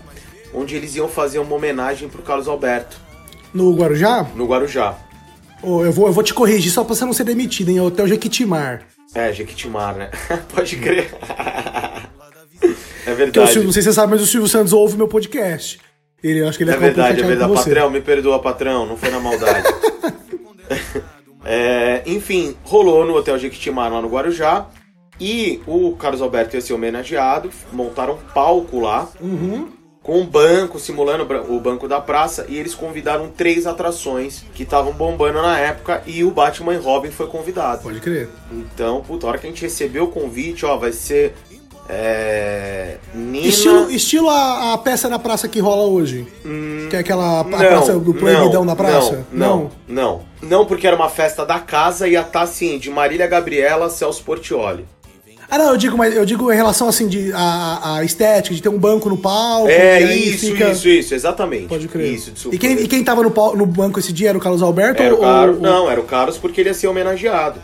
onde 0.53 0.75
eles 0.75 0.95
iam 0.95 1.07
fazer 1.07 1.39
uma 1.39 1.55
homenagem 1.55 2.07
pro 2.09 2.21
Carlos 2.21 2.47
Alberto, 2.47 2.97
No 3.53 3.73
Guarujá? 3.75 4.27
no 4.35 4.45
Guarujá. 4.45 4.95
Ô, 5.61 5.83
eu, 5.83 5.91
vou, 5.91 6.07
eu 6.07 6.13
vou 6.13 6.23
te 6.23 6.33
corrigir 6.33 6.71
só 6.71 6.83
pra 6.83 6.93
você 6.93 7.05
não 7.05 7.13
ser 7.13 7.23
demitido, 7.23 7.69
hein? 7.69 7.77
É 7.77 7.81
Hotel 7.81 8.07
Jequitimar. 8.07 8.81
É, 9.15 9.31
Jequitimar, 9.31 9.95
né? 9.95 10.11
Pode 10.53 10.75
crer. 10.77 11.09
é 13.03 13.05
Que 13.05 13.11
o 13.11 13.15
verdade. 13.15 13.47
Silvio, 13.51 13.65
não 13.65 13.73
sei 13.73 13.81
se 13.81 13.89
você 13.89 13.93
sabe, 13.93 14.11
mas 14.11 14.21
o 14.21 14.27
Silvio 14.27 14.47
Santos 14.49 14.73
ouve 14.73 14.97
meu 14.97 15.07
podcast. 15.07 15.79
Ele, 16.23 16.39
eu 16.41 16.47
acho 16.47 16.57
que 16.57 16.63
ele 16.63 16.71
É 16.71 16.75
é 16.75 16.77
verdade, 16.77 17.21
é 17.21 17.25
verdade. 17.25 17.51
você. 17.51 17.69
Patrão, 17.69 17.89
me 17.89 18.01
perdoa, 18.01 18.39
patrão, 18.39 18.85
não 18.85 18.95
foi 18.97 19.09
na 19.11 19.19
maldade. 19.19 19.67
É, 21.45 22.01
enfim, 22.05 22.55
rolou 22.63 23.05
no 23.05 23.15
Hotel 23.15 23.37
Jequitimar 23.37 23.91
lá 23.91 24.01
no 24.01 24.07
Guarujá. 24.07 24.67
E 25.19 25.61
o 25.67 25.91
Carlos 25.97 26.21
Alberto 26.21 26.55
ia 26.55 26.61
ser 26.61 26.73
homenageado. 26.73 27.49
Montaram 27.71 28.13
um 28.13 28.33
palco 28.33 28.79
lá. 28.79 29.09
Uhum. 29.19 29.67
Com 30.01 30.19
um 30.19 30.25
banco, 30.25 30.79
simulando 30.79 31.23
o 31.49 31.59
banco 31.59 31.87
da 31.87 31.99
praça. 32.01 32.45
E 32.49 32.57
eles 32.57 32.73
convidaram 32.73 33.29
três 33.29 33.67
atrações 33.67 34.43
que 34.53 34.63
estavam 34.63 34.91
bombando 34.93 35.41
na 35.41 35.59
época. 35.59 36.01
E 36.05 36.23
o 36.23 36.31
Batman 36.31 36.73
e 36.73 36.77
Robin 36.77 37.11
foi 37.11 37.27
convidado. 37.27 37.83
Pode 37.83 37.99
crer. 37.99 38.29
Então, 38.51 39.01
puta, 39.01 39.25
a 39.25 39.29
hora 39.29 39.37
que 39.37 39.45
a 39.45 39.49
gente 39.49 39.61
recebeu 39.61 40.05
o 40.05 40.11
convite, 40.11 40.65
ó, 40.65 40.77
vai 40.77 40.91
ser. 40.93 41.35
É. 41.89 42.97
Nina. 43.13 43.47
Estilo, 43.47 43.91
estilo 43.91 44.29
a, 44.29 44.73
a 44.73 44.77
peça 44.77 45.09
na 45.09 45.19
praça 45.19 45.47
que 45.47 45.59
rola 45.59 45.83
hoje. 45.87 46.25
que 46.89 46.95
é 46.95 46.99
aquela 46.99 47.41
a 47.41 47.43
Não, 47.43 47.57
praça 47.57 47.93
do 47.99 48.13
proibidão 48.13 48.61
não, 48.61 48.65
da 48.67 48.75
praça? 48.75 49.25
Não, 49.31 49.69
não, 49.87 50.21
não. 50.41 50.49
Não, 50.59 50.65
porque 50.65 50.87
era 50.87 50.95
uma 50.95 51.09
festa 51.09 51.45
da 51.45 51.59
casa 51.59 52.07
e 52.07 52.11
ia 52.13 52.21
estar 52.21 52.41
assim, 52.41 52.77
de 52.79 52.89
Marília 52.89 53.27
Gabriela, 53.27 53.89
Celso 53.89 54.23
Portioli. 54.23 54.85
Ah, 55.49 55.57
não, 55.57 55.71
eu 55.71 55.77
digo, 55.77 55.95
mas 55.97 56.15
eu 56.15 56.25
digo 56.25 56.51
em 56.51 56.55
relação 56.55 56.87
assim 56.87 57.07
de 57.07 57.31
a, 57.33 57.97
a 57.97 58.03
estética, 58.03 58.55
de 58.55 58.61
ter 58.61 58.69
um 58.69 58.79
banco 58.79 59.07
no 59.09 59.17
palco. 59.17 59.67
É, 59.69 60.01
isso, 60.01 60.47
fica- 60.47 60.71
isso, 60.71 60.87
isso, 60.87 61.13
exatamente. 61.13 61.67
Pode 61.67 61.87
crer. 61.87 62.11
Isso, 62.13 62.49
e, 62.51 62.57
quem, 62.57 62.71
e 62.79 62.87
quem 62.87 63.03
tava 63.03 63.21
no, 63.21 63.29
pal- 63.29 63.55
no 63.55 63.65
banco 63.65 63.99
esse 63.99 64.11
dia 64.11 64.29
era 64.29 64.37
o 64.37 64.41
Carlos 64.41 64.63
Alberto? 64.63 65.03
Era 65.03 65.13
o 65.13 65.17
ou- 65.17 65.23
Carlos. 65.23 65.57
ou- 65.57 65.61
Não, 65.61 65.91
era 65.91 65.99
o 65.99 66.05
Carlos 66.05 66.37
porque 66.39 66.61
ele 66.61 66.69
ia 66.69 66.73
ser 66.73 66.87
homenageado, 66.87 67.61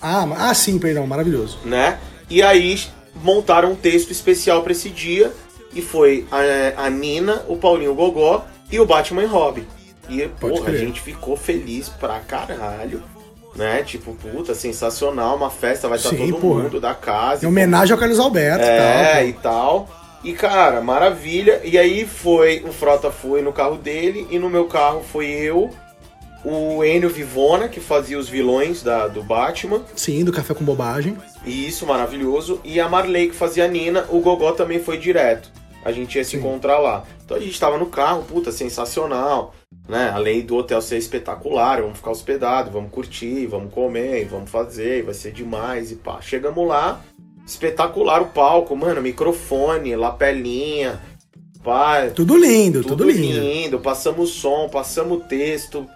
Ah, 0.00 0.26
ah, 0.38 0.54
sim, 0.54 0.78
perdão, 0.78 1.06
maravilhoso. 1.06 1.58
né? 1.64 1.98
E 2.30 2.42
aí 2.42 2.78
montaram 3.22 3.72
um 3.72 3.76
texto 3.76 4.10
especial 4.10 4.62
pra 4.62 4.72
esse 4.72 4.90
dia 4.90 5.32
e 5.74 5.82
foi 5.82 6.26
a, 6.30 6.84
a 6.86 6.90
Nina, 6.90 7.42
o 7.48 7.56
Paulinho 7.56 7.94
Gogó 7.94 8.44
e 8.70 8.80
o 8.80 8.86
Batman 8.86 9.22
e 9.24 9.26
Robin. 9.26 9.66
E, 10.08 10.26
porra, 10.40 10.70
a 10.70 10.76
gente 10.76 11.00
ficou 11.00 11.36
feliz 11.36 11.88
pra 11.88 12.20
caralho. 12.20 13.02
Né? 13.54 13.82
Tipo, 13.82 14.14
puta, 14.14 14.54
sensacional, 14.54 15.34
uma 15.36 15.48
festa, 15.50 15.88
vai 15.88 15.96
estar 15.96 16.10
Sim, 16.10 16.30
todo 16.30 16.40
porra. 16.40 16.62
mundo 16.64 16.80
da 16.80 16.94
casa. 16.94 17.44
Em 17.44 17.48
homenagem 17.48 17.92
ao 17.94 17.98
Carlos 17.98 18.18
Alberto 18.18 18.62
É, 18.62 19.24
e 19.24 19.30
e 19.30 19.32
tal. 19.32 19.88
E, 20.22 20.32
cara, 20.34 20.80
maravilha. 20.80 21.60
E 21.64 21.78
aí 21.78 22.06
foi, 22.06 22.62
o 22.68 22.72
Frota 22.72 23.10
foi 23.10 23.40
no 23.42 23.52
carro 23.52 23.76
dele 23.76 24.26
e 24.30 24.38
no 24.38 24.50
meu 24.50 24.66
carro 24.66 25.02
foi 25.10 25.26
eu, 25.26 25.70
o 26.48 26.84
Enio 26.84 27.10
Vivona, 27.10 27.68
que 27.68 27.80
fazia 27.80 28.16
os 28.16 28.28
vilões 28.28 28.82
da, 28.82 29.08
do 29.08 29.22
Batman. 29.22 29.82
Sim, 29.96 30.24
do 30.24 30.32
Café 30.32 30.54
com 30.54 30.64
Bobagem. 30.64 31.16
E 31.44 31.66
isso, 31.66 31.84
maravilhoso. 31.84 32.60
E 32.62 32.78
a 32.78 32.88
Marley, 32.88 33.30
que 33.30 33.34
fazia 33.34 33.64
a 33.64 33.68
Nina. 33.68 34.06
O 34.10 34.20
Gogó 34.20 34.52
também 34.52 34.78
foi 34.78 34.96
direto. 34.96 35.50
A 35.84 35.90
gente 35.90 36.16
ia 36.16 36.24
se 36.24 36.32
Sim. 36.32 36.36
encontrar 36.38 36.78
lá. 36.78 37.04
Então 37.24 37.36
a 37.36 37.40
gente 37.40 37.58
tava 37.58 37.76
no 37.78 37.86
carro, 37.86 38.22
puta, 38.22 38.52
sensacional. 38.52 39.54
Né? 39.88 40.10
Além 40.14 40.42
do 40.42 40.56
hotel 40.56 40.80
ser 40.80 40.98
espetacular, 40.98 41.80
vamos 41.80 41.98
ficar 41.98 42.10
hospedados, 42.12 42.72
vamos 42.72 42.90
curtir, 42.90 43.46
vamos 43.46 43.72
comer, 43.72 44.26
vamos 44.26 44.50
fazer, 44.50 45.02
vai 45.04 45.14
ser 45.14 45.32
demais 45.32 45.90
e 45.90 45.96
pá. 45.96 46.20
Chegamos 46.20 46.66
lá, 46.66 47.00
espetacular 47.46 48.22
o 48.22 48.26
palco, 48.26 48.74
mano, 48.76 49.00
microfone, 49.02 49.94
lapelinha, 49.94 51.00
pá, 51.62 52.08
Tudo 52.14 52.36
lindo, 52.36 52.82
tudo, 52.82 52.96
tudo 52.96 53.10
lindo. 53.10 53.40
lindo. 53.40 53.78
Passamos 53.80 54.30
som, 54.30 54.68
passamos 54.68 55.24
texto. 55.26 55.88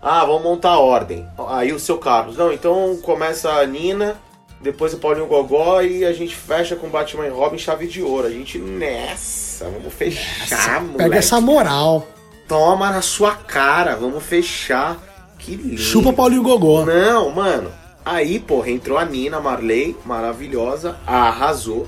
Ah, 0.00 0.24
vamos 0.24 0.42
montar 0.42 0.70
a 0.70 0.78
ordem. 0.78 1.26
Aí 1.48 1.72
o 1.72 1.78
seu 1.78 1.98
Carlos. 1.98 2.36
Não, 2.36 2.52
então 2.52 2.98
começa 3.02 3.50
a 3.50 3.66
Nina, 3.66 4.16
depois 4.60 4.94
o 4.94 4.98
Paulinho 4.98 5.26
Gogó 5.26 5.80
e 5.82 6.04
a 6.04 6.12
gente 6.12 6.34
fecha 6.34 6.76
com 6.76 6.88
Batman 6.88 7.26
e 7.26 7.30
Robin 7.30 7.58
chave 7.58 7.86
de 7.86 8.02
ouro. 8.02 8.26
A 8.26 8.30
gente 8.30 8.58
nessa, 8.58 9.64
vamos 9.64 9.92
fechar, 9.92 10.80
moleque. 10.80 10.98
Pega 10.98 11.18
essa 11.18 11.40
moral. 11.40 12.06
Toma 12.46 12.90
na 12.90 13.02
sua 13.02 13.34
cara, 13.34 13.96
vamos 13.96 14.22
fechar. 14.22 14.96
Que 15.38 15.54
lindo. 15.54 15.78
Chupa 15.78 16.12
Paulinho 16.12 16.42
Gogó. 16.42 16.84
Não, 16.84 17.30
mano. 17.30 17.70
Aí, 18.04 18.38
porra, 18.38 18.70
entrou 18.70 18.96
a 18.96 19.04
Nina 19.04 19.38
Marley, 19.38 19.96
maravilhosa, 20.04 20.96
arrasou. 21.06 21.86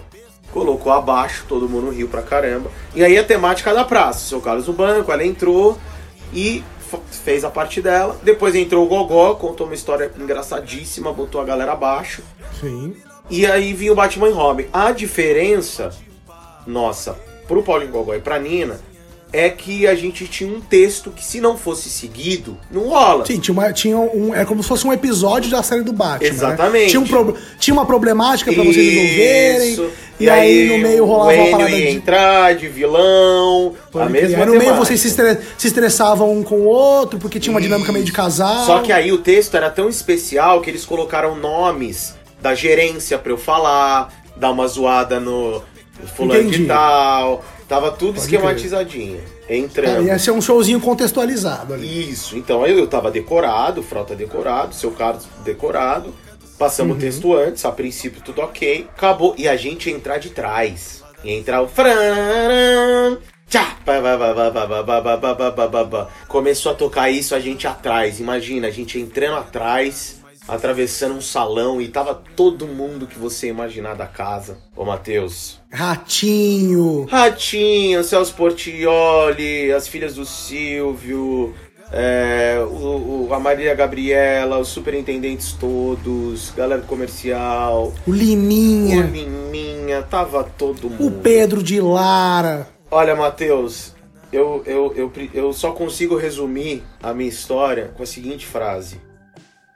Colocou 0.52 0.92
abaixo, 0.92 1.44
todo 1.48 1.68
mundo 1.68 1.90
riu 1.90 2.08
pra 2.08 2.22
caramba. 2.22 2.70
E 2.94 3.04
aí 3.04 3.16
a 3.16 3.24
temática 3.24 3.72
da 3.72 3.84
praça. 3.84 4.18
O 4.18 4.28
seu 4.28 4.40
Carlos 4.40 4.66
no 4.66 4.72
banco, 4.72 5.10
ela 5.10 5.24
entrou 5.24 5.78
e 6.32 6.62
fez 7.10 7.44
a 7.44 7.50
parte 7.50 7.80
dela. 7.80 8.18
Depois 8.22 8.54
entrou 8.54 8.84
o 8.84 8.88
Gogó, 8.88 9.34
contou 9.34 9.66
uma 9.66 9.74
história 9.74 10.10
engraçadíssima, 10.18 11.12
botou 11.12 11.40
a 11.40 11.44
galera 11.44 11.72
abaixo. 11.72 12.22
Sim. 12.60 12.96
E 13.28 13.46
aí 13.46 13.72
vinha 13.72 13.92
o 13.92 13.94
Batman 13.94 14.28
e 14.28 14.32
Robin. 14.32 14.66
A 14.72 14.90
diferença, 14.90 15.90
nossa, 16.66 17.16
pro 17.46 17.62
Paulinho 17.62 17.92
Gogó 17.92 18.14
e 18.14 18.20
pra 18.20 18.38
Nina, 18.38 18.80
é 19.32 19.48
que 19.48 19.86
a 19.86 19.94
gente 19.94 20.26
tinha 20.26 20.52
um 20.52 20.60
texto 20.60 21.10
que 21.10 21.24
se 21.24 21.40
não 21.40 21.56
fosse 21.56 21.88
seguido, 21.88 22.56
não 22.70 22.88
rola. 22.88 23.24
Sim, 23.26 23.38
tinha, 23.38 23.52
uma, 23.52 23.72
tinha 23.72 23.96
um. 23.98 24.34
É 24.34 24.44
como 24.44 24.62
se 24.62 24.68
fosse 24.68 24.86
um 24.86 24.92
episódio 24.92 25.50
da 25.50 25.62
série 25.62 25.82
do 25.82 25.92
Batman. 25.92 26.28
né? 26.28 26.34
Exatamente. 26.34 26.90
Tinha, 26.90 27.00
um 27.00 27.06
prob- 27.06 27.36
tinha 27.58 27.72
uma 27.74 27.86
problemática 27.86 28.52
pra 28.52 28.62
vocês 28.64 28.92
resolverem. 28.92 29.72
Isso. 29.72 29.90
E, 30.18 30.28
aí, 30.28 30.68
no 30.68 30.78
meio 30.78 31.04
rolava 31.06 31.32
o 31.32 31.34
uma 31.46 31.50
parada 31.58 31.70
ia 31.70 31.90
de. 31.90 31.96
entrar 31.96 32.54
de 32.54 32.68
vilão, 32.68 33.74
a 33.88 33.90
Pode 33.90 34.10
crer. 34.12 34.22
mesma 34.28 34.44
Aí 34.44 34.50
no 34.50 34.58
meio 34.58 34.74
vocês 34.74 35.00
se 35.00 35.66
estressavam 35.66 36.30
um 36.36 36.42
com 36.42 36.56
o 36.56 36.64
outro, 36.66 37.18
porque 37.18 37.40
tinha 37.40 37.52
uma 37.54 37.60
dinâmica 37.60 37.90
meio 37.92 38.04
de 38.04 38.12
casal. 38.12 38.66
Só 38.66 38.80
que 38.80 38.92
aí 38.92 39.10
o 39.12 39.18
texto 39.18 39.56
era 39.56 39.70
tão 39.70 39.88
especial 39.88 40.60
que 40.60 40.68
eles 40.68 40.84
colocaram 40.84 41.36
nomes 41.36 42.14
da 42.42 42.54
gerência 42.54 43.16
pra 43.18 43.32
eu 43.32 43.38
falar, 43.38 44.12
dar 44.36 44.50
uma 44.50 44.66
zoada 44.66 45.18
no 45.20 45.62
fulano 46.16 46.40
Entendi. 46.42 46.58
de 46.58 46.66
tal. 46.66 47.44
Tava 47.70 47.92
tudo 47.92 48.14
Pode 48.14 48.22
esquematizadinho. 48.22 49.20
Crer. 49.46 49.58
Entrando. 49.58 50.00
É, 50.00 50.06
ia 50.06 50.18
ser 50.18 50.32
um 50.32 50.42
showzinho 50.42 50.80
contextualizado 50.80 51.72
ali. 51.72 52.10
Isso. 52.10 52.36
Então 52.36 52.66
eu, 52.66 52.76
eu 52.76 52.88
tava 52.88 53.12
decorado, 53.12 53.80
frota 53.80 54.16
decorado, 54.16 54.74
seu 54.74 54.90
Carlos 54.90 55.28
decorado. 55.44 56.12
Passamos 56.58 56.94
uhum. 56.94 56.98
o 56.98 57.00
texto 57.00 57.32
antes, 57.32 57.64
a 57.64 57.70
princípio 57.70 58.20
tudo 58.22 58.42
ok. 58.42 58.88
Acabou. 58.96 59.36
E 59.38 59.46
a 59.46 59.54
gente 59.54 59.88
ia 59.88 59.94
entrar 59.94 60.18
de 60.18 60.30
trás. 60.30 61.04
e 61.22 61.30
entrar 61.30 61.62
o. 61.62 61.68
Começou 66.26 66.72
a 66.72 66.74
tocar 66.74 67.08
isso, 67.08 67.36
a 67.36 67.40
gente 67.40 67.68
atrás. 67.68 68.18
Imagina, 68.18 68.66
a 68.66 68.70
gente 68.72 68.98
entrando 68.98 69.36
atrás 69.36 70.19
atravessando 70.48 71.14
um 71.14 71.20
salão 71.20 71.80
e 71.80 71.88
tava 71.88 72.14
todo 72.36 72.66
mundo 72.66 73.06
que 73.06 73.18
você 73.18 73.48
imaginar 73.48 73.94
da 73.94 74.06
casa. 74.06 74.58
Ô, 74.76 74.84
Matheus. 74.84 75.60
Ratinho. 75.70 77.06
Ratinho, 77.08 78.02
Celso 78.02 78.34
Portioli, 78.34 79.72
as 79.72 79.86
filhas 79.86 80.14
do 80.14 80.24
Silvio, 80.24 81.54
é, 81.92 82.58
o, 82.68 83.26
o- 83.28 83.34
a 83.34 83.38
Maria 83.38 83.74
Gabriela, 83.74 84.58
os 84.58 84.68
superintendentes 84.68 85.52
todos, 85.52 86.50
galera 86.56 86.80
do 86.80 86.86
comercial, 86.86 87.92
O 88.06 88.10
o 88.10 88.14
Liminha. 88.14 89.02
Liminha, 89.02 90.02
tava 90.02 90.42
todo 90.44 90.86
O 90.86 90.90
mundo. 90.90 91.20
Pedro 91.22 91.62
de 91.62 91.80
Lara. 91.80 92.68
Olha, 92.90 93.14
Matheus, 93.14 93.94
eu, 94.32 94.62
eu, 94.66 94.92
eu, 94.96 95.12
eu 95.32 95.52
só 95.52 95.72
consigo 95.72 96.16
resumir 96.16 96.82
a 97.02 97.12
minha 97.14 97.28
história 97.28 97.92
com 97.96 98.02
a 98.02 98.06
seguinte 98.06 98.46
frase. 98.46 99.00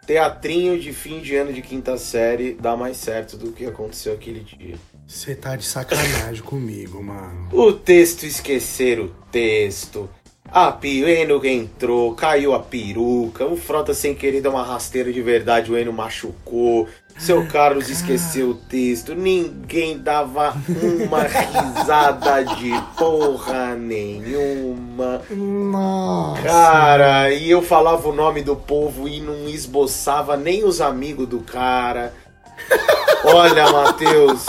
Teatrinho 0.07 0.79
de 0.79 0.93
fim 0.93 1.21
de 1.21 1.35
ano 1.35 1.53
de 1.53 1.63
quinta 1.63 1.97
série 1.97 2.55
dá 2.55 2.77
mais 2.77 2.97
certo 2.99 3.37
do 3.37 3.53
que 3.53 3.65
aconteceu 3.65 4.13
aquele 4.13 4.41
dia. 4.41 4.77
Você 5.07 5.35
tá 5.35 5.57
de 5.57 5.65
sacanagem 5.65 6.43
comigo, 6.45 7.03
mano. 7.03 7.49
O 7.53 7.73
texto 7.73 8.25
esquecer 8.25 9.01
o 9.01 9.09
texto. 9.31 10.09
A 10.47 10.71
Pieno 10.71 11.45
entrou, 11.45 12.15
caiu 12.15 12.55
a 12.55 12.61
peruca. 12.61 13.47
O 13.47 13.57
Frota 13.57 13.95
sem 13.95 14.15
querer 14.15 14.41
deu 14.41 14.53
uma 14.53 14.63
rasteira 14.63 15.13
de 15.13 15.21
verdade, 15.23 15.73
o 15.73 15.77
Eno 15.77 15.93
machucou. 15.93 16.87
Seu 17.19 17.47
Carlos 17.47 17.89
esqueceu 17.89 18.51
o 18.51 18.55
texto. 18.55 19.15
Ninguém 19.15 19.99
dava 19.99 20.55
uma 21.07 21.23
risada 21.23 22.43
de 22.57 22.71
porra 22.99 23.75
nenhuma. 23.77 25.23
Nossa. 25.31 26.43
Cara, 26.43 27.33
e 27.33 27.51
eu 27.51 27.63
falava 27.63 28.09
o 28.09 28.13
nome 28.15 28.43
do 28.43 28.57
povo 28.57 29.09
e 29.09 29.21
não 29.21 29.49
esboçava 29.49 30.37
nem 30.37 30.65
os 30.65 30.81
amigos 30.81 31.27
do 31.29 31.39
cara. 31.41 32.13
Olha, 33.25 33.71
Matheus. 33.71 34.45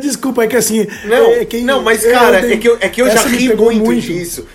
Desculpa, 0.00 0.44
é 0.44 0.46
que 0.46 0.56
assim. 0.56 0.86
Não, 1.04 1.32
é, 1.32 1.44
quem- 1.44 1.64
não 1.64 1.82
mas 1.82 2.04
cara, 2.04 2.40
dei- 2.40 2.54
é 2.54 2.56
que 2.56 2.68
eu, 2.68 2.78
é 2.80 2.88
que 2.88 3.02
eu 3.02 3.10
já 3.10 3.22
ri 3.22 3.48
pegou 3.50 3.72
muito, 3.72 4.00
disso. 4.00 4.46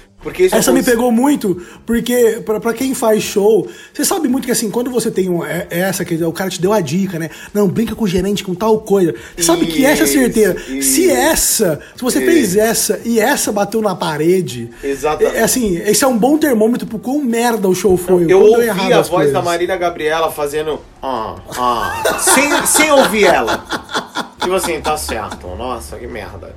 Isso 0.45 0.55
Essa 0.55 0.71
me 0.71 0.83
pegou 0.83 1.11
muito, 1.11 1.61
porque 1.85 2.41
pra, 2.45 2.59
pra 2.59 2.73
quem 2.73 2.93
faz 2.93 3.23
show, 3.23 3.67
você 3.93 4.03
sabe 4.05 4.27
muito 4.27 4.45
que 4.45 4.51
assim, 4.51 4.69
quando 4.69 4.89
você 4.91 5.09
tem 5.11 5.29
um, 5.29 5.43
é- 5.45 5.67
essa, 5.69 6.03
que 6.05 6.15
o 6.23 6.31
cara 6.31 6.49
te 6.49 6.61
deu 6.61 6.73
a 6.73 6.81
dica, 6.81 7.17
né? 7.19 7.29
Não, 7.53 7.67
brinca 7.67 7.95
com 7.95 8.03
o 8.05 8.07
gerente 8.07 8.43
com 8.43 8.53
tal 8.55 8.79
coisa. 8.79 9.13
Você 9.35 9.43
sabe 9.43 9.65
que 9.67 9.85
essa 9.85 10.03
é 10.03 10.07
certeira. 10.07 10.55
Isso, 10.67 10.91
Se 10.93 11.01
isso. 11.05 11.11
essa, 11.11 11.79
se 11.95 12.01
você 12.03 12.19
fez 12.21 12.55
essa 12.55 12.99
e 13.05 13.19
essa 13.19 13.51
bateu 13.51 13.81
na 13.81 13.95
parede, 13.95 14.69
Exatamente. 14.83 15.35
é, 15.37 15.41
assim, 15.43 15.77
esse 15.77 16.03
é 16.03 16.07
um 16.07 16.17
bom 16.17 16.37
termômetro 16.37 16.87
pro 16.87 16.99
quão 16.99 17.19
merda 17.23 17.67
o 17.67 17.75
show 17.75 17.95
foi. 17.97 18.23
Eu 18.23 18.27
deu 18.27 18.39
ouvi 18.39 18.69
a 18.69 18.73
voz 18.73 19.07
da 19.09 19.15
coisas. 19.15 19.43
Marília 19.43 19.77
Gabriela 19.77 20.31
fazendo. 20.31 20.79
Ah, 21.01 21.35
ah, 21.57 22.17
sem, 22.19 22.65
sem 22.65 22.91
ouvir 22.91 23.25
ela. 23.25 23.63
Tipo 24.41 24.53
assim, 24.55 24.79
tá 24.81 24.97
certo. 24.97 25.47
Nossa, 25.55 25.97
que 25.97 26.07
merda. 26.07 26.55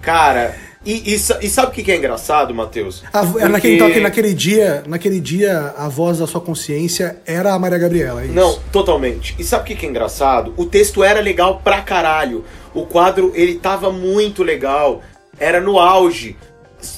Cara, 0.00 0.54
e, 0.84 1.12
e, 1.12 1.14
e 1.14 1.18
sabe 1.50 1.68
o 1.68 1.70
que 1.70 1.90
é 1.90 1.96
engraçado, 1.96 2.54
Matheus? 2.54 3.02
A- 3.12 3.26
Porque- 3.26 3.48
naquele, 3.48 3.74
então, 3.76 3.90
que 3.90 4.00
naquele 4.00 4.32
dia, 4.34 4.82
naquele 4.86 5.20
dia, 5.20 5.74
a 5.76 5.88
voz 5.88 6.18
da 6.18 6.26
sua 6.26 6.40
consciência 6.40 7.18
era 7.26 7.52
a 7.52 7.58
Maria 7.58 7.78
Gabriela. 7.78 8.22
é 8.22 8.26
isso? 8.26 8.34
Não, 8.34 8.58
totalmente. 8.72 9.34
E 9.38 9.44
sabe 9.44 9.62
o 9.62 9.66
que 9.66 9.74
que 9.74 9.86
é 9.86 9.88
engraçado? 9.88 10.54
O 10.56 10.64
texto 10.64 11.02
era 11.04 11.20
legal 11.20 11.60
pra 11.62 11.82
caralho. 11.82 12.44
O 12.72 12.86
quadro, 12.86 13.32
ele 13.34 13.56
tava 13.56 13.90
muito 13.92 14.42
legal. 14.42 15.02
Era 15.38 15.60
no 15.60 15.78
auge. 15.78 16.36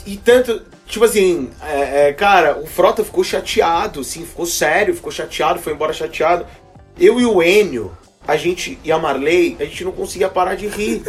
E 0.06 0.16
tanto. 0.16 0.62
Tipo 0.86 1.04
assim, 1.04 1.50
é, 1.62 2.08
é, 2.08 2.12
cara, 2.12 2.58
o 2.58 2.66
Frota 2.66 3.04
ficou 3.04 3.22
chateado, 3.22 4.00
assim, 4.00 4.24
ficou 4.26 4.44
sério, 4.44 4.92
ficou 4.94 5.12
chateado, 5.12 5.60
foi 5.60 5.72
embora 5.72 5.92
chateado. 5.92 6.44
Eu 6.98 7.20
e 7.20 7.24
o 7.24 7.40
Enio, 7.42 7.92
a 8.26 8.36
gente, 8.36 8.78
e 8.84 8.92
a 8.92 8.98
Marley, 8.98 9.56
a 9.60 9.64
gente 9.64 9.84
não 9.84 9.92
conseguia 9.92 10.28
parar 10.28 10.54
de 10.54 10.66
rir. 10.66 11.02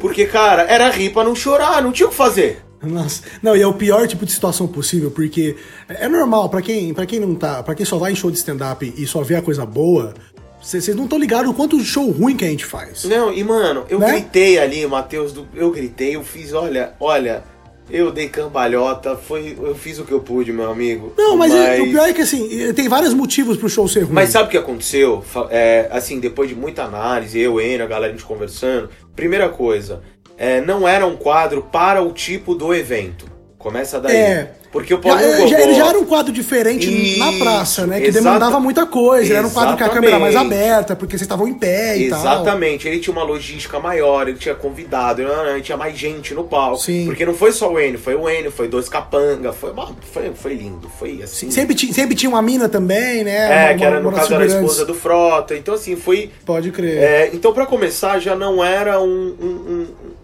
Porque, 0.00 0.26
cara, 0.26 0.62
era 0.62 0.90
rir 0.90 1.10
pra 1.10 1.24
não 1.24 1.34
chorar, 1.34 1.82
não 1.82 1.92
tinha 1.92 2.06
o 2.06 2.10
que 2.10 2.16
fazer. 2.16 2.62
Nossa. 2.82 3.22
Não, 3.42 3.56
e 3.56 3.62
é 3.62 3.66
o 3.66 3.72
pior 3.72 4.06
tipo 4.06 4.26
de 4.26 4.32
situação 4.32 4.66
possível, 4.66 5.10
porque 5.10 5.56
é 5.88 6.06
normal, 6.08 6.48
pra 6.50 6.60
quem, 6.60 6.92
pra 6.92 7.06
quem 7.06 7.18
não 7.20 7.34
tá. 7.34 7.62
para 7.62 7.74
quem 7.74 7.86
só 7.86 7.96
vai 7.96 8.12
em 8.12 8.16
show 8.16 8.30
de 8.30 8.36
stand-up 8.36 8.92
e 8.96 9.06
só 9.06 9.22
vê 9.22 9.36
a 9.36 9.42
coisa 9.42 9.64
boa, 9.64 10.12
vocês 10.60 10.86
não 10.94 11.04
estão 11.04 11.18
ligados 11.18 11.50
o 11.50 11.54
quanto 11.54 11.80
show 11.80 12.10
ruim 12.10 12.36
que 12.36 12.44
a 12.44 12.48
gente 12.48 12.66
faz. 12.66 13.04
Não, 13.04 13.32
e 13.32 13.42
mano, 13.42 13.86
eu 13.88 13.98
Né? 13.98 14.12
gritei 14.12 14.58
ali, 14.58 14.86
Matheus, 14.86 15.34
eu 15.54 15.70
gritei, 15.70 16.16
eu 16.16 16.22
fiz, 16.22 16.52
olha, 16.52 16.92
olha, 17.00 17.42
eu 17.90 18.10
dei 18.10 18.28
cambalhota, 18.28 19.16
foi, 19.16 19.56
eu 19.60 19.74
fiz 19.74 19.98
o 19.98 20.04
que 20.04 20.12
eu 20.12 20.20
pude, 20.20 20.52
meu 20.52 20.70
amigo. 20.70 21.12
Não, 21.16 21.36
mas, 21.36 21.52
é- 21.52 21.80
o 21.80 21.84
pior 21.90 22.08
é 22.08 22.12
que 22.12 22.22
assim, 22.22 22.72
tem 22.72 22.88
vários 22.88 23.12
motivos 23.12 23.56
pro 23.56 23.68
show 23.68 23.86
ser 23.86 24.00
ruim. 24.02 24.12
Mas 24.14 24.30
sabe 24.30 24.48
o 24.48 24.50
que 24.50 24.56
aconteceu? 24.56 25.22
É, 25.50 25.88
assim, 25.90 26.18
depois 26.18 26.48
de 26.48 26.54
muita 26.54 26.84
análise, 26.84 27.38
eu, 27.38 27.60
Enio, 27.60 27.84
a 27.84 27.86
galera, 27.86 28.12
a 28.12 28.16
gente 28.16 28.24
conversando. 28.26 28.88
Primeira 29.14 29.48
coisa, 29.48 30.02
é, 30.36 30.60
não 30.60 30.88
era 30.88 31.06
um 31.06 31.16
quadro 31.16 31.62
para 31.62 32.02
o 32.02 32.12
tipo 32.12 32.54
do 32.54 32.74
evento. 32.74 33.33
Começa 33.64 33.98
daí. 33.98 34.14
É. 34.14 34.50
Porque 34.70 34.92
o 34.92 34.96
Já, 34.98 35.02
Paulinho 35.02 35.28
é, 35.30 35.36
já- 35.38 35.44
Gogó- 35.56 35.62
ele 35.62 35.74
já 35.74 35.86
era 35.86 35.98
um 35.98 36.04
quadro 36.04 36.32
diferente 36.32 37.16
na 37.16 37.30
Isso, 37.30 37.38
praça, 37.38 37.86
né? 37.86 37.98
Que 38.00 38.08
exata- 38.08 38.24
demandava 38.24 38.60
muita 38.60 38.84
coisa. 38.84 39.24
Ele 39.24 39.34
era 39.34 39.46
um 39.46 39.50
quadro 39.50 39.78
com 39.78 39.84
a 39.84 39.88
câmera 39.88 40.18
mais 40.18 40.34
Exatamente. 40.34 40.60
aberta, 40.62 40.96
porque 40.96 41.12
vocês 41.16 41.22
estavam 41.22 41.46
em 41.48 41.54
pé 41.54 41.96
e 41.96 42.10
tal. 42.10 42.18
Exatamente, 42.20 42.86
ele 42.88 42.98
tinha 42.98 43.12
uma 43.14 43.22
logística 43.22 43.78
maior, 43.78 44.28
ele 44.28 44.36
tinha 44.36 44.54
convidado, 44.54 45.22
ele 45.22 45.62
tinha 45.62 45.78
mais 45.78 45.96
gente 45.96 46.34
no 46.34 46.44
palco. 46.44 46.82
Sim. 46.82 47.06
Porque 47.06 47.24
não 47.24 47.32
foi 47.34 47.52
só 47.52 47.72
o 47.72 47.80
Enio, 47.80 47.98
foi 48.00 48.16
o 48.16 48.28
Enio, 48.28 48.50
foi 48.50 48.68
dois 48.68 48.86
capanga, 48.88 49.52
foi, 49.52 49.70
uma- 49.70 49.94
foi, 50.12 50.32
foi 50.34 50.54
lindo, 50.54 50.90
foi 50.98 51.22
assim. 51.22 51.50
Sempre, 51.50 51.74
ti- 51.76 51.94
sempre 51.94 52.14
tinha 52.16 52.28
uma 52.28 52.42
mina 52.42 52.68
também, 52.68 53.24
né? 53.24 53.66
é, 53.66 53.68
Uma- 53.70 53.78
que 53.78 53.84
era 53.84 54.00
no 54.00 54.12
caso 54.12 54.34
era 54.34 54.42
a 54.42 54.46
esposa 54.46 54.84
do 54.84 54.92
Frota. 54.94 55.56
Então, 55.56 55.72
assim, 55.74 55.96
foi. 55.96 56.30
Pode 56.44 56.70
crer. 56.72 56.98
é, 57.00 57.30
então, 57.32 57.52
pra 57.54 57.64
começar, 57.64 58.18
já 58.18 58.34
não 58.34 58.62
era 58.62 59.00
um, 59.00 59.06
um, 59.40 59.46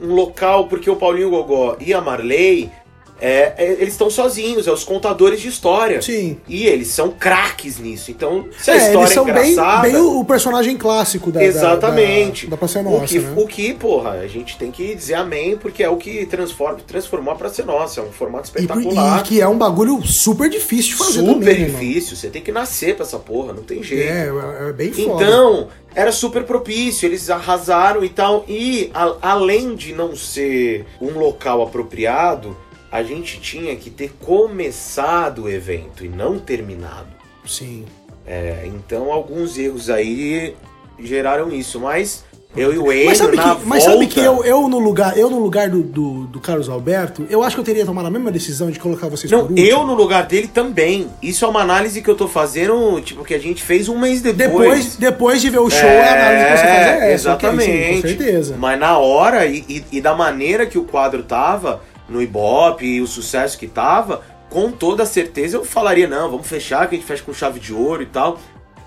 um- 0.03 0.09
um 0.09 0.15
local, 0.15 0.67
porque 0.67 0.91
o 0.91 0.97
Paulinho 0.97 1.31
Gogó 1.31 1.77
e 1.81 1.95
a 1.95 2.01
Marley. 2.03 2.69
É, 3.21 3.55
é, 3.57 3.73
eles 3.81 3.95
estão 3.95 4.09
sozinhos, 4.11 4.67
é 4.67 4.73
os 4.73 4.85
contadores 4.85 5.41
de 5.41 5.49
história. 5.49 6.01
Sim. 6.03 6.39
E 6.49 6.67
eles 6.67 6.89
são 6.89 7.11
craques 7.11 7.79
nisso. 7.79 8.11
Então, 8.11 8.47
se 8.59 8.71
a 8.71 8.75
É, 8.75 8.77
história 8.79 8.99
eles 9.01 9.13
são 9.13 9.29
é 9.29 9.33
bem, 9.33 9.53
engraçada. 9.53 9.83
bem 9.83 9.97
o, 9.97 10.21
o 10.21 10.25
personagem 10.25 10.77
clássico 10.77 11.31
da, 11.31 11.41
da- 11.41 11.47
Exatamente. 11.47 12.47
Da, 12.47 12.51
da 12.53 12.57
Praça 12.57 12.79
é 12.79 12.83
o, 12.83 12.85
Nossa, 12.91 13.07
que, 13.07 13.19
né? 13.19 13.33
o 13.37 13.47
que, 13.47 13.75
porra, 13.75 14.11
a 14.13 14.27
gente 14.27 14.57
tem 14.59 14.71
que 14.71 14.95
dizer 14.95 15.15
amém, 15.15 15.57
porque 15.57 15.83
é 15.83 15.89
o 15.91 15.97
que 15.97 16.25
transforma, 16.27 16.79
transformou 16.87 17.33
a 17.33 17.37
Praça 17.37 17.63
é 17.63 17.65
Nossa. 17.65 18.01
É 18.01 18.03
um 18.05 18.13
formato 18.13 18.49
E, 18.49 18.61
espetacular. 18.63 19.21
e 19.21 19.23
que 19.23 19.41
é 19.41 19.47
um 19.49 19.59
bagulho 19.59 20.01
super 20.07 20.49
difícil 20.49 20.93
de 20.93 20.97
fazer 20.97 21.21
super 21.21 21.35
também, 21.35 21.55
né, 21.55 21.61
irmão? 21.67 21.81
difícil. 21.81 22.17
Você 22.17 22.29
tem 22.29 22.43
que 22.43 22.53
nascer 22.53 22.95
pra 22.97 23.05
essa 23.05 23.19
porra, 23.19 23.53
não 23.53 23.63
tem 23.63 23.83
jeito. 23.83 24.11
É, 24.11 24.69
é 24.69 24.73
bem 24.73 24.93
foda. 24.93 25.23
Então, 25.25 25.69
era 25.95 26.13
super 26.13 26.45
propício, 26.45 27.07
eles 27.07 27.29
arrasaram 27.31 28.05
e 28.05 28.09
tal. 28.09 28.45
E 28.49 28.91
a- 28.95 29.17
além 29.23 29.75
de 29.75 29.93
não 29.93 30.15
ser 30.17 30.87
um 31.01 31.19
local 31.19 31.63
apropriado, 31.63 32.57
a 32.91 33.03
gente 33.03 33.41
tinha 33.41 33.75
que 33.77 33.89
ter 33.91 34.13
começado 34.21 35.45
o 35.45 35.49
evento 35.51 36.05
e 36.05 36.09
não 36.09 36.39
terminado. 36.39 37.09
Sim. 37.47 37.85
É, 38.27 38.63
então, 38.67 39.11
alguns 39.13 39.57
erros 39.59 39.89
aí 39.91 40.55
geraram 40.99 41.51
isso, 41.53 41.81
mas 41.81 42.25
eu 42.57 42.73
e 42.75 42.79
o 42.79 42.93
Enio 42.93 43.07
Mas 43.07 43.19
sabe 43.19 43.37
na 43.37 43.55
que, 43.57 43.67
mas 43.67 43.83
sabe 43.85 43.97
volta- 43.99 44.13
que 44.15 44.21
eu, 44.21 44.45
eu 44.45 44.69
no 44.69 44.79
lugar, 44.79 45.17
eu 45.17 45.31
no 45.31 45.39
lugar 45.39 45.69
do, 45.71 45.83
do, 45.83 46.27
do 46.27 46.41
Carlos 46.41 46.69
Alberto, 46.69 47.25
eu 47.31 47.43
acho 47.43 47.57
que 47.57 47.61
eu 47.61 47.65
teria 47.65 47.87
tomado 47.87 48.07
a 48.07 48.11
mesma 48.11 48.31
decisão 48.31 48.71
de 48.71 48.79
colocar 48.79 49.09
vocês 49.09 49.31
Não, 49.31 49.49
eu 49.57 49.85
no 49.87 49.95
lugar 49.95 50.27
dele 50.27 50.49
também. 50.53 51.09
Isso 51.23 51.45
é 51.45 51.49
uma 51.49 51.61
análise 51.63 52.03
que 52.03 52.11
eu 52.11 52.17
tô 52.17 52.29
fazendo, 52.29 53.01
tipo, 53.01 53.25
que 53.25 53.35
a 53.35 53.39
gente 53.39 53.63
fez 53.63 53.89
um 53.89 53.99
mês 53.99 54.21
depois. 54.21 54.51
Depois, 54.51 54.97
depois 54.97 55.41
de 55.41 55.49
ver 55.51 55.61
o 55.61 55.71
show, 55.71 55.89
a 55.89 56.13
análise 56.13 56.45
que 56.45 56.51
você 56.59 56.67
faz 56.67 56.87
é 56.87 56.97
essa. 56.99 57.13
Exatamente. 57.31 57.65
sim, 57.65 57.95
com 58.03 58.09
certeza. 58.09 58.57
Mas 58.59 58.79
na 58.79 58.99
hora 58.99 59.47
e, 59.47 59.65
e- 59.69 59.85
e 59.93 60.01
da 60.01 60.15
maneira 60.15 60.67
que 60.67 60.77
o 60.79 60.85
quadro 60.85 61.23
tava, 61.23 61.81
no 62.11 62.21
Ibope 62.21 62.85
e 62.85 63.01
o 63.01 63.07
sucesso 63.07 63.57
que 63.59 63.67
tava, 63.67 64.23
com 64.51 64.71
toda 64.71 65.07
certeza 65.07 65.57
eu 65.57 65.65
falaria, 65.65 66.09
não, 66.09 66.31
vamos 66.31 66.47
fechar, 66.47 66.89
que 66.89 66.97
a 66.97 66.99
gente 66.99 67.07
fecha 67.07 67.23
com 67.23 67.33
chave 67.33 67.61
de 67.61 67.73
ouro 67.73 68.03
e 68.03 68.07
tal. 68.07 68.39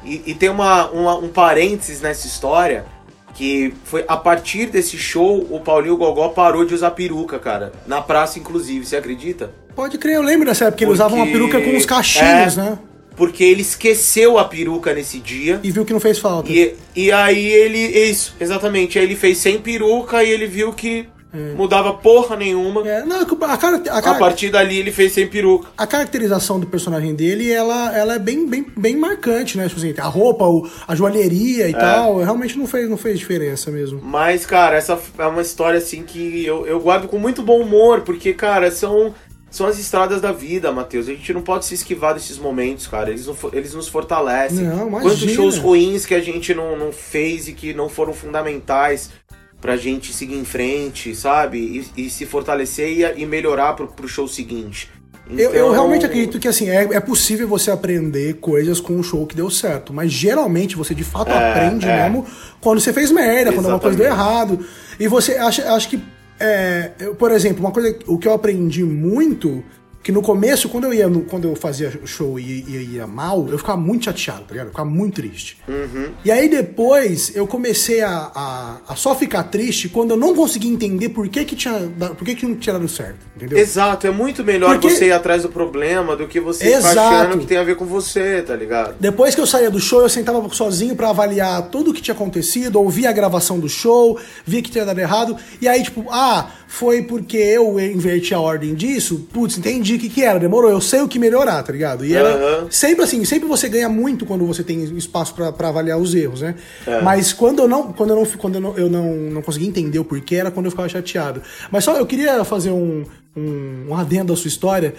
E, 0.04 0.22
e 0.28 0.34
tem 0.36 0.50
uma, 0.50 0.90
uma- 0.92 1.16
um 1.18 1.30
parênteses 1.30 2.02
nessa 2.02 2.28
história, 2.28 2.86
que 3.34 3.74
foi 3.86 4.04
a 4.08 4.18
partir 4.18 4.66
desse 4.68 4.98
show, 4.98 5.48
o 5.50 5.60
Paulinho 5.62 5.96
Gogó 5.98 6.28
parou 6.30 6.66
de 6.66 6.74
usar 6.74 6.92
peruca, 6.92 7.40
cara. 7.40 7.72
Na 7.88 8.02
praça, 8.02 8.38
inclusive, 8.38 8.86
você 8.86 8.98
acredita? 8.98 9.52
Pode 9.76 9.98
crer, 9.98 10.16
eu 10.18 10.22
lembro 10.22 10.46
dessa 10.46 10.66
época 10.66 10.80
que 10.80 10.84
ele 10.84 10.92
Porque- 10.92 11.04
usava 11.04 11.16
uma 11.16 11.26
peruca 11.26 11.60
com 11.62 11.70
uns 11.72 11.86
cachinhos, 11.86 12.58
é, 12.58 12.62
né? 12.62 12.78
Porque 13.16 13.44
ele 13.44 13.62
esqueceu 13.62 14.38
a 14.38 14.44
peruca 14.46 14.94
nesse 14.94 15.20
dia. 15.20 15.60
E 15.64 15.72
viu 15.72 15.86
que 15.86 15.94
não 15.94 16.00
fez 16.00 16.18
falta. 16.20 16.52
E, 16.52 16.76
e 16.96 17.12
aí 17.12 17.46
ele. 17.46 17.78
Isso, 17.80 18.36
exatamente. 18.40 18.98
Aí 19.00 19.06
ele 19.06 19.16
fez 19.16 19.38
sem 19.38 19.60
peruca 19.60 20.24
e 20.24 20.30
ele 20.32 20.48
viu 20.48 20.74
que 20.74 21.08
mudava 21.56 21.94
porra 21.94 22.36
nenhuma. 22.36 22.88
É, 22.88 23.04
não, 23.06 23.22
a, 23.22 23.58
cara, 23.58 23.82
a, 23.90 23.98
A 23.98 24.02
cara- 24.02 24.20
partir 24.20 24.50
dali 24.50 24.78
ele 24.78 24.92
fez 24.92 25.12
sem 25.14 25.28
peruca. 25.28 25.68
a 25.78 25.88
caracterização 25.88 26.60
do 26.60 26.68
personagem 26.68 27.16
dele, 27.16 27.52
ela, 27.52 27.96
ela 27.98 28.16
é 28.16 28.20
bem, 28.20 28.48
bem, 28.48 28.66
bem 28.78 28.96
marcante, 28.96 29.58
né? 29.58 29.68
Tipo 29.68 29.80
assim, 29.80 29.94
a 29.98 30.08
roupa, 30.08 30.46
o- 30.46 30.70
a 30.88 30.96
joalheria 30.96 31.66
É. 31.66 31.70
e 31.70 31.74
tal, 31.74 32.18
realmente 32.20 32.58
não 32.58 32.68
fez, 32.68 32.90
não 32.90 32.98
fez 32.98 33.18
diferença 33.18 33.72
mesmo. 33.72 34.00
Mas, 34.04 34.46
cara, 34.46 34.76
essa 34.78 35.00
é 35.18 35.26
uma 35.26 35.42
história 35.42 35.78
assim 35.80 36.04
que 36.04 36.46
eu, 36.46 36.66
eu 36.68 36.80
guardo 36.80 37.08
com 37.08 37.18
muito 37.18 37.42
bom 37.42 37.60
humor, 37.62 38.02
porque, 38.02 38.34
cara, 38.34 38.70
são. 38.72 39.14
São 39.50 39.68
as 39.68 39.78
estradas 39.78 40.20
da 40.20 40.32
vida, 40.32 40.72
Matheus. 40.72 41.08
A 41.08 41.12
gente 41.12 41.32
não 41.32 41.44
pode 41.44 41.66
se 41.66 41.76
esquivar 41.76 42.16
desses 42.16 42.40
momentos, 42.40 42.88
cara. 42.88 43.12
Eles, 43.12 43.28
não 43.28 43.36
eles 43.54 43.76
nos 43.76 43.88
fortalecem. 43.88 44.66
Não. 44.66 44.90
Quantos 44.90 45.20
shows 45.30 45.60
ruins 45.60 46.08
que 46.08 46.16
a 46.16 46.20
gente 46.20 46.56
não, 46.56 46.76
não 46.76 46.92
fez 46.92 47.48
e 47.48 47.54
que 47.54 47.72
não 47.72 47.88
foram 47.88 48.14
fundamentais 48.14 49.12
pra 49.64 49.78
gente 49.78 50.12
seguir 50.12 50.36
em 50.36 50.44
frente, 50.44 51.16
sabe? 51.16 51.58
E, 51.96 52.06
e 52.06 52.10
se 52.10 52.26
fortalecer 52.26 52.90
e, 52.90 53.22
e 53.22 53.26
melhorar 53.26 53.72
pro, 53.74 53.88
pro 53.88 54.10
show 54.10 54.28
seguinte. 54.28 54.90
Eu, 55.30 55.38
eu 55.38 55.50
Então- 55.52 55.72
realmente 55.72 56.06
acredito 56.06 56.38
que 56.38 56.50
assim, 56.50 56.70
é, 56.70 56.84
é 56.84 57.00
possível 57.00 57.48
você 57.48 57.72
aprender 57.72 58.34
coisas 58.42 58.82
com 58.82 58.92
um 58.94 59.02
show 59.02 59.26
que 59.26 59.34
deu 59.38 59.50
certo, 59.50 59.94
mas 59.94 60.12
geralmente 60.12 60.76
você 60.76 60.94
de 60.94 61.06
fato 61.06 61.32
É, 61.32 61.52
aprende 61.52 61.88
é. 61.88 62.04
mesmo 62.04 62.26
quando 62.60 62.82
você 62.82 62.92
fez 62.92 63.10
merda, 63.10 63.54
quando 63.54 63.68
alguma 63.68 63.80
coisa 63.80 63.98
deu 63.98 64.06
Exatamente. 64.08 64.34
errado. 64.36 64.66
E 65.00 65.08
você 65.08 65.38
acha, 65.38 65.74
acho 65.74 65.88
que, 65.90 66.04
é, 66.38 66.92
eu, 67.00 67.16
por 67.16 67.32
exemplo, 67.32 67.62
uma 67.62 67.72
coisa, 67.72 67.98
o 68.06 68.18
que 68.18 68.28
eu 68.28 68.34
aprendi 68.34 68.84
muito, 68.84 69.64
que 70.04 70.12
no 70.12 70.22
começo, 70.22 70.68
quando 70.68 70.84
eu 70.84 70.94
ia 70.94 71.08
no- 71.08 71.22
quando 71.22 71.48
eu 71.48 71.56
fazia 71.56 71.92
show 72.06 72.38
e, 72.38 72.44
e 72.68 72.96
ia 72.96 73.08
mal, 73.08 73.48
eu 73.50 73.58
ficava 73.58 73.80
muito 73.80 74.04
chateado, 74.06 74.42
tá 74.42 74.52
ligado? 74.52 74.68
Eu 74.68 74.72
ficava 74.72 74.90
muito 74.90 75.16
triste. 75.16 75.58
Uhum. 75.68 76.10
E 76.26 76.30
aí 76.30 76.50
depois 76.50 77.34
eu 77.36 77.48
comecei 77.48 78.02
a, 78.02 78.30
a, 78.36 78.78
a 78.90 78.96
só 78.98 79.16
ficar 79.16 79.44
triste 79.44 79.88
quando 79.88 80.12
eu 80.12 80.18
não 80.18 80.36
conseguia 80.36 80.70
entender 80.72 81.10
por 81.10 81.28
que 81.30 81.46
que 81.46 81.56
tinha, 81.56 81.74
por 82.18 82.26
que 82.26 82.36
que 82.36 82.46
não 82.46 82.56
tinha 82.56 82.74
dado 82.74 82.88
certo, 82.90 83.20
entendeu? 83.36 83.58
Exato, 83.58 84.06
é 84.06 84.12
muito 84.12 84.44
melhor 84.44 84.72
Porque- 84.80 84.90
você 84.90 85.08
ir 85.08 85.12
atrás 85.14 85.44
do 85.44 85.50
problema 85.50 86.16
do 86.18 86.28
que 86.28 86.40
você 86.40 86.74
Exato. 86.74 87.00
achando 87.00 87.38
que 87.40 87.46
tem 87.46 87.58
a 87.58 87.64
ver 87.64 87.76
com 87.78 87.86
você, 87.86 88.42
tá 88.42 88.56
ligado? 88.56 88.96
Depois 89.00 89.34
que 89.34 89.40
eu 89.40 89.48
saía 89.48 89.72
do 89.72 89.80
show, 89.80 90.02
eu 90.02 90.10
sentava 90.10 90.48
sozinho 90.50 90.96
pra 90.98 91.10
avaliar 91.12 91.70
tudo 91.70 91.92
o 91.92 91.94
que 91.94 92.02
tinha 92.02 92.14
acontecido, 92.14 92.76
ouvia 92.82 93.10
a 93.10 93.14
gravação 93.14 93.58
do 93.60 93.70
show, 93.70 94.20
via 94.46 94.62
que 94.62 94.70
tinha 94.70 94.84
dado 94.84 95.00
errado, 95.00 95.38
e 95.62 95.68
aí, 95.68 95.82
tipo, 95.82 96.06
ah, 96.12 96.50
foi 96.74 97.04
porque 97.04 97.38
eu 97.38 97.80
inverti 97.80 98.34
a 98.34 98.40
ordem 98.40 98.74
disso? 98.74 99.28
Putz, 99.32 99.60
entendi. 99.60 99.94
o 99.94 100.00
que, 100.00 100.10
que 100.10 100.24
era, 100.24 100.40
demorou, 100.40 100.72
eu 100.72 100.82
sei 100.82 101.02
o 101.02 101.08
que 101.08 101.20
melhorar, 101.20 101.62
tá 101.62 101.72
ligado? 101.72 102.04
E 102.04 102.16
era 102.16 102.66
sempre 102.72 103.04
assim, 103.04 103.24
sempre 103.26 103.48
você 103.48 103.70
ganha 103.70 103.88
muito 103.88 104.26
quando 104.26 104.44
você 104.48 104.64
tem 104.64 104.84
espaço 104.98 105.36
pra 105.36 105.52
pra 105.52 105.68
avaliar 105.68 106.00
os 106.00 106.16
erros, 106.16 106.42
né? 106.42 106.56
É. 106.88 107.00
Mas 107.00 107.32
quando 107.32 107.60
eu 107.60 107.68
não, 107.68 107.94
quando 107.94 108.10
eu 108.10 108.16
não, 108.16 108.26
quando 108.26 108.56
eu 108.56 108.62
não, 108.62 108.76
eu 108.76 108.90
não, 108.90 109.14
não 109.16 109.42
consegui 109.44 109.68
entender 109.68 110.00
o 110.00 110.04
porquê, 110.04 110.38
era 110.38 110.50
quando 110.50 110.66
eu 110.66 110.72
ficava 110.72 110.90
chateado. 110.90 111.44
Mas 111.70 111.84
só 111.84 111.96
eu 111.96 112.08
queria 112.08 112.44
fazer 112.44 112.72
um, 112.72 113.06
um, 113.38 113.86
um 113.90 113.96
adendo 113.96 114.34
à 114.34 114.36
sua 114.36 114.48
história, 114.48 114.96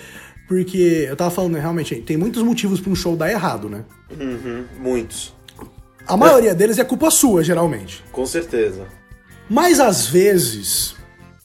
porque 0.47 1.09
eu 1.09 1.17
tava 1.17 1.33
falando, 1.33 1.55
né, 1.55 1.61
realmente, 1.61 1.97
tem 1.97 2.17
muitos 2.17 2.45
motivos 2.45 2.81
pra 2.81 2.93
um 2.93 2.95
show 2.95 3.17
dar 3.17 3.33
errado, 3.33 3.69
né? 3.69 3.85
Uhum, 4.17 4.65
muitos. 4.79 5.35
A 6.07 6.17
maioria 6.17 6.55
deles 6.55 6.79
é 6.79 6.85
culpa 6.85 7.11
sua, 7.11 7.43
geralmente. 7.43 8.05
Com 8.13 8.25
certeza. 8.25 8.87
Mas 9.51 9.81
às 9.81 10.07
vezes 10.07 10.95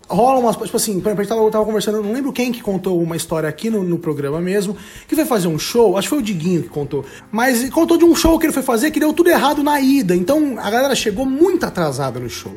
rola 0.09 0.39
umas. 0.39 0.55
Tipo 0.55 0.77
assim, 0.77 0.99
por 0.99 1.09
exemplo, 1.09 1.21
a 1.21 1.43
gente 1.43 1.51
tava, 1.51 1.65
conversando, 1.65 2.01
não 2.01 2.11
lembro 2.11 2.33
quem 2.33 2.51
que 2.51 2.61
contou 2.61 3.01
uma 3.01 3.15
história 3.15 3.47
aqui 3.47 3.69
no, 3.69 3.83
no 3.83 3.97
programa 3.97 4.41
mesmo, 4.41 4.75
que 5.07 5.15
foi 5.15 5.25
fazer 5.25 5.47
um 5.47 5.59
show, 5.59 5.97
acho 5.97 6.07
que 6.07 6.09
foi 6.09 6.19
o 6.19 6.21
Diguinho 6.21 6.63
que 6.63 6.69
contou. 6.69 7.05
Mas 7.31 7.69
contou 7.69 7.97
de 7.97 8.05
um 8.05 8.15
show 8.15 8.37
que 8.39 8.45
ele 8.45 8.53
foi 8.53 8.63
fazer 8.63 8.91
que 8.91 8.99
deu 8.99 9.13
tudo 9.13 9.29
errado 9.29 9.63
na 9.63 9.79
ida. 9.79 10.15
Então 10.15 10.55
a 10.57 10.69
galera 10.69 10.95
chegou 10.95 11.25
muito 11.25 11.65
atrasada 11.65 12.19
no 12.19 12.29
show. 12.29 12.55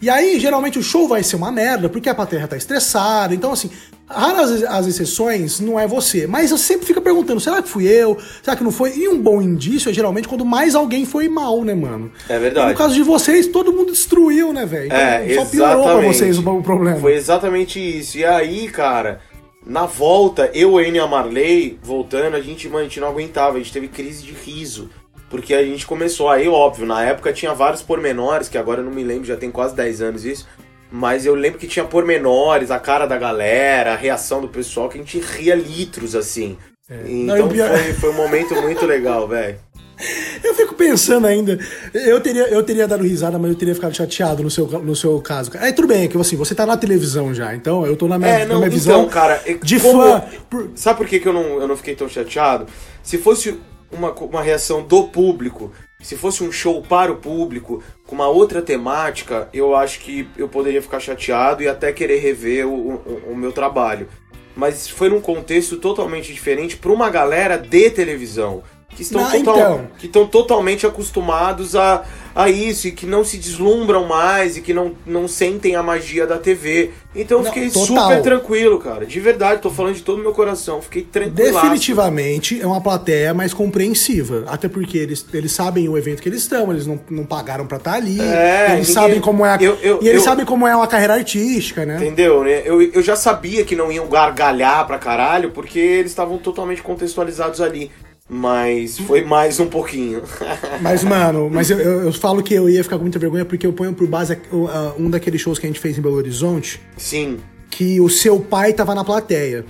E 0.00 0.08
aí, 0.08 0.38
geralmente, 0.38 0.78
o 0.78 0.82
show 0.82 1.08
vai 1.08 1.24
ser 1.24 1.34
uma 1.34 1.50
merda, 1.50 1.88
porque 1.88 2.08
a 2.08 2.14
plateia 2.14 2.46
tá 2.46 2.56
estressada. 2.56 3.34
Então, 3.34 3.50
assim, 3.50 3.68
raras 4.08 4.62
as 4.64 4.86
exceções 4.86 5.60
não 5.60 5.78
é 5.78 5.86
você. 5.86 6.26
Mas 6.26 6.50
eu 6.50 6.58
sempre 6.58 6.86
fico 6.86 7.00
perguntando, 7.00 7.40
será 7.40 7.62
que 7.62 7.68
fui 7.68 7.86
eu? 7.86 8.16
Será 8.42 8.56
que 8.56 8.64
não 8.64 8.70
foi? 8.70 8.96
E 8.96 9.08
um 9.08 9.20
bom 9.20 9.42
indício 9.42 9.90
é 9.90 9.92
geralmente 9.92 10.26
quando 10.26 10.44
mais 10.44 10.74
alguém 10.74 11.04
foi 11.04 11.28
mal, 11.28 11.62
né, 11.62 11.74
mano? 11.74 12.10
É 12.28 12.38
verdade. 12.38 12.68
E 12.68 12.72
no 12.72 12.78
caso 12.78 12.94
de 12.94 13.02
vocês, 13.02 13.46
todo 13.46 13.72
mundo 13.72 13.92
destruiu, 13.92 14.52
né, 14.52 14.64
velho? 14.64 14.92
É, 14.92 15.34
só 15.34 15.44
piorou 15.44 15.82
pra 15.82 15.92
exatamente. 15.92 16.16
vocês 16.16 16.38
o, 16.38 16.62
problema. 16.62 16.98
Foi 16.98 17.14
exatamente 17.14 17.78
isso. 17.78 18.18
E 18.18 18.24
aí, 18.24 18.68
cara, 18.68 19.20
na 19.64 19.86
volta, 19.86 20.50
eu, 20.54 20.80
Enio 20.80 20.96
e 20.96 21.00
a 21.00 21.06
Marley, 21.06 21.78
voltando, 21.82 22.34
a 22.34 22.40
gente, 22.40 22.68
mano, 22.68 22.80
a 22.80 22.84
gente 22.84 23.00
não 23.00 23.08
aguentava, 23.08 23.56
a 23.56 23.58
gente 23.58 23.72
teve 23.72 23.88
crise 23.88 24.24
de 24.24 24.32
riso. 24.32 24.88
Porque 25.28 25.52
a 25.52 25.62
gente 25.62 25.86
começou, 25.86 26.30
aí 26.30 26.48
óbvio, 26.48 26.86
na 26.86 27.04
época 27.04 27.32
tinha 27.34 27.52
vários 27.52 27.82
pormenores, 27.82 28.48
que 28.48 28.56
agora 28.56 28.80
eu 28.80 28.84
não 28.84 28.92
me 28.92 29.04
lembro, 29.04 29.26
já 29.26 29.36
tem 29.36 29.50
quase 29.50 29.74
10 29.76 30.00
anos 30.00 30.24
isso. 30.24 30.46
Mas 30.90 31.26
eu 31.26 31.34
lembro 31.34 31.58
que 31.58 31.66
tinha 31.66 31.84
pormenores, 31.84 32.70
a 32.70 32.78
cara 32.78 33.06
da 33.06 33.18
galera, 33.18 33.92
a 33.92 33.96
reação 33.96 34.40
do 34.40 34.48
pessoal, 34.48 34.88
que 34.88 34.96
a 34.96 35.00
gente 35.00 35.18
ria 35.20 35.54
litros, 35.54 36.14
assim. 36.14 36.56
Não, 36.88 37.06
e 37.06 37.22
Então 37.24 37.46
o 37.46 37.50
pior- 37.50 37.68
foi, 37.70 37.92
foi 37.94 38.10
um 38.10 38.14
momento 38.14 38.54
muito 38.62 38.86
legal, 38.86 39.28
velho. 39.28 39.58
Eu 40.44 40.54
fico 40.54 40.74
pensando 40.76 41.26
ainda, 41.26 41.58
eu 41.92 42.20
teria, 42.20 42.44
eu 42.48 42.62
teria 42.62 42.86
dado 42.86 43.02
risada, 43.02 43.36
mas 43.36 43.50
eu 43.50 43.56
teria 43.56 43.74
ficado 43.74 43.92
chateado 43.96 44.44
no 44.44 44.48
seu, 44.50 44.64
no 44.66 44.94
seu 44.94 45.20
caso. 45.20 45.50
Aí 45.58 45.72
tudo 45.72 45.88
bem, 45.88 46.04
é 46.04 46.08
que 46.08 46.16
assim, 46.16 46.36
você 46.36 46.54
tá 46.54 46.64
na 46.64 46.76
televisão 46.76 47.34
já, 47.34 47.52
então 47.52 47.84
eu 47.84 47.96
tô 47.96 48.06
na 48.06 48.16
minha, 48.16 48.30
É, 48.30 48.38
na 48.44 48.46
não, 48.54 48.58
minha 48.58 48.70
visão 48.70 49.00
então, 49.00 49.10
cara, 49.10 49.42
é 49.44 49.54
de 49.54 49.80
como- 49.80 50.00
fã. 50.00 50.22
por- 50.48 50.70
Sabe 50.76 50.98
por 50.98 51.06
que, 51.08 51.18
que 51.18 51.26
eu, 51.26 51.32
não, 51.32 51.60
eu 51.60 51.66
não 51.66 51.76
fiquei 51.76 51.96
tão 51.96 52.08
chateado? 52.08 52.66
Se 53.02 53.18
fosse 53.18 53.58
uma, 53.90 54.12
uma 54.12 54.40
reação 54.40 54.82
do 54.84 55.08
público, 55.08 55.72
se 56.00 56.16
fosse 56.16 56.44
um 56.44 56.52
show 56.52 56.80
para 56.82 57.10
o 57.12 57.16
público, 57.16 57.82
com 58.06 58.14
uma 58.14 58.28
outra 58.28 58.62
temática, 58.62 59.48
eu 59.52 59.74
acho 59.74 60.00
que 60.00 60.28
eu 60.36 60.48
poderia 60.48 60.80
ficar 60.80 61.00
chateado 61.00 61.62
e 61.62 61.68
até 61.68 61.92
querer 61.92 62.18
rever 62.18 62.66
o, 62.66 62.72
o, 62.72 63.22
o 63.32 63.36
meu 63.36 63.52
trabalho. 63.52 64.08
Mas 64.56 64.88
foi 64.88 65.08
num 65.08 65.20
contexto 65.20 65.76
totalmente 65.76 66.32
diferente 66.32 66.76
para 66.76 66.92
uma 66.92 67.10
galera 67.10 67.56
de 67.56 67.90
televisão. 67.90 68.62
Que 68.90 69.02
estão, 69.02 69.20
Ah, 69.24 69.30
total- 69.30 69.56
então. 69.56 69.86
que 69.98 70.06
estão 70.06 70.26
totalmente 70.26 70.86
acostumados 70.86 71.76
a, 71.76 72.04
a 72.38 72.48
isso 72.48 72.86
e 72.86 72.92
que 72.92 73.04
não 73.04 73.24
se 73.24 73.36
deslumbram 73.36 74.04
mais 74.06 74.56
e 74.56 74.60
que 74.60 74.72
não, 74.72 74.92
não 75.04 75.26
sentem 75.26 75.74
a 75.74 75.82
magia 75.82 76.24
da 76.24 76.38
TV. 76.38 76.90
Então 77.12 77.38
eu 77.38 77.44
Não, 77.44 77.52
fiquei 77.52 77.68
total. 77.68 77.86
super 78.10 78.22
tranquilo, 78.22 78.78
cara. 78.78 79.04
De 79.04 79.18
verdade, 79.18 79.60
tô 79.60 79.68
falando 79.70 79.96
de 79.96 80.02
todo 80.02 80.20
o 80.20 80.22
meu 80.22 80.32
coração. 80.32 80.80
Fiquei 80.80 81.02
tranquilo. 81.02 81.34
Definitivamente 81.34 82.60
é 82.60 82.64
uma 82.64 82.80
plateia 82.80 83.34
mais 83.34 83.52
compreensiva. 83.52 84.44
Até 84.46 84.68
porque 84.68 84.96
eles, 84.98 85.26
eles 85.34 85.50
sabem 85.50 85.88
o 85.88 85.98
evento 85.98 86.22
que 86.22 86.28
eles 86.28 86.42
estão, 86.42 86.70
eles 86.70 86.86
não, 86.86 87.00
não 87.10 87.24
pagaram 87.24 87.66
pra 87.66 87.78
estar 87.78 87.94
ali. 87.94 88.20
É, 88.20 88.66
eles 88.74 88.88
ninguém- 88.88 88.94
sabem 88.94 89.20
como 89.20 89.44
é 89.44 89.54
a, 89.54 89.56
eu- 89.60 89.76
eu- 89.82 89.98
E 90.00 90.06
eles 90.08 90.20
eu- 90.20 90.24
sabem 90.24 90.46
como 90.46 90.64
é 90.64 90.76
uma 90.76 90.86
carreira 90.86 91.14
artística, 91.14 91.84
né? 91.84 91.96
Entendeu? 91.96 92.44
né? 92.44 92.62
Eu, 92.64 92.80
eu 92.80 93.02
já 93.02 93.16
sabia 93.16 93.64
que 93.64 93.74
não 93.74 93.90
iam 93.90 94.06
gargalhar 94.08 94.86
pra 94.86 94.96
caralho, 94.98 95.50
porque 95.50 95.78
eles 95.80 96.12
estavam 96.12 96.38
totalmente 96.38 96.82
contextualizados 96.82 97.60
ali. 97.60 97.90
Mas 98.28 98.98
foi 98.98 99.24
mais 99.24 99.58
um 99.58 99.66
pouquinho. 99.66 100.22
Mas, 100.82 101.02
mano, 101.02 101.48
mas 101.50 101.70
eu, 101.70 101.78
eu, 101.78 102.02
eu 102.04 102.12
falo 102.12 102.42
que 102.42 102.52
eu 102.54 102.68
ia 102.68 102.84
ficar 102.84 102.96
com 102.96 103.02
muita 103.02 103.18
vergonha 103.18 103.44
porque 103.44 103.66
eu 103.66 103.72
ponho 103.72 103.94
por 103.94 104.06
base 104.06 104.34
uh, 104.52 104.68
um 104.98 105.08
daqueles 105.08 105.40
shows 105.40 105.58
que 105.58 105.66
a 105.66 105.68
gente 105.68 105.80
fez 105.80 105.96
em 105.96 106.02
Belo 106.02 106.16
Horizonte, 106.16 106.80
Sim, 106.96 107.38
que 107.70 108.00
o 108.00 108.08
seu 108.08 108.38
pai 108.38 108.72
tava 108.72 108.94
na 108.94 109.02
plateia. 109.02 109.64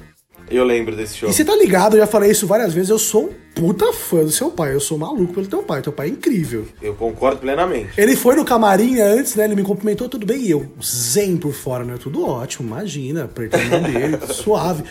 eu 0.50 0.64
lembro 0.64 0.96
desse 0.96 1.16
show. 1.16 1.30
E 1.30 1.32
você 1.32 1.44
tá 1.44 1.54
ligado, 1.54 1.94
eu 1.94 2.00
já 2.00 2.06
falei 2.06 2.30
isso 2.32 2.46
várias 2.46 2.74
vezes, 2.74 2.90
eu 2.90 2.98
sou 2.98 3.26
um 3.26 3.30
puta 3.54 3.92
fã 3.92 4.24
do 4.24 4.30
seu 4.30 4.50
pai, 4.50 4.74
eu 4.74 4.80
sou 4.80 4.98
maluco 4.98 5.32
pelo 5.34 5.46
teu 5.46 5.62
pai, 5.62 5.82
teu 5.82 5.92
pai 5.92 6.09
é 6.09 6.11
incrível. 6.11 6.66
Eu 6.82 6.94
concordo 6.94 7.40
plenamente. 7.40 7.90
Ele 7.96 8.14
foi 8.16 8.36
no 8.36 8.44
camarim 8.44 9.00
antes, 9.00 9.34
né? 9.34 9.44
Ele 9.44 9.56
me 9.56 9.62
cumprimentou, 9.64 10.09
tudo 10.09 10.24
bem. 10.26 10.40
E 10.42 10.50
eu, 10.50 10.66
zen 10.82 11.36
por 11.36 11.52
fora, 11.52 11.84
né? 11.84 11.94
Tudo 11.98 12.24
ótimo, 12.24 12.68
imagina, 12.68 13.24
apertei 13.24 13.61
a 13.61 13.64
mão 13.66 13.82
dele, 13.82 14.18
suave. 14.32 14.84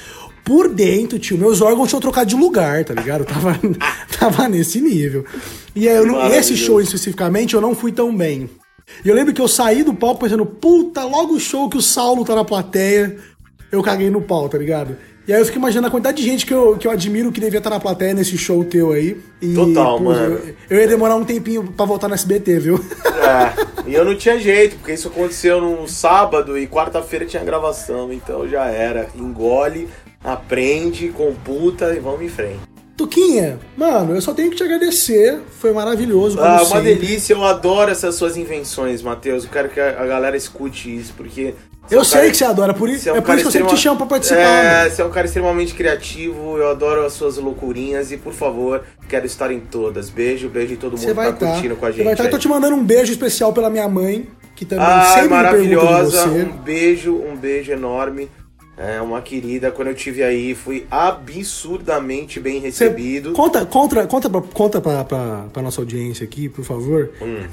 Por 0.48 0.70
dentro, 0.70 1.20
tio, 1.20 1.38
meus 1.38 1.62
órgãos 1.62 1.89
tinham 1.89 2.00
trocado 2.00 2.30
de 2.30 2.36
lugar, 2.38 2.86
tá 2.86 2.93
ligado? 2.93 3.22
Eu 3.22 3.26
tava, 3.28 3.60
tava 4.18 4.48
nesse 4.48 4.80
nível. 4.80 5.26
E 5.76 5.89
aí, 5.89 5.98
eu 5.98 6.06
não- 6.06 6.34
esse 6.34 6.56
show 6.56 6.80
especificamente, 6.80 7.54
eu 7.54 7.60
não 7.60 7.76
fui 7.76 7.91
tão 7.91 8.16
bem. 8.16 8.50
E 9.04 9.10
eu 9.10 9.14
lembro 9.14 9.34
que 9.34 9.41
eu 9.41 9.48
saí 9.50 9.84
do 9.84 9.93
palco 9.93 10.22
pensando, 10.22 10.45
puta, 10.45 11.04
logo 11.04 11.34
o 11.34 11.39
show 11.39 11.70
que 11.70 11.78
o 11.78 11.82
Saulo 11.82 12.24
tá 12.24 12.34
na 12.34 12.45
plateia, 12.45 13.18
eu 13.70 13.84
caguei 13.84 14.10
no 14.10 14.22
pau, 14.22 14.48
tá 14.48 14.58
ligado? 14.58 14.95
E 15.28 15.34
aí 15.34 15.41
eu 15.41 15.45
fico 15.45 15.58
imaginando 15.58 15.88
a 15.88 15.91
quantidade 15.91 16.16
de 16.16 16.24
gente 16.24 16.45
que 16.45 16.54
eu, 16.54 16.78
que 16.78 16.88
eu 16.88 16.91
admiro 16.91 17.34
que 17.34 17.41
devia 17.41 17.58
estar 17.58 17.70
na 17.70 17.82
plateia 17.82 18.14
nesse 18.14 18.38
show 18.38 18.64
teu 18.64 18.93
aí. 18.93 19.20
E, 19.41 19.54
Total, 19.54 19.98
pô, 19.98 20.06
mano. 20.06 20.36
Eu, 20.36 20.56
eu 20.70 20.80
ia 20.80 20.88
demorar 20.88 21.18
um 21.18 21.26
tempinho 21.26 21.66
pra 21.76 21.86
voltar 21.86 22.08
no 22.08 22.14
SBT, 22.14 22.60
viu? 22.60 22.80
É, 23.06 23.52
e 23.91 23.93
eu 23.93 24.06
não 24.06 24.16
tinha 24.16 24.39
jeito, 24.39 24.78
porque 24.78 24.93
isso 24.93 25.10
aconteceu 25.10 25.60
num 25.60 25.86
sábado 25.86 26.58
e 26.58 26.66
quarta-feira 26.66 27.26
tinha 27.26 27.43
gravação, 27.43 28.14
então 28.14 28.48
já 28.48 28.68
era. 28.68 29.10
Engole, 29.18 29.89
aprende, 30.24 31.09
computa 31.09 31.93
e 31.93 31.99
vamos 31.99 32.22
em 32.22 32.30
frente. 32.30 32.59
Tuquinha, 32.95 33.59
mano, 33.78 34.15
eu 34.15 34.22
só 34.22 34.34
tenho 34.34 34.49
que 34.49 34.55
te 34.55 34.63
agradecer. 34.63 35.39
Foi 35.59 35.72
maravilhoso. 35.72 36.39
Ah, 36.41 36.55
uma 36.63 36.65
sempre. 36.65 36.95
delícia, 36.95 37.34
eu 37.36 37.43
adoro 37.43 37.91
essas 37.91 38.15
suas 38.15 38.36
invenções, 38.36 39.03
Matheus. 39.03 39.43
Eu 39.43 39.49
quero 39.51 39.70
que 39.70 39.80
a 39.80 40.03
galera 40.07 40.36
escute 40.36 40.95
isso, 40.95 41.13
porque. 41.15 41.53
você 41.88 41.93
é 41.93 41.97
Eu 41.97 42.01
um 42.01 42.03
sei 42.03 42.20
cara- 42.22 42.32
que 42.32 42.38
você 42.38 42.45
adora, 42.45 42.74
por 42.74 42.89
isso, 42.89 43.03
você 43.03 43.09
é, 43.09 43.13
um 43.13 43.15
por 43.18 43.22
cara 43.28 43.39
isso 43.39 43.43
que 43.51 43.55
eu 43.57 43.61
sempre 43.61 43.76
te 43.78 43.82
chamo 43.84 43.97
pra 43.97 44.07
participar. 44.07 44.39
É, 44.39 44.80
mano. 44.80 44.89
você 44.95 45.01
é 45.03 45.05
um 45.05 45.11
cara 45.11 45.28
extremamente 45.28 45.76
criativo, 45.76 46.57
eu 46.57 46.72
adoro 46.72 47.05
as 47.05 47.13
suas 47.13 47.38
loucurinhas 47.38 48.11
e, 48.11 48.18
por 48.18 48.34
favor, 48.34 48.84
quero 49.07 49.28
estar 49.28 49.51
em 49.51 49.59
todas. 49.59 50.09
Beijo, 50.09 50.49
beijo 50.49 50.74
em 50.74 50.78
todo 50.78 50.93
mundo 50.93 51.01
Você 51.01 51.07
que 51.09 51.13
vai 51.13 51.28
tá 51.28 51.34
estar. 51.36 51.51
curtindo 51.51 51.76
com 51.76 51.86
a 51.86 51.89
Você 51.91 51.95
gente. 51.97 52.03
vai 52.05 52.13
estar. 52.13 52.24
Eu 52.26 52.32
tô 52.32 52.39
te 52.39 52.47
mandando 52.47 52.76
um 52.76 52.84
beijo 52.84 53.11
especial 53.11 53.53
pela 53.53 53.70
minha 53.70 53.88
mãe, 53.88 54.28
que 54.55 54.65
também 54.65 54.84
Ai, 54.84 55.22
sempre 55.22 55.36
me 55.38 55.43
pergunta 55.43 55.68
de 55.68 55.76
maravilhosa. 55.76 56.22
você. 56.24 56.41
Um 56.41 56.57
beijo, 56.57 57.13
um 57.15 57.36
beijo 57.36 57.72
enorme. 57.72 58.28
É 58.78 59.01
uma 59.01 59.21
querida. 59.21 59.71
Quando 59.71 59.88
eu 59.88 59.95
tive 59.95 60.21
aí, 60.23 60.53
fui 60.53 60.86
absurdamente 60.91 62.39
bem 62.39 62.59
recebido. 62.59 63.34
Conta, 63.34 63.65
conta, 63.65 64.05
conta, 64.05 64.30
pra, 64.30 64.41
conta 64.41 64.80
pra, 64.82 65.03
pra, 65.03 65.45
pra 65.51 65.61
nossa 65.63 65.82
audiência 65.82 66.23
aqui, 66.23 66.47
por 66.47 66.63
favor. 66.63 67.11
O 67.19 67.25
Hum. 67.25 67.47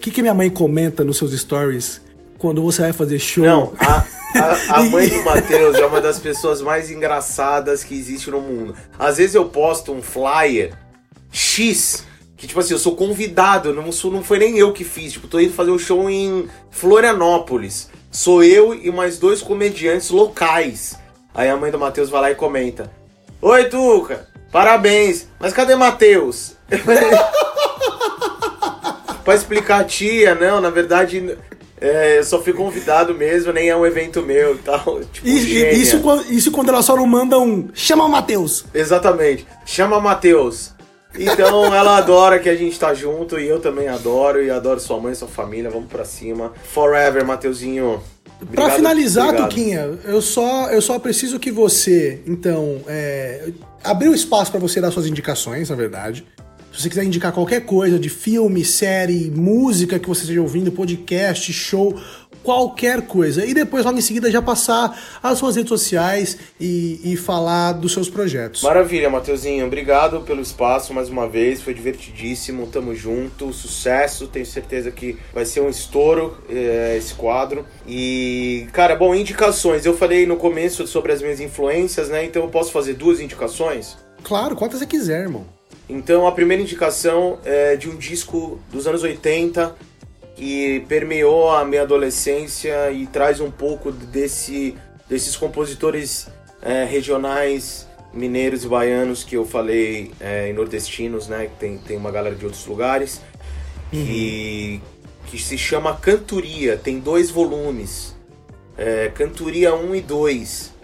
que, 0.00 0.10
que 0.10 0.20
minha 0.22 0.34
mãe 0.34 0.50
comenta 0.50 1.02
nos 1.02 1.16
seus 1.16 1.32
stories 1.38 2.00
quando 2.38 2.60
você 2.62 2.82
vai 2.82 2.92
fazer 2.92 3.18
show? 3.18 3.44
Não, 3.44 3.72
a, 3.78 4.04
a, 4.34 4.80
a 4.80 4.82
mãe 4.90 5.08
do 5.08 5.22
Matheus 5.24 5.76
é 5.76 5.86
uma 5.86 6.00
das 6.00 6.18
pessoas 6.18 6.60
mais 6.60 6.90
engraçadas 6.90 7.82
que 7.82 7.94
existe 7.94 8.30
no 8.30 8.40
mundo. 8.40 8.74
Às 8.98 9.16
vezes 9.16 9.34
eu 9.34 9.46
posto 9.46 9.92
um 9.92 10.02
flyer 10.02 10.74
X, 11.32 12.04
que 12.36 12.46
tipo 12.46 12.60
assim, 12.60 12.72
eu 12.74 12.78
sou 12.78 12.94
convidado, 12.94 13.72
não, 13.72 13.90
sou, 13.90 14.10
não 14.12 14.22
foi 14.22 14.38
nem 14.38 14.58
eu 14.58 14.72
que 14.72 14.84
fiz. 14.84 15.12
Tipo, 15.14 15.26
tô 15.26 15.40
indo 15.40 15.52
fazer 15.54 15.70
um 15.70 15.78
show 15.78 16.08
em 16.10 16.48
Florianópolis. 16.70 17.88
Sou 18.10 18.42
eu 18.44 18.74
e 18.74 18.90
mais 18.90 19.18
dois 19.18 19.42
comediantes 19.42 20.10
locais. 20.10 20.96
Aí 21.34 21.48
a 21.48 21.56
mãe 21.56 21.70
do 21.70 21.78
Matheus 21.78 22.08
vai 22.10 22.20
lá 22.20 22.30
e 22.30 22.34
comenta: 22.34 22.90
Oi, 23.42 23.64
Tuca, 23.66 24.28
parabéns, 24.52 25.28
mas 25.38 25.52
cadê 25.52 25.74
Matheus? 25.76 26.54
pra 29.24 29.34
explicar 29.34 29.80
a 29.80 29.84
tia, 29.84 30.34
não, 30.34 30.60
na 30.60 30.70
verdade, 30.70 31.36
é, 31.80 32.18
eu 32.18 32.24
só 32.24 32.40
fui 32.40 32.52
convidado 32.52 33.12
mesmo, 33.14 33.52
nem 33.52 33.68
é 33.68 33.76
um 33.76 33.84
evento 33.84 34.22
meu 34.22 34.54
e 34.54 34.58
tal. 34.58 35.00
Tipo, 35.12 35.26
E- 35.26 35.72
isso, 35.80 36.00
quando- 36.00 36.30
isso 36.30 36.50
quando 36.50 36.68
ela 36.68 36.82
só 36.82 36.96
não 36.96 37.06
manda 37.06 37.38
um. 37.38 37.68
Chama 37.74 38.04
o 38.04 38.08
Matheus. 38.08 38.64
Exatamente. 38.72 39.46
Chama 39.64 40.00
Matheus. 40.00 40.72
Então 41.18 41.74
ela 41.74 41.96
adora 41.98 42.38
que 42.38 42.48
a 42.48 42.56
gente 42.56 42.78
tá 42.78 42.92
junto 42.94 43.38
e 43.38 43.46
eu 43.46 43.60
também 43.60 43.88
adoro 43.88 44.42
e 44.42 44.50
adoro 44.50 44.80
sua 44.80 44.98
mãe, 44.98 45.14
sua 45.14 45.28
família. 45.28 45.70
Vamos 45.70 45.88
pra 45.88 46.04
cima. 46.04 46.52
Forever, 46.64 47.24
Mateuzinho. 47.24 48.00
Pra 48.38 48.46
Obrigado, 48.46 48.76
finalizar, 48.76 49.28
obrigado. 49.28 49.48
Tuquinha, 49.48 49.98
eu 50.04 50.20
só, 50.20 50.68
eu 50.70 50.82
só 50.82 50.98
preciso 50.98 51.38
que 51.38 51.50
você, 51.50 52.20
então, 52.26 52.82
é, 52.86 53.48
abriu 53.82 54.12
espaço 54.12 54.50
pra 54.50 54.60
você 54.60 54.78
dar 54.78 54.90
suas 54.90 55.06
indicações, 55.06 55.70
na 55.70 55.76
verdade. 55.76 56.26
Se 56.70 56.82
você 56.82 56.90
quiser 56.90 57.04
indicar 57.04 57.32
qualquer 57.32 57.64
coisa 57.64 57.98
de 57.98 58.10
filme, 58.10 58.62
série, 58.62 59.30
música 59.30 59.98
que 59.98 60.06
você 60.06 60.20
esteja 60.20 60.42
ouvindo, 60.42 60.70
podcast, 60.70 61.50
show, 61.50 61.98
qualquer 62.46 63.02
coisa. 63.02 63.44
E 63.44 63.52
depois, 63.52 63.84
logo 63.84 63.98
em 63.98 64.00
seguida, 64.00 64.30
já 64.30 64.40
passar 64.40 64.96
as 65.20 65.36
suas 65.36 65.56
redes 65.56 65.68
sociais 65.68 66.38
e, 66.60 67.00
e 67.02 67.16
falar 67.16 67.72
dos 67.72 67.92
seus 67.92 68.08
projetos. 68.08 68.62
Maravilha, 68.62 69.10
Mateuzinho. 69.10 69.66
Obrigado 69.66 70.20
pelo 70.20 70.40
espaço 70.40 70.94
mais 70.94 71.08
uma 71.08 71.28
vez. 71.28 71.60
Foi 71.60 71.74
divertidíssimo. 71.74 72.68
Tamo 72.68 72.94
junto. 72.94 73.52
Sucesso. 73.52 74.28
Tenho 74.28 74.46
certeza 74.46 74.92
que 74.92 75.18
vai 75.34 75.44
ser 75.44 75.60
um 75.60 75.68
estouro 75.68 76.38
é, 76.48 76.94
esse 76.96 77.14
quadro. 77.14 77.66
E, 77.84 78.68
cara, 78.72 78.94
bom, 78.94 79.12
indicações. 79.12 79.84
Eu 79.84 79.96
falei 79.96 80.24
no 80.24 80.36
começo 80.36 80.86
sobre 80.86 81.10
as 81.10 81.20
minhas 81.20 81.40
influências, 81.40 82.08
né? 82.08 82.24
Então 82.24 82.42
eu 82.42 82.48
posso 82.48 82.70
fazer 82.70 82.94
duas 82.94 83.18
indicações? 83.18 83.98
Claro, 84.22 84.54
quantas 84.54 84.78
você 84.78 84.86
quiser, 84.86 85.22
irmão. 85.22 85.44
Então 85.88 86.28
a 86.28 86.32
primeira 86.32 86.62
indicação 86.62 87.38
é 87.44 87.74
de 87.74 87.88
um 87.88 87.96
disco 87.96 88.60
dos 88.70 88.86
anos 88.86 89.02
80 89.02 89.74
que 90.36 90.84
permeou 90.86 91.50
a 91.50 91.64
minha 91.64 91.82
adolescência 91.82 92.92
e 92.92 93.06
traz 93.06 93.40
um 93.40 93.50
pouco 93.50 93.90
desse, 93.90 94.76
desses 95.08 95.34
compositores 95.34 96.28
é, 96.62 96.84
regionais 96.84 97.88
mineiros 98.12 98.64
e 98.64 98.68
baianos 98.68 99.24
que 99.24 99.36
eu 99.36 99.44
falei 99.46 100.12
é, 100.20 100.50
e 100.50 100.52
nordestinos, 100.52 101.26
né? 101.28 101.50
Tem, 101.58 101.78
tem 101.78 101.96
uma 101.96 102.10
galera 102.10 102.34
de 102.34 102.44
outros 102.44 102.66
lugares. 102.66 103.20
Que, 103.90 104.82
que 105.26 105.38
se 105.38 105.56
chama 105.56 105.96
Cantoria, 105.96 106.76
tem 106.76 106.98
dois 106.98 107.30
volumes. 107.30 108.16
É, 108.76 109.10
Cantoria 109.14 109.74
1 109.74 109.94
e 109.94 110.00
2. 110.00 110.74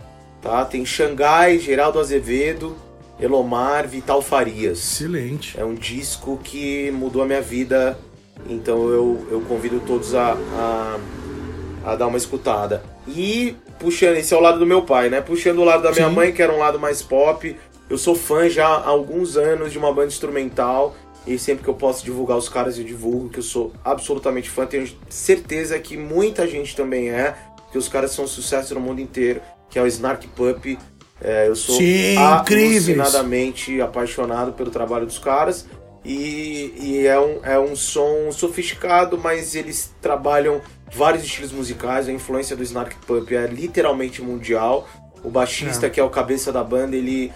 Tá? 0.41 0.65
Tem 0.65 0.85
Xangai, 0.85 1.59
Geraldo 1.59 1.99
Azevedo, 1.99 2.77
Elomar, 3.21 3.87
Vital 3.87 4.23
Farias. 4.23 4.79
Excelente. 4.79 5.59
É 5.59 5.65
um 5.65 5.75
disco 5.75 6.39
que 6.43 6.91
mudou 6.91 7.23
a 7.23 7.27
minha 7.27 7.43
vida, 7.43 7.99
então 8.49 8.89
eu, 8.89 9.27
eu 9.31 9.41
convido 9.43 9.81
todos 9.81 10.15
a, 10.15 10.33
a, 10.35 10.99
a 11.85 11.97
dar 11.97 12.07
uma 12.07 12.19
escutada. 12.19 12.83
E 13.07 13.57
puxando, 13.79 14.17
esse 14.17 14.33
é 14.33 14.37
o 14.37 14.41
lado 14.41 14.59
do 14.59 14.67
meu 14.67 14.83
pai, 14.83 15.09
né? 15.09 15.21
Puxando 15.21 15.59
o 15.59 15.65
lado 15.65 15.83
da 15.83 15.91
minha 15.93 16.09
Sim. 16.09 16.15
mãe, 16.15 16.33
que 16.33 16.43
era 16.43 16.53
um 16.53 16.59
lado 16.59 16.79
mais 16.79 17.03
pop. 17.03 17.57
Eu 17.91 17.99
sou 17.99 18.15
fã 18.15 18.49
já 18.49 18.67
há 18.67 18.87
alguns 18.87 19.37
anos 19.37 19.73
de 19.73 19.79
uma 19.79 19.93
banda 19.93 20.09
instrumental. 20.09 20.95
E 21.27 21.39
sempre 21.39 21.63
que 21.63 21.71
eu 21.71 21.75
posso 21.75 22.05
divulgar 22.05 22.37
os 22.37 22.49
caras, 22.49 22.79
eu 22.79 22.85
divulgo, 22.85 23.29
que 23.29 23.39
eu 23.39 23.43
sou 23.45 23.73
absolutamente 23.85 24.51
fã. 24.51 24.67
Tenho 24.67 24.89
certeza 25.09 25.79
que 25.79 25.97
muita 25.97 26.49
gente 26.49 26.75
também 26.75 27.11
é, 27.11 27.35
que 27.71 27.79
os 27.79 27.89
caras 27.89 28.11
são 28.11 28.25
um 28.25 28.29
sucesso 28.29 28.75
no 28.75 28.81
mundo 28.81 29.01
inteiro, 29.01 29.41
que 29.71 29.79
é 29.79 29.83
o 29.83 29.87
Snark 29.87 30.27
Puppy. 30.29 30.79
É, 31.21 31.47
eu 31.47 31.55
sou 31.55 31.77
Sim, 31.77 32.17
incríveis. 32.41 32.89
apaixonado 33.81 34.53
pelo 34.53 34.71
trabalho 34.71 35.07
dos 35.07 35.19
caras. 35.19 35.67
E, 36.05 36.75
e 36.81 37.07
é, 37.07 37.19
um, 37.21 37.39
é 37.45 37.59
um 37.59 37.77
som 37.77 38.31
sofisticado, 38.33 39.17
mas 39.19 39.55
eles 39.55 39.93
trabalham 40.01 40.61
vários 40.93 41.23
estilos 41.25 41.53
musicais. 41.53 42.09
A 42.09 42.13
influência 42.13 42.57
do 42.57 42.63
Snark 42.63 42.97
Puppy 43.07 43.37
é 43.37 43.47
literalmente 43.47 44.21
mundial. 44.21 44.89
O 45.23 45.31
baixista, 45.31 45.87
É. 45.87 45.91
que 45.91 46.01
é 46.01 46.05
o 46.05 46.11
cabeça 46.11 46.51
da 46.53 46.65
banda, 46.65 46.97
ele 46.97 47.33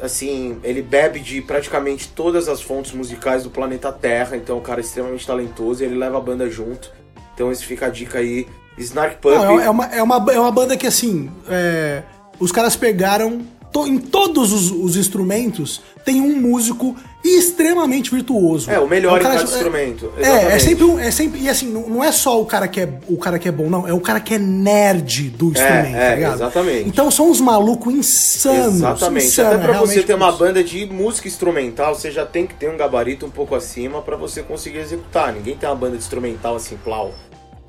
assim, 0.00 0.58
ele 0.62 0.82
bebe 0.82 1.18
de 1.20 1.40
praticamente 1.40 2.08
todas 2.08 2.48
as 2.48 2.60
fontes 2.60 2.92
musicais 2.92 3.44
do 3.44 3.50
planeta 3.50 3.90
Terra, 3.90 4.36
então 4.36 4.56
é 4.56 4.58
um 4.58 4.62
cara 4.62 4.78
extremamente 4.80 5.26
talentoso 5.26 5.82
e 5.82 5.86
ele 5.86 5.96
leva 5.96 6.18
a 6.18 6.20
banda 6.20 6.50
junto. 6.50 6.90
Então 7.34 7.50
esse 7.50 7.64
fica 7.64 7.86
a 7.86 7.88
dica 7.88 8.18
aí. 8.18 8.46
Snark 8.78 9.16
Puppy. 9.22 9.34
Não, 9.36 9.58
é, 9.60 9.64
é 9.64 9.70
uma, 9.70 9.86
é, 9.86 10.02
uma, 10.02 10.32
é 10.34 10.38
uma 10.40 10.52
banda 10.52 10.76
que, 10.76 10.86
assim, 10.86 11.30
é, 11.48 12.02
os 12.38 12.52
caras 12.52 12.76
pegaram. 12.76 13.40
to- 13.72 13.86
em 13.86 13.96
todos 13.98 14.52
os, 14.52 14.70
os 14.70 14.96
instrumentos, 14.96 15.80
tem 16.04 16.20
um 16.20 16.38
músico 16.40 16.94
extremamente 17.28 18.10
virtuoso. 18.10 18.70
É, 18.70 18.78
o 18.78 18.88
melhor 18.88 19.14
um 19.14 19.16
em 19.18 19.22
cara- 19.22 19.34
cada 19.36 19.44
instrumento. 19.50 20.12
É, 20.18 20.54
é 20.54 20.58
sempre 20.58 20.84
um. 20.84 20.98
É 20.98 21.10
sempre, 21.10 21.40
e 21.40 21.48
assim, 21.48 21.66
não, 21.68 21.88
não 21.88 22.04
é 22.04 22.12
só 22.12 22.40
o 22.40 22.46
cara, 22.46 22.68
que 22.68 22.80
é, 22.80 22.88
o 23.08 23.16
cara 23.16 23.38
que 23.38 23.48
é 23.48 23.52
bom, 23.52 23.68
não. 23.68 23.86
É 23.88 23.92
o 23.92 24.00
cara 24.00 24.20
que 24.20 24.34
é 24.34 24.38
nerd 24.38 25.30
do 25.30 25.50
instrumento, 25.50 25.96
é, 25.96 26.16
tá 26.16 26.32
exatamente. 26.34 26.88
Então 26.88 27.10
são 27.10 27.30
uns 27.30 27.40
malucos 27.40 27.92
insanos. 27.94 28.74
Exatamente. 28.76 29.26
insanos, 29.26 29.54
Até 29.54 29.62
pra 29.64 29.78
você 29.80 30.02
ter 30.02 30.14
uma 30.14 30.32
banda 30.32 30.62
de 30.62 30.86
música 30.86 31.28
instrumental, 31.28 31.94
você 31.94 32.10
já 32.10 32.24
tem 32.26 32.46
que 32.46 32.54
ter 32.54 32.70
um 32.70 32.76
gabarito 32.76 33.26
um 33.26 33.30
pouco 33.30 33.54
acima 33.54 34.02
pra 34.02 34.16
você 34.16 34.42
conseguir 34.42 34.78
executar. 34.78 35.32
Ninguém 35.32 35.56
tem 35.56 35.68
uma 35.68 35.74
banda 35.76 35.92
de 35.96 36.02
instrumental 36.02 36.56
assim, 36.56 36.76
plau. 36.82 37.12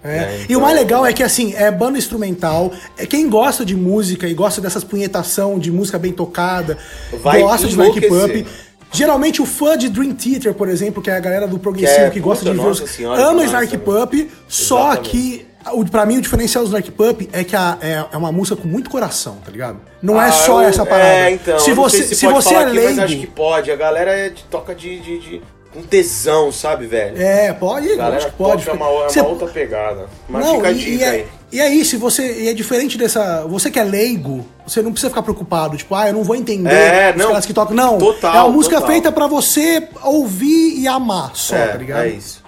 É. 0.03 0.07
É, 0.17 0.37
E 0.41 0.43
então- 0.45 0.59
o 0.59 0.61
mais 0.61 0.77
legal 0.77 1.05
é 1.05 1.11
que, 1.11 1.23
assim, 1.23 1.53
é 1.55 1.69
banda 1.71 1.97
instrumental. 1.97 2.71
É 2.97 3.05
quem 3.05 3.27
gosta 3.27 3.65
de 3.65 3.75
música 3.75 4.27
e 4.27 4.33
gosta 4.33 4.61
dessas 4.61 4.83
punhetação 4.83 5.57
de 5.57 5.71
música 5.71 5.97
bem 5.97 6.13
tocada, 6.13 6.77
Vai 7.21 7.41
gosta 7.41 7.65
de 7.67 7.73
Snark 7.73 7.97
enlouquecer. 7.97 8.45
Geralmente 8.91 9.41
o 9.41 9.45
fã 9.45 9.77
de 9.77 9.89
Dream 9.89 10.13
Theater, 10.13 10.53
por 10.53 10.69
exemplo, 10.69 11.01
que 11.01 11.09
é 11.09 11.15
a 11.15 11.19
galera 11.19 11.47
do 11.47 11.59
progressivo 11.59 12.05
Que 12.05 12.11
que, 12.11 12.19
é, 12.19 12.21
gosta 12.21 12.45
puta, 12.45 12.55
de 12.57 12.61
ver 12.63 12.69
os... 12.83 12.89
senhora, 12.89 13.21
ama 13.21 13.39
que 13.41 13.45
Snark 13.47 13.77
Pup, 13.79 14.13
só 14.47 14.95
que 14.95 15.45
o, 15.73 15.83
pra 15.85 16.05
mim 16.05 16.17
o 16.17 16.21
diferencial 16.21 16.63
do 16.63 16.67
Snark 16.67 16.89
Pup 16.91 17.29
é 17.33 17.43
que 17.43 17.55
a- 17.55 17.77
é, 17.81 18.05
é 18.11 18.17
uma 18.17 18.31
música 18.31 18.55
com 18.55 18.67
muito 18.67 18.89
coração, 18.89 19.37
tá 19.43 19.51
ligado? 19.51 19.77
Não 20.01 20.21
é 20.21 20.29
Ah, 20.29 20.31
só 20.31 20.61
eu- 20.63 20.69
essa 20.69 20.85
parada. 20.85 21.09
É, 21.09 21.31
então. 21.31 21.59
se 21.59 21.73
você, 21.73 22.03
se, 22.03 22.15
se 22.15 22.27
você 22.27 22.53
é 22.53 22.57
aqui, 22.63 22.71
leigo... 22.71 22.89
mas 22.95 22.99
acho 22.99 23.17
que 23.19 23.27
pode. 23.27 23.71
A 23.71 23.75
galera 23.75 24.11
é 24.11 24.29
de- 24.29 24.43
toca 24.45 24.73
de, 24.73 24.99
de, 24.99 25.19
de- 25.19 25.41
com 25.73 25.81
tesão, 25.81 26.49
sabe, 26.51 26.85
velho? 26.87 27.21
É, 27.21 27.51
pode, 27.53 27.91
A 27.91 27.95
galera 27.97 28.17
acho 28.17 28.27
que 28.27 28.33
pode. 28.37 28.67
é 28.67 28.71
uma, 28.71 28.85
é 28.85 29.21
uma 29.21 29.27
outra 29.27 29.47
pegada. 29.47 30.05
Mas 30.29 30.45
Não, 30.45 30.55
fica 30.55 30.67
a 30.69 30.71
dica 30.73 30.89
e 30.89 31.03
é, 31.03 31.09
aí. 31.09 31.27
E 31.51 31.59
é 31.61 31.69
isso, 31.73 31.97
você, 31.97 32.43
e 32.43 32.47
é 32.49 32.53
diferente 32.53 32.97
dessa. 32.97 33.45
Você 33.47 33.71
que 33.71 33.79
é 33.79 33.83
leigo, 33.83 34.45
você 34.65 34.81
não 34.81 34.91
precisa 34.91 35.09
ficar 35.09 35.21
preocupado, 35.23 35.77
tipo, 35.77 35.95
ah, 35.95 36.07
eu 36.07 36.13
não 36.13 36.23
vou 36.23 36.35
entender 36.35 36.73
É, 36.73 37.11
os 37.11 37.17
não, 37.17 37.27
caras 37.29 37.45
que 37.45 37.53
tocam. 37.53 37.75
Não, 37.75 37.97
total, 37.97 38.35
é 38.35 38.39
uma 38.41 38.49
música 38.49 38.75
total. 38.75 38.91
feita 38.91 39.11
pra 39.11 39.27
você 39.27 39.87
ouvir 40.03 40.79
e 40.79 40.87
amar 40.87 41.35
só, 41.35 41.55
é, 41.55 41.67
tá 41.67 41.77
ligado? 41.77 42.03
é 42.03 42.09
isso. 42.09 42.43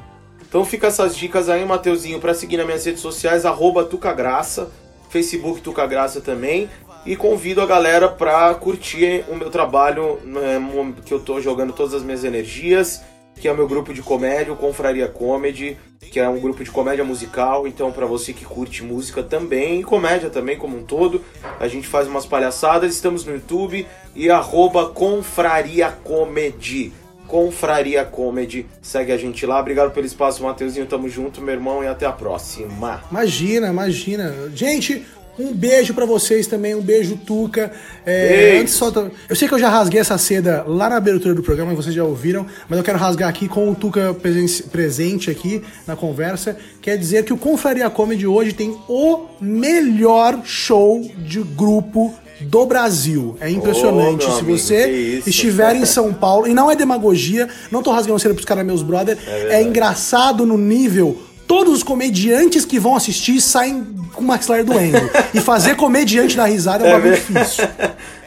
Então 0.47 0.65
fica 0.65 0.87
essas 0.87 1.15
dicas 1.15 1.47
aí, 1.47 1.63
Mateuzinho, 1.63 2.19
pra 2.19 2.33
seguir 2.33 2.57
nas 2.57 2.65
minhas 2.65 2.83
redes 2.83 3.01
sociais, 3.01 3.45
arroba 3.45 3.83
Tucagraça, 3.85 4.69
Facebook 5.09 5.61
Tucagraça 5.61 6.19
também. 6.19 6.69
E 7.05 7.15
convido 7.15 7.61
a 7.61 7.65
galera 7.65 8.09
pra 8.09 8.53
curtir 8.55 9.23
o 9.29 9.35
meu 9.35 9.49
trabalho, 9.49 10.19
né, 10.25 10.61
que 11.05 11.13
eu 11.13 11.19
tô 11.19 11.39
jogando 11.39 11.71
todas 11.71 11.93
as 11.93 12.03
minhas 12.03 12.25
energias, 12.25 13.01
que 13.39 13.47
é 13.47 13.51
o 13.51 13.55
meu 13.55 13.67
grupo 13.67 13.93
de 13.93 14.01
comédia, 14.01 14.51
o 14.51 14.57
Confraria 14.57 15.07
Comedy, 15.07 15.77
que 15.99 16.19
é 16.19 16.27
um 16.27 16.39
grupo 16.39 16.63
de 16.63 16.69
comédia 16.69 17.03
musical. 17.03 17.67
Então, 17.67 17.91
pra 17.91 18.05
você 18.05 18.33
que 18.33 18.43
curte 18.43 18.83
música 18.83 19.23
também, 19.23 19.79
e 19.79 19.83
comédia 19.83 20.29
também 20.29 20.57
como 20.57 20.77
um 20.77 20.83
todo, 20.83 21.23
a 21.59 21.67
gente 21.67 21.87
faz 21.87 22.07
umas 22.07 22.25
palhaçadas. 22.25 22.93
Estamos 22.93 23.23
no 23.25 23.33
YouTube 23.33 23.87
e 24.15 24.29
arroba 24.29 24.89
Confraria 24.89 25.89
Comedy. 25.89 26.91
Confraria 27.27 28.03
Comedy. 28.03 28.65
Segue 28.81 29.11
a 29.11 29.17
gente 29.17 29.45
lá. 29.45 29.59
Obrigado 29.59 29.91
pelo 29.91 30.05
espaço, 30.05 30.43
Mateuzinho. 30.43 30.87
Tamo 30.87 31.07
junto, 31.07 31.41
meu 31.41 31.53
irmão, 31.53 31.83
e 31.83 31.87
até 31.87 32.05
a 32.05 32.11
próxima. 32.11 33.03
Imagina, 33.09 33.67
imagina. 33.67 34.33
Gente, 34.53 35.05
um 35.39 35.53
beijo 35.53 35.93
pra 35.93 36.05
vocês 36.05 36.47
também, 36.47 36.75
um 36.75 36.81
beijo, 36.81 37.17
Tuca. 37.17 37.71
É, 38.05 38.57
antes 38.61 38.73
só, 38.73 38.91
eu 39.29 39.35
sei 39.35 39.47
que 39.47 39.53
eu 39.53 39.59
já 39.59 39.69
rasguei 39.69 39.99
essa 39.99 40.17
seda 40.17 40.63
lá 40.67 40.89
na 40.89 40.97
abertura 40.97 41.33
do 41.33 41.41
programa, 41.43 41.73
vocês 41.73 41.93
já 41.95 42.03
ouviram, 42.03 42.45
mas 42.67 42.77
eu 42.77 42.83
quero 42.83 42.97
rasgar 42.97 43.29
aqui 43.29 43.47
com 43.47 43.69
o 43.69 43.75
Tuca 43.75 44.13
presen- 44.13 44.63
presente 44.71 45.29
aqui 45.31 45.61
na 45.87 45.95
conversa. 45.95 46.57
Quer 46.81 46.97
dizer 46.97 47.23
que 47.23 47.33
o 47.33 47.37
Confraria 47.37 47.89
Comedy 47.89 48.27
hoje 48.27 48.53
tem 48.53 48.77
o 48.87 49.25
melhor 49.39 50.41
show 50.43 51.01
de 51.17 51.41
grupo 51.41 52.13
do 52.41 52.65
Brasil. 52.65 53.35
É 53.41 53.49
impressionante. 53.49 54.25
Meu 54.25 54.35
Se 54.35 54.39
amigo, 54.41 54.57
você 54.57 54.87
isso. 54.89 55.29
estiver 55.29 55.75
em 55.75 55.85
São 55.85 56.13
Paulo, 56.13 56.47
e 56.47 56.53
não 56.53 56.71
é 56.71 56.75
demagogia, 56.75 57.49
não 57.69 57.83
tô 57.83 57.91
rasgando 57.91 58.17
cera 58.19 58.33
pros 58.33 58.45
caras 58.45 58.65
meus 58.65 58.81
brother, 58.81 59.17
é, 59.27 59.39
verdade. 59.39 59.63
engraçado 59.67 60.45
no 60.45 60.57
nível. 60.57 61.21
Todos 61.49 61.73
os 61.73 61.81
comediantes 61.81 62.63
que 62.63 62.77
vão 62.77 62.95
assistir 62.95 63.41
saem 63.41 63.83
com 64.13 64.21
o 64.21 64.27
maxilar 64.27 64.63
doendo. 64.63 65.09
e 65.33 65.41
fazer 65.41 65.75
comediante 65.75 66.37
dar 66.37 66.45
risada 66.45 66.85
é 66.85 66.89
um 66.89 66.91
bagulho 66.93 67.15
ver- 67.15 67.19
difícil. 67.19 67.65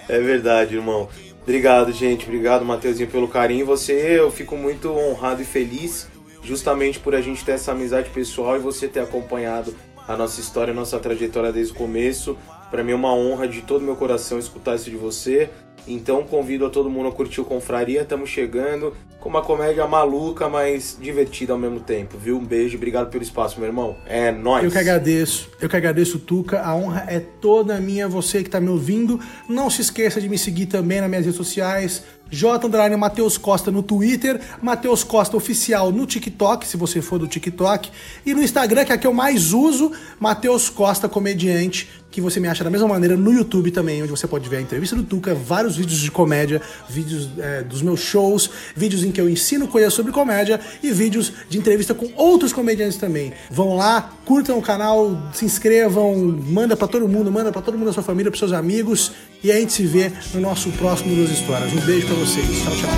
É 0.09 0.19
verdade, 0.21 0.75
irmão. 0.75 1.09
Obrigado, 1.45 1.93
gente. 1.93 2.25
Obrigado, 2.27 2.65
Mateuzinho, 2.65 3.09
pelo 3.09 3.29
carinho. 3.29 3.65
Você, 3.65 3.93
eu 4.19 4.33
fico 4.33 4.57
muito 4.57 4.91
honrado 4.91 5.41
e 5.41 5.45
feliz 5.45 6.09
justamente 6.43 6.99
por 6.99 7.15
a 7.15 7.21
gente 7.21 7.45
ter 7.45 7.53
essa 7.53 7.71
amizade 7.71 8.11
pessoal 8.11 8.57
e 8.57 8.59
você 8.59 8.89
ter 8.89 8.99
acompanhado 8.99 9.73
a 10.09 10.17
nossa 10.17 10.41
história, 10.41 10.73
a 10.73 10.75
nossa 10.75 10.99
trajetória 10.99 11.53
desde 11.53 11.73
o 11.73 11.77
começo. 11.77 12.37
Pra 12.73 12.83
mim 12.83 12.91
é 12.91 12.95
uma 12.97 13.15
honra 13.15 13.47
de 13.47 13.63
todo 13.63 13.85
meu 13.85 13.95
coração 13.95 14.39
escutar 14.41 14.75
isso 14.75 14.91
de 14.91 14.97
você. 14.97 15.49
Então 15.87 16.23
convido 16.25 16.67
a 16.67 16.71
todo 16.71 16.89
mundo 16.89 17.09
a 17.09 17.13
curtir 17.13 17.41
o 17.41 17.45
Confraria. 17.45 18.03
Estamos 18.03 18.31
chegando 18.31 18.95
com 19.23 19.29
uma 19.29 19.41
comédia 19.41 19.87
maluca, 19.87 20.49
mas 20.49 20.99
divertida 21.01 21.53
ao 21.53 21.59
mesmo 21.59 21.79
tempo, 21.79 22.19
viu? 22.19 22.37
Um 22.37 22.45
beijo, 22.45 22.77
obrigado 22.77 23.09
pelo 23.09 23.23
espaço, 23.23 23.59
meu 23.59 23.69
irmão. 23.69 23.97
É 24.05 24.33
nóis. 24.33 24.65
Eu 24.65 24.71
que 24.71 24.79
agradeço, 24.79 25.49
eu 25.61 25.69
que 25.69 25.77
agradeço, 25.77 26.19
Tuca. 26.19 26.61
A 26.61 26.75
honra 26.75 27.07
é 27.09 27.21
toda 27.21 27.81
minha, 27.81 28.09
você 28.09 28.43
que 28.43 28.51
tá 28.51 28.61
me 28.61 28.69
ouvindo. 28.69 29.21
Não 29.49 29.71
se 29.71 29.81
esqueça 29.81 30.21
de 30.21 30.29
me 30.29 30.37
seguir 30.37 30.67
também 30.67 31.01
nas 31.01 31.09
minhas 31.09 31.25
redes 31.25 31.37
sociais, 31.37 32.03
J 32.33 32.67
underline 32.67 32.97
Matheus 32.97 33.37
Costa 33.37 33.71
no 33.71 33.83
Twitter, 33.83 34.41
Matheus 34.63 35.05
Costa 35.05 35.37
Oficial 35.37 35.93
no 35.93 36.07
TikTok, 36.07 36.67
se 36.67 36.79
você 36.79 37.03
for 37.03 37.19
do 37.19 37.29
TikTok, 37.29 37.91
e 38.25 38.33
no 38.33 38.43
Instagram, 38.43 38.87
que 38.87 38.93
é 38.93 38.95
a 38.95 38.99
que 38.99 39.07
eu 39.07 39.13
mais 39.13 39.53
uso, 39.53 39.93
Matheus 40.19 40.71
Costa 40.71 41.11
Comediante, 41.11 41.91
que 42.11 42.21
você 42.21 42.41
me 42.41 42.49
acha 42.49 42.65
da 42.65 42.71
mesma 42.71 42.89
maneira 42.89 43.17
no 43.17 43.33
YouTube 43.33 43.71
também, 43.71 44.03
onde 44.03 44.11
você 44.11 44.27
pode 44.27 44.49
ver 44.49 44.57
a 44.57 44.61
entrevista 44.63 44.97
do 44.97 45.03
Tuca, 45.03 45.35
vários 45.35 45.77
vídeos 45.77 45.99
de 45.99 46.11
comédia, 46.11 46.61
vídeos 46.89 47.29
é, 47.39 47.63
dos 47.63 47.83
meus 47.83 48.01
shows, 48.01 48.51
vídeos 48.75 49.05
em 49.05 49.13
que 49.13 49.21
eu 49.21 49.29
ensino 49.29 49.69
coisas 49.69 49.93
sobre 49.93 50.11
comédia 50.11 50.59
e 50.83 50.91
vídeos 50.91 51.33
de 51.51 51.59
entrevista 51.59 51.93
com 51.93 52.11
outros 52.17 52.53
comediantes 52.53 52.97
também. 52.97 53.33
Vão 53.51 53.77
lá, 53.77 54.13
curtam 54.25 54.59
o 54.59 54.63
canal, 54.63 55.31
se 55.35 55.45
inscrevam, 55.45 56.15
manda 56.47 56.77
para 56.77 56.89
todo 56.89 57.07
mundo, 57.07 57.31
manda 57.31 57.53
para 57.53 57.63
todo 57.63 57.77
mundo 57.77 57.87
da 57.87 57.93
sua 57.93 58.03
família, 58.03 58.31
pros 58.31 58.39
seus 58.39 58.53
amigos 58.53 59.13
e 59.45 59.51
a 59.51 59.57
gente 59.57 59.73
se 59.73 59.85
vê 59.85 60.13
no 60.35 60.41
nosso 60.41 60.71
próximo 60.71 61.17
Duas 61.17 61.31
Histórias. 61.31 61.73
Um 61.73 61.81
beijo 61.81 62.07
pra 62.07 62.15
vocês. 62.15 62.47
Tchau, 62.63 62.73
tchau. 62.77 62.91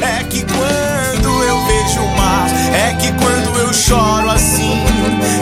É 0.00 0.24
que 0.24 0.40
quando 0.46 1.42
eu 1.44 1.66
vejo 1.66 2.00
o 2.00 2.16
mar, 2.16 2.48
é 2.72 2.94
que 2.94 3.12
quando 3.12 3.58
eu 3.60 3.70
choro 3.70 4.30
assim, 4.30 4.72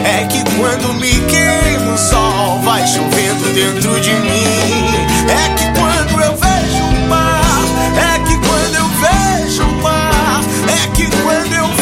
é 0.04 0.26
que 0.26 0.42
quando 0.56 0.94
me 0.94 1.12
queima 1.30 1.94
o 1.94 1.96
sol, 1.96 2.58
vai 2.62 2.84
chovendo 2.88 3.54
dentro 3.54 4.00
de 4.00 4.12
mim. 4.14 4.90
É 5.30 5.54
que 5.54 5.78
quando 5.78 6.20
eu 6.24 6.36
vejo 6.36 6.82
o 6.82 7.08
mar, 7.08 7.62
é 7.96 8.18
que 8.18 8.36
quando 8.48 8.74
eu 8.74 8.88
vejo 8.98 9.62
o 9.62 9.82
mar, 9.82 10.40
é 10.66 10.88
que 10.88 11.06
quando 11.22 11.52
eu 11.52 11.66
vejo 11.68 11.79